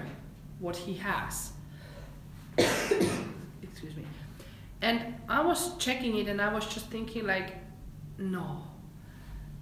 what 0.60 0.76
he 0.76 0.94
has. 0.94 1.52
Excuse 2.58 3.96
me. 3.96 4.04
And 4.80 5.14
i 5.28 5.42
was 5.42 5.76
checking 5.78 6.16
it 6.18 6.28
and 6.28 6.40
i 6.40 6.52
was 6.52 6.66
just 6.66 6.86
thinking 6.86 7.26
like 7.26 7.54
no. 8.18 8.62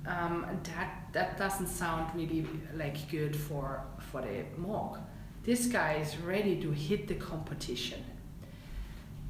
Um, 0.05 0.45
that 0.65 1.09
that 1.13 1.39
doesn't 1.39 1.69
sound 1.69 2.13
really 2.15 2.45
like 2.75 3.09
good 3.09 3.37
for 3.37 3.85
for 4.11 4.21
the 4.21 4.45
MOOC 4.61 4.99
this 5.45 5.67
guy 5.67 5.95
is 5.95 6.17
ready 6.19 6.61
to 6.61 6.71
hit 6.71 7.09
the 7.09 7.15
competition. 7.15 8.03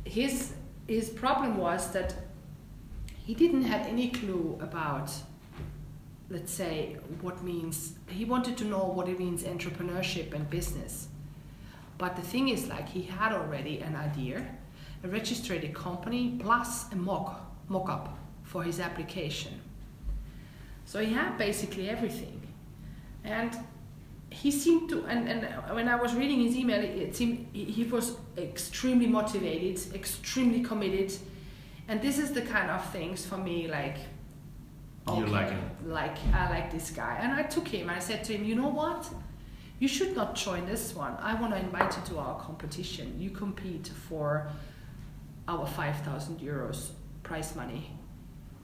His 0.05 0.53
his 0.87 1.11
problem 1.11 1.57
was 1.57 1.93
that 1.93 2.15
he 3.25 3.35
didn't 3.35 3.63
have 3.63 3.87
any 3.87 4.09
clue 4.11 4.59
about 4.61 5.11
let's 6.29 6.53
say 6.53 6.97
what 7.21 7.43
means 7.43 7.95
he 8.09 8.25
wanted 8.25 8.57
to 8.57 8.65
know 8.65 8.85
what 8.85 9.09
it 9.09 9.19
means 9.19 9.43
entrepreneurship 9.43 10.35
and 10.35 10.49
business. 10.51 11.09
But 11.99 12.17
the 12.17 12.23
thing 12.23 12.49
is 12.49 12.67
like 12.69 12.89
he 12.89 13.03
had 13.03 13.33
already 13.33 13.81
an 13.81 13.95
idea 13.95 14.45
a 15.05 15.09
registered 15.09 15.73
company 15.75 16.39
plus 16.41 16.91
a 16.93 16.97
mock 16.97 17.41
mock-up 17.69 18.19
for 18.43 18.63
his 18.63 18.81
application. 18.81 19.61
So 20.85 21.01
he 21.01 21.13
had 21.13 21.39
basically 21.39 21.89
everything. 21.89 22.41
And 23.25 23.57
he 24.33 24.51
seemed 24.51 24.89
to 24.91 25.05
and, 25.07 25.29
and 25.29 25.41
when 25.77 25.89
i 25.89 25.97
was 26.05 26.15
reading 26.15 26.41
his 26.41 26.55
email 26.57 26.83
it 26.83 27.15
seemed 27.15 27.47
he 27.53 27.65
he 27.65 27.85
was 27.85 28.07
extremely 28.39 29.07
motivated 29.07 29.77
extremely 29.95 30.61
committed 30.71 31.11
and 31.89 32.01
this 32.01 32.17
is 32.19 32.33
the 32.33 32.43
kind 32.43 32.71
of 32.71 32.83
things 32.93 33.25
for 33.31 33.37
me 33.49 33.69
like 33.69 33.99
You 35.07 35.27
like 35.27 35.51
him. 35.51 35.63
like 35.99 36.17
I 36.33 36.49
like 36.57 36.71
this 36.71 36.91
guy. 36.91 37.15
And 37.21 37.33
I 37.33 37.43
took 37.43 37.67
him. 37.67 37.89
And 37.89 37.97
I 37.99 37.99
said 37.99 38.23
to 38.27 38.33
him, 38.35 38.45
you 38.45 38.55
know 38.55 38.69
what? 38.83 39.03
You 39.81 39.89
should 39.89 40.15
not 40.15 40.37
join 40.37 40.65
this 40.65 40.95
one. 40.95 41.15
I 41.21 41.33
want 41.41 41.53
to 41.55 41.59
invite 41.59 41.93
you 41.97 42.03
to 42.11 42.19
our 42.25 42.37
competition. 42.41 43.07
You 43.19 43.31
compete 43.31 43.89
for 44.09 44.49
our 45.49 45.67
5,000 45.67 46.39
euros 46.39 46.91
prize 47.25 47.57
money 47.57 47.91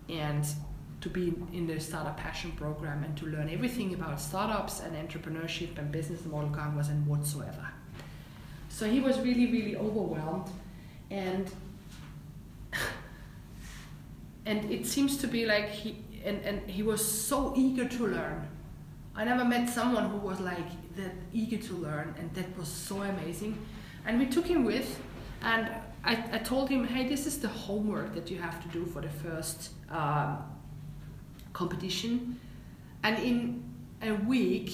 and 0.08 0.44
to 1.00 1.08
be 1.08 1.34
in 1.52 1.66
the 1.66 1.78
Startup 1.78 2.16
Passion 2.16 2.52
program 2.52 3.04
and 3.04 3.16
to 3.16 3.26
learn 3.26 3.48
everything 3.48 3.94
about 3.94 4.20
startups 4.20 4.80
and 4.80 4.96
entrepreneurship 4.96 5.78
and 5.78 5.92
business 5.92 6.24
model 6.24 6.50
canvas 6.50 6.88
and 6.88 7.06
whatsoever. 7.06 7.68
So 8.68 8.86
he 8.86 9.00
was 9.00 9.18
really, 9.20 9.46
really 9.46 9.76
overwhelmed 9.76 10.50
and 11.10 11.50
and 14.46 14.70
it 14.70 14.86
seems 14.86 15.16
to 15.18 15.26
be 15.26 15.46
like 15.46 15.68
he 15.68 15.96
and, 16.24 16.40
and 16.42 16.68
he 16.68 16.82
was 16.82 17.04
so 17.04 17.54
eager 17.56 17.86
to 17.86 18.06
learn. 18.06 18.48
I 19.14 19.24
never 19.24 19.44
met 19.44 19.68
someone 19.68 20.10
who 20.10 20.18
was 20.18 20.40
like 20.40 20.94
that 20.96 21.12
eager 21.32 21.56
to 21.56 21.74
learn, 21.74 22.14
and 22.18 22.32
that 22.34 22.56
was 22.56 22.68
so 22.68 23.02
amazing. 23.02 23.58
And 24.06 24.18
we 24.18 24.26
took 24.26 24.46
him 24.46 24.64
with, 24.64 25.00
and 25.42 25.68
I, 26.04 26.24
I 26.32 26.38
told 26.38 26.68
him, 26.68 26.84
hey, 26.84 27.08
this 27.08 27.26
is 27.26 27.38
the 27.38 27.48
homework 27.48 28.14
that 28.14 28.30
you 28.30 28.38
have 28.38 28.62
to 28.62 28.68
do 28.68 28.86
for 28.86 29.00
the 29.00 29.08
first 29.08 29.70
um, 29.90 30.38
competition. 31.58 32.38
And 33.02 33.18
in 33.18 33.64
a 34.00 34.12
week, 34.12 34.70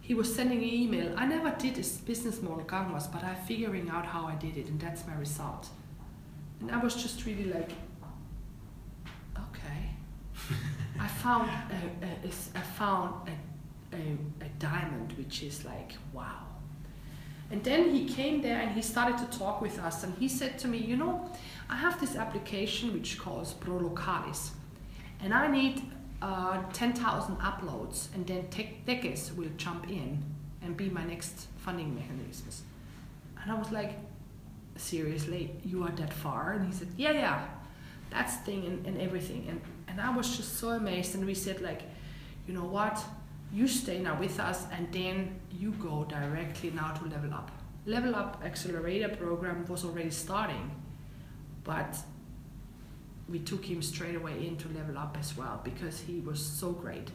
he 0.00 0.14
was 0.14 0.34
sending 0.34 0.58
an 0.58 0.72
email. 0.84 1.12
I 1.16 1.26
never 1.26 1.50
did 1.50 1.74
this 1.74 1.90
business 1.98 2.40
model 2.40 2.64
canvas, 2.64 3.06
but 3.06 3.22
I'm 3.22 3.36
figuring 3.52 3.90
out 3.90 4.06
how 4.06 4.22
I 4.26 4.34
did 4.36 4.56
it, 4.56 4.66
and 4.68 4.80
that's 4.80 5.06
my 5.06 5.14
result. 5.14 5.68
And 6.60 6.70
I 6.70 6.78
was 6.78 6.94
just 6.94 7.26
really 7.26 7.44
like, 7.44 7.72
okay. 9.46 9.80
I 11.06 11.08
found 11.24 11.50
a, 11.78 12.06
a, 12.06 12.10
a 12.28 12.32
I 12.60 12.64
found 12.82 13.28
a, 13.28 13.96
a, 13.96 14.02
a 14.46 14.48
diamond, 14.58 15.12
which 15.18 15.42
is 15.42 15.64
like 15.64 15.92
wow. 16.14 16.44
And 17.50 17.62
then 17.64 17.90
he 17.94 18.06
came 18.06 18.42
there 18.42 18.60
and 18.60 18.70
he 18.72 18.82
started 18.82 19.16
to 19.24 19.38
talk 19.38 19.60
with 19.60 19.78
us, 19.78 20.04
and 20.04 20.12
he 20.18 20.28
said 20.28 20.58
to 20.60 20.68
me, 20.68 20.78
you 20.78 20.96
know, 20.96 21.30
I 21.68 21.76
have 21.76 22.00
this 22.00 22.16
application 22.16 22.94
which 22.94 23.18
calls 23.18 23.54
Prolocalis, 23.54 24.50
and 25.22 25.34
I 25.34 25.46
need 25.48 25.82
uh, 26.20 26.62
10,000 26.72 27.36
uploads, 27.38 28.14
and 28.14 28.26
then 28.26 28.48
Tech 28.48 28.84
Tekes 28.86 29.32
will 29.36 29.50
jump 29.56 29.88
in 29.88 30.22
and 30.62 30.76
be 30.76 30.90
my 30.90 31.04
next 31.04 31.46
funding 31.58 31.94
mechanisms. 31.94 32.62
And 33.42 33.52
I 33.52 33.54
was 33.54 33.70
like, 33.70 33.92
seriously, 34.76 35.52
you 35.64 35.84
are 35.84 35.90
that 35.90 36.12
far? 36.12 36.52
And 36.52 36.66
he 36.66 36.72
said, 36.72 36.88
yeah, 36.96 37.12
yeah. 37.12 37.46
that's 38.10 38.36
thing 38.38 38.66
and, 38.66 38.86
and 38.86 39.00
everything. 39.00 39.46
And, 39.48 39.60
and 39.86 40.00
I 40.00 40.14
was 40.14 40.36
just 40.36 40.58
so 40.58 40.70
amazed. 40.70 41.14
And 41.14 41.24
we 41.24 41.34
said, 41.34 41.60
like, 41.60 41.82
you 42.46 42.54
know 42.54 42.64
what? 42.64 43.02
You 43.52 43.66
stay 43.66 43.98
now 43.98 44.18
with 44.18 44.38
us 44.40 44.66
and 44.72 44.92
then 44.92 45.40
you 45.50 45.72
go 45.72 46.04
directly 46.04 46.70
now 46.70 46.92
to 46.92 47.04
Level 47.04 47.32
Up. 47.32 47.50
Level 47.86 48.14
Up 48.14 48.42
Accelerator 48.44 49.08
program 49.08 49.64
was 49.66 49.84
already 49.84 50.10
starting, 50.10 50.70
but 51.64 51.96
we 53.28 53.38
took 53.38 53.64
him 53.64 53.82
straight 53.82 54.14
away 54.14 54.46
in 54.46 54.56
to 54.56 54.68
Level 54.68 54.96
Up 54.98 55.16
as 55.18 55.36
well 55.36 55.60
because 55.62 56.00
he 56.00 56.20
was 56.20 56.44
so 56.44 56.72
great. 56.72 57.10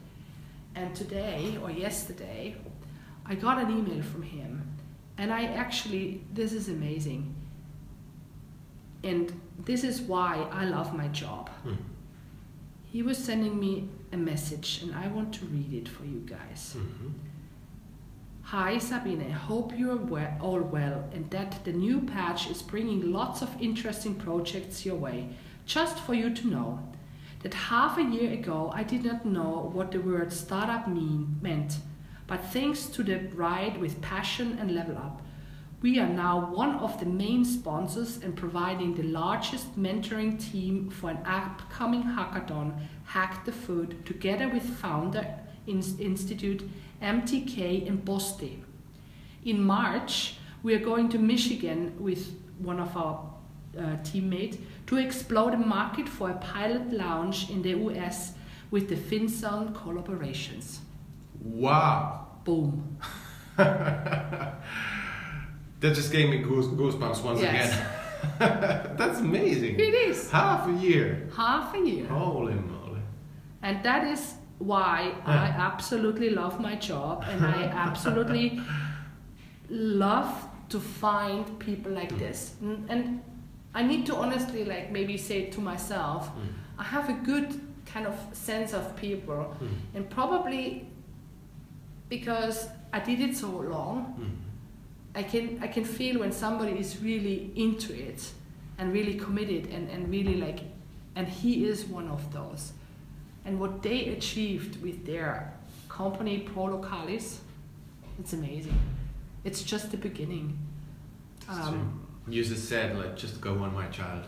And 0.75 0.95
today 0.95 1.57
or 1.61 1.71
yesterday, 1.71 2.55
I 3.25 3.35
got 3.35 3.59
an 3.59 3.69
email 3.71 4.01
from 4.03 4.23
him, 4.23 4.67
and 5.17 5.31
I 5.31 5.45
actually, 5.45 6.23
this 6.33 6.53
is 6.53 6.67
amazing. 6.69 7.33
And 9.03 9.39
this 9.65 9.83
is 9.83 10.01
why 10.01 10.47
I 10.51 10.65
love 10.65 10.95
my 10.95 11.07
job. 11.09 11.49
Mm. 11.65 11.77
He 12.85 13.01
was 13.01 13.17
sending 13.17 13.59
me 13.59 13.89
a 14.11 14.17
message, 14.17 14.81
and 14.83 14.93
I 14.95 15.07
want 15.07 15.33
to 15.35 15.45
read 15.45 15.73
it 15.73 15.87
for 15.89 16.05
you 16.05 16.19
guys. 16.25 16.75
Mhm. 16.77 17.13
Hi 18.43 18.77
Sabine, 18.77 19.31
hope 19.31 19.77
you're 19.77 19.95
we- 19.95 20.21
all 20.41 20.59
well 20.59 21.09
and 21.13 21.29
that 21.31 21.63
the 21.63 21.71
new 21.71 22.01
patch 22.01 22.49
is 22.51 22.61
bringing 22.61 23.11
lots 23.11 23.41
of 23.41 23.49
interesting 23.61 24.15
projects 24.15 24.85
your 24.85 24.95
way. 24.97 25.29
Just 25.65 25.99
for 25.99 26.13
you 26.13 26.33
to 26.33 26.47
know 26.47 26.79
that 27.41 27.53
half 27.53 27.97
a 27.97 28.03
year 28.03 28.31
ago 28.33 28.71
I 28.73 28.83
did 28.83 29.05
not 29.05 29.25
know 29.25 29.69
what 29.73 29.91
the 29.91 29.99
word 29.99 30.31
startup 30.33 30.87
mean 30.87 31.37
meant, 31.41 31.77
but 32.27 32.45
thanks 32.45 32.85
to 32.87 33.03
the 33.03 33.19
ride 33.33 33.79
with 33.79 34.01
passion 34.01 34.57
and 34.59 34.73
level 34.73 34.97
up, 34.97 35.21
we 35.81 35.99
are 35.99 36.07
now 36.07 36.49
one 36.53 36.75
of 36.75 36.97
the 36.99 37.05
main 37.05 37.43
sponsors 37.43 38.17
and 38.23 38.37
providing 38.37 38.95
the 38.95 39.03
largest 39.03 39.77
mentoring 39.77 40.41
team 40.41 40.89
for 40.89 41.09
an 41.09 41.19
upcoming 41.25 42.03
hackathon, 42.03 42.73
Hack 43.03 43.43
the 43.43 43.51
Food, 43.51 44.05
together 44.05 44.47
with 44.47 44.63
founder 44.63 45.27
Institute 45.67 46.69
MTK 47.01 47.85
in 47.85 47.97
Boston. 47.97 48.63
In 49.43 49.61
March, 49.61 50.37
we 50.63 50.73
are 50.73 50.79
going 50.79 51.09
to 51.09 51.19
Michigan 51.19 51.93
with 51.99 52.33
one 52.59 52.79
of 52.79 52.95
our 52.95 53.29
uh, 53.77 53.97
teammates 54.03 54.57
to 54.93 54.99
explore 54.99 55.49
the 55.51 55.57
market 55.57 56.07
for 56.07 56.29
a 56.29 56.35
pilot 56.35 56.93
launch 56.93 57.49
in 57.49 57.61
the 57.63 57.71
US 57.87 58.33
with 58.69 58.89
the 58.89 58.95
FinZone 58.95 59.73
collaborations. 59.73 60.79
Wow. 61.41 62.27
Boom. 62.43 62.97
That 65.83 65.95
just 65.95 66.13
gave 66.13 66.29
me 66.29 66.37
goose, 66.37 66.67
goosebumps 66.67 67.21
once 67.25 67.41
Yes. 67.41 67.73
again. 67.73 68.95
That's 68.99 69.19
amazing. 69.19 69.75
It 69.77 69.93
is. 70.09 70.31
Half 70.31 70.69
a 70.69 70.71
year. 70.87 71.27
Half 71.35 71.75
a 71.75 71.79
year. 71.79 72.07
Holy 72.07 72.53
moly. 72.53 73.01
And 73.61 73.83
that 73.83 74.07
is 74.07 74.35
why 74.59 75.13
I 75.25 75.47
absolutely 75.69 76.29
love 76.29 76.57
my 76.61 76.75
job 76.75 77.25
and 77.27 77.45
I 77.45 77.63
absolutely 77.87 78.61
love 79.69 80.31
to 80.69 80.79
find 80.79 81.59
people 81.59 81.91
like 81.91 82.17
this. 82.17 82.55
And 82.87 83.21
I 83.75 83.81
need 83.83 84.05
to 84.05 84.15
honestly 84.15 84.63
like 84.65 84.91
maybe 84.91 85.17
say 85.17 85.45
to 85.49 85.61
myself, 85.61 86.27
Mm. 86.29 86.47
I 86.79 86.83
have 86.83 87.09
a 87.09 87.13
good 87.13 87.59
kind 87.85 88.05
of 88.07 88.15
sense 88.33 88.73
of 88.73 88.95
people 88.95 89.55
Mm. 89.61 89.67
and 89.95 90.09
probably 90.09 90.87
because 92.09 92.67
I 92.91 92.99
did 92.99 93.19
it 93.19 93.35
so 93.37 93.49
long, 93.49 94.15
Mm. 94.19 95.19
I 95.19 95.23
can 95.23 95.59
I 95.63 95.67
can 95.67 95.85
feel 95.85 96.19
when 96.19 96.31
somebody 96.31 96.71
is 96.79 97.01
really 97.01 97.51
into 97.55 97.93
it 97.93 98.31
and 98.77 98.91
really 98.93 99.15
committed 99.15 99.67
and, 99.71 99.89
and 99.89 100.09
really 100.09 100.35
like 100.35 100.59
and 101.15 101.27
he 101.27 101.65
is 101.65 101.85
one 101.85 102.07
of 102.07 102.31
those. 102.33 102.73
And 103.45 103.59
what 103.59 103.81
they 103.83 104.09
achieved 104.09 104.81
with 104.81 105.05
their 105.05 105.53
company 105.89 106.39
Pro 106.39 106.63
Localis, 106.67 107.39
it's 108.19 108.33
amazing. 108.33 108.79
It's 109.43 109.61
just 109.61 109.91
the 109.91 109.97
beginning. 109.97 110.57
Um, 111.49 112.02
you 112.27 112.43
just 112.43 112.67
said, 112.69 112.97
like, 112.97 113.15
just 113.17 113.39
go 113.41 113.51
on, 113.59 113.73
my 113.73 113.87
child. 113.87 114.23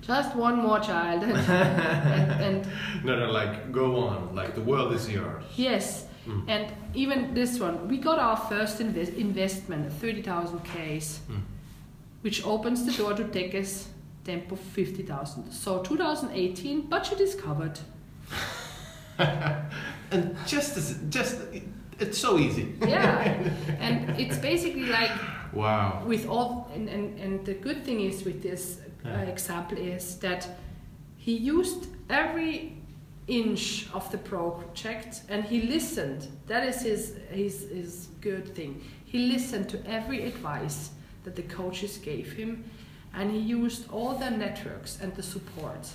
just 0.00 0.34
one 0.36 0.56
more 0.58 0.80
child. 0.80 1.22
and, 1.24 1.36
and, 1.36 2.32
and 2.64 2.66
No, 3.04 3.18
no, 3.18 3.30
like, 3.32 3.72
go 3.72 3.96
on. 3.96 4.34
Like, 4.34 4.54
the 4.54 4.60
world 4.62 4.92
is 4.94 5.08
yours. 5.10 5.44
yes, 5.56 6.06
Mm. 6.26 6.44
and 6.48 6.72
even 6.94 7.34
this 7.34 7.60
one, 7.60 7.86
we 7.86 7.98
got 7.98 8.18
our 8.18 8.36
first 8.36 8.80
invest- 8.80 9.12
investment, 9.12 9.92
30,000 9.92 10.58
Ks. 10.60 11.20
Mm. 11.30 11.42
which 12.22 12.42
opens 12.46 12.86
the 12.86 12.92
door 12.92 13.12
to 13.12 13.24
Tekes 13.24 13.88
Tempo 14.24 14.56
50,000. 14.56 15.50
So 15.52 15.82
2018, 15.82 16.88
budget 16.88 17.20
is 17.20 17.34
covered. 17.34 17.78
And 20.10 20.36
just 20.46 20.76
as, 20.76 20.98
just, 21.10 21.36
it's 22.00 22.18
so 22.18 22.38
easy. 22.38 22.74
Yeah, 22.80 23.34
and 23.80 24.10
it's 24.18 24.38
basically 24.38 24.86
like 24.86 25.10
Wow. 25.54 26.02
with 26.06 26.28
all, 26.28 26.70
and, 26.74 26.88
and, 26.88 27.18
and 27.18 27.44
the 27.46 27.54
good 27.54 27.84
thing 27.84 28.00
is 28.00 28.24
with 28.24 28.42
this 28.42 28.80
uh, 29.04 29.08
example 29.08 29.78
is 29.78 30.18
that 30.18 30.48
he 31.16 31.36
used 31.36 31.86
every 32.10 32.76
inch 33.26 33.88
of 33.92 34.10
the 34.10 34.18
project 34.18 35.22
and 35.28 35.44
he 35.44 35.62
listened. 35.62 36.28
That 36.46 36.66
is 36.66 36.82
his, 36.82 37.16
his, 37.30 37.68
his 37.70 38.08
good 38.20 38.54
thing. 38.54 38.82
He 39.04 39.30
listened 39.30 39.68
to 39.70 39.86
every 39.86 40.24
advice 40.24 40.90
that 41.24 41.36
the 41.36 41.42
coaches 41.42 41.96
gave 41.98 42.32
him 42.32 42.64
and 43.14 43.30
he 43.30 43.38
used 43.38 43.90
all 43.90 44.14
the 44.14 44.30
networks 44.30 44.98
and 45.00 45.14
the 45.14 45.22
support. 45.22 45.88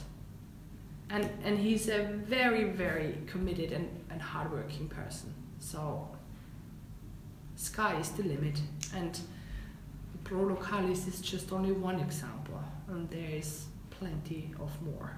And, 1.09 1.29
and 1.43 1.57
he's 1.57 1.89
a 1.89 2.03
very, 2.03 2.65
very 2.65 3.17
committed 3.27 3.71
and, 3.71 3.89
and 4.09 4.21
hardworking 4.21 4.87
person. 4.87 5.33
So, 5.59 6.07
sky 7.55 7.99
is 7.99 8.09
the 8.11 8.23
limit. 8.23 8.61
And 8.95 9.19
Pro 10.29 10.45
Localis 10.45 11.07
is 11.07 11.21
just 11.21 11.51
only 11.51 11.71
one 11.71 11.99
example, 11.99 12.63
and 12.87 13.09
there 13.09 13.31
is 13.31 13.65
plenty 13.89 14.51
of 14.59 14.69
more. 14.83 15.17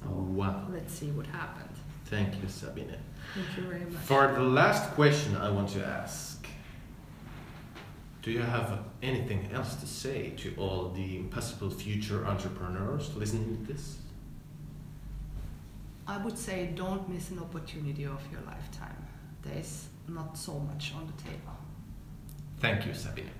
So, 0.00 0.08
Wow. 0.08 0.66
let's 0.72 0.92
see 0.92 1.12
what 1.12 1.26
happened. 1.28 1.70
Thank 2.06 2.42
you, 2.42 2.48
Sabine. 2.48 2.96
Thank 3.32 3.56
you 3.56 3.62
very 3.62 3.84
much. 3.84 4.02
For 4.02 4.32
the 4.34 4.42
last 4.42 4.90
question 4.94 5.36
I 5.36 5.48
want 5.50 5.68
to 5.70 5.86
ask 5.86 6.44
Do 8.22 8.30
you 8.32 8.42
have 8.42 8.78
anything 9.02 9.48
else 9.52 9.74
to 9.76 9.86
say 9.86 10.30
to 10.42 10.54
all 10.56 10.90
the 10.90 11.22
possible 11.34 11.70
future 11.70 12.24
entrepreneurs 12.26 13.14
listening 13.16 13.56
to 13.66 13.72
this? 13.72 13.98
I 16.08 16.16
would 16.18 16.38
say 16.38 16.70
don't 16.74 17.08
miss 17.08 17.30
an 17.30 17.38
opportunity 17.40 18.04
of 18.04 18.20
your 18.32 18.40
lifetime. 18.46 19.06
There 19.42 19.58
is 19.58 19.86
not 20.08 20.36
so 20.36 20.58
much 20.58 20.92
on 20.94 21.06
the 21.06 21.22
table. 21.22 21.56
Thank 22.60 22.86
you, 22.86 22.94
Sabine. 22.94 23.30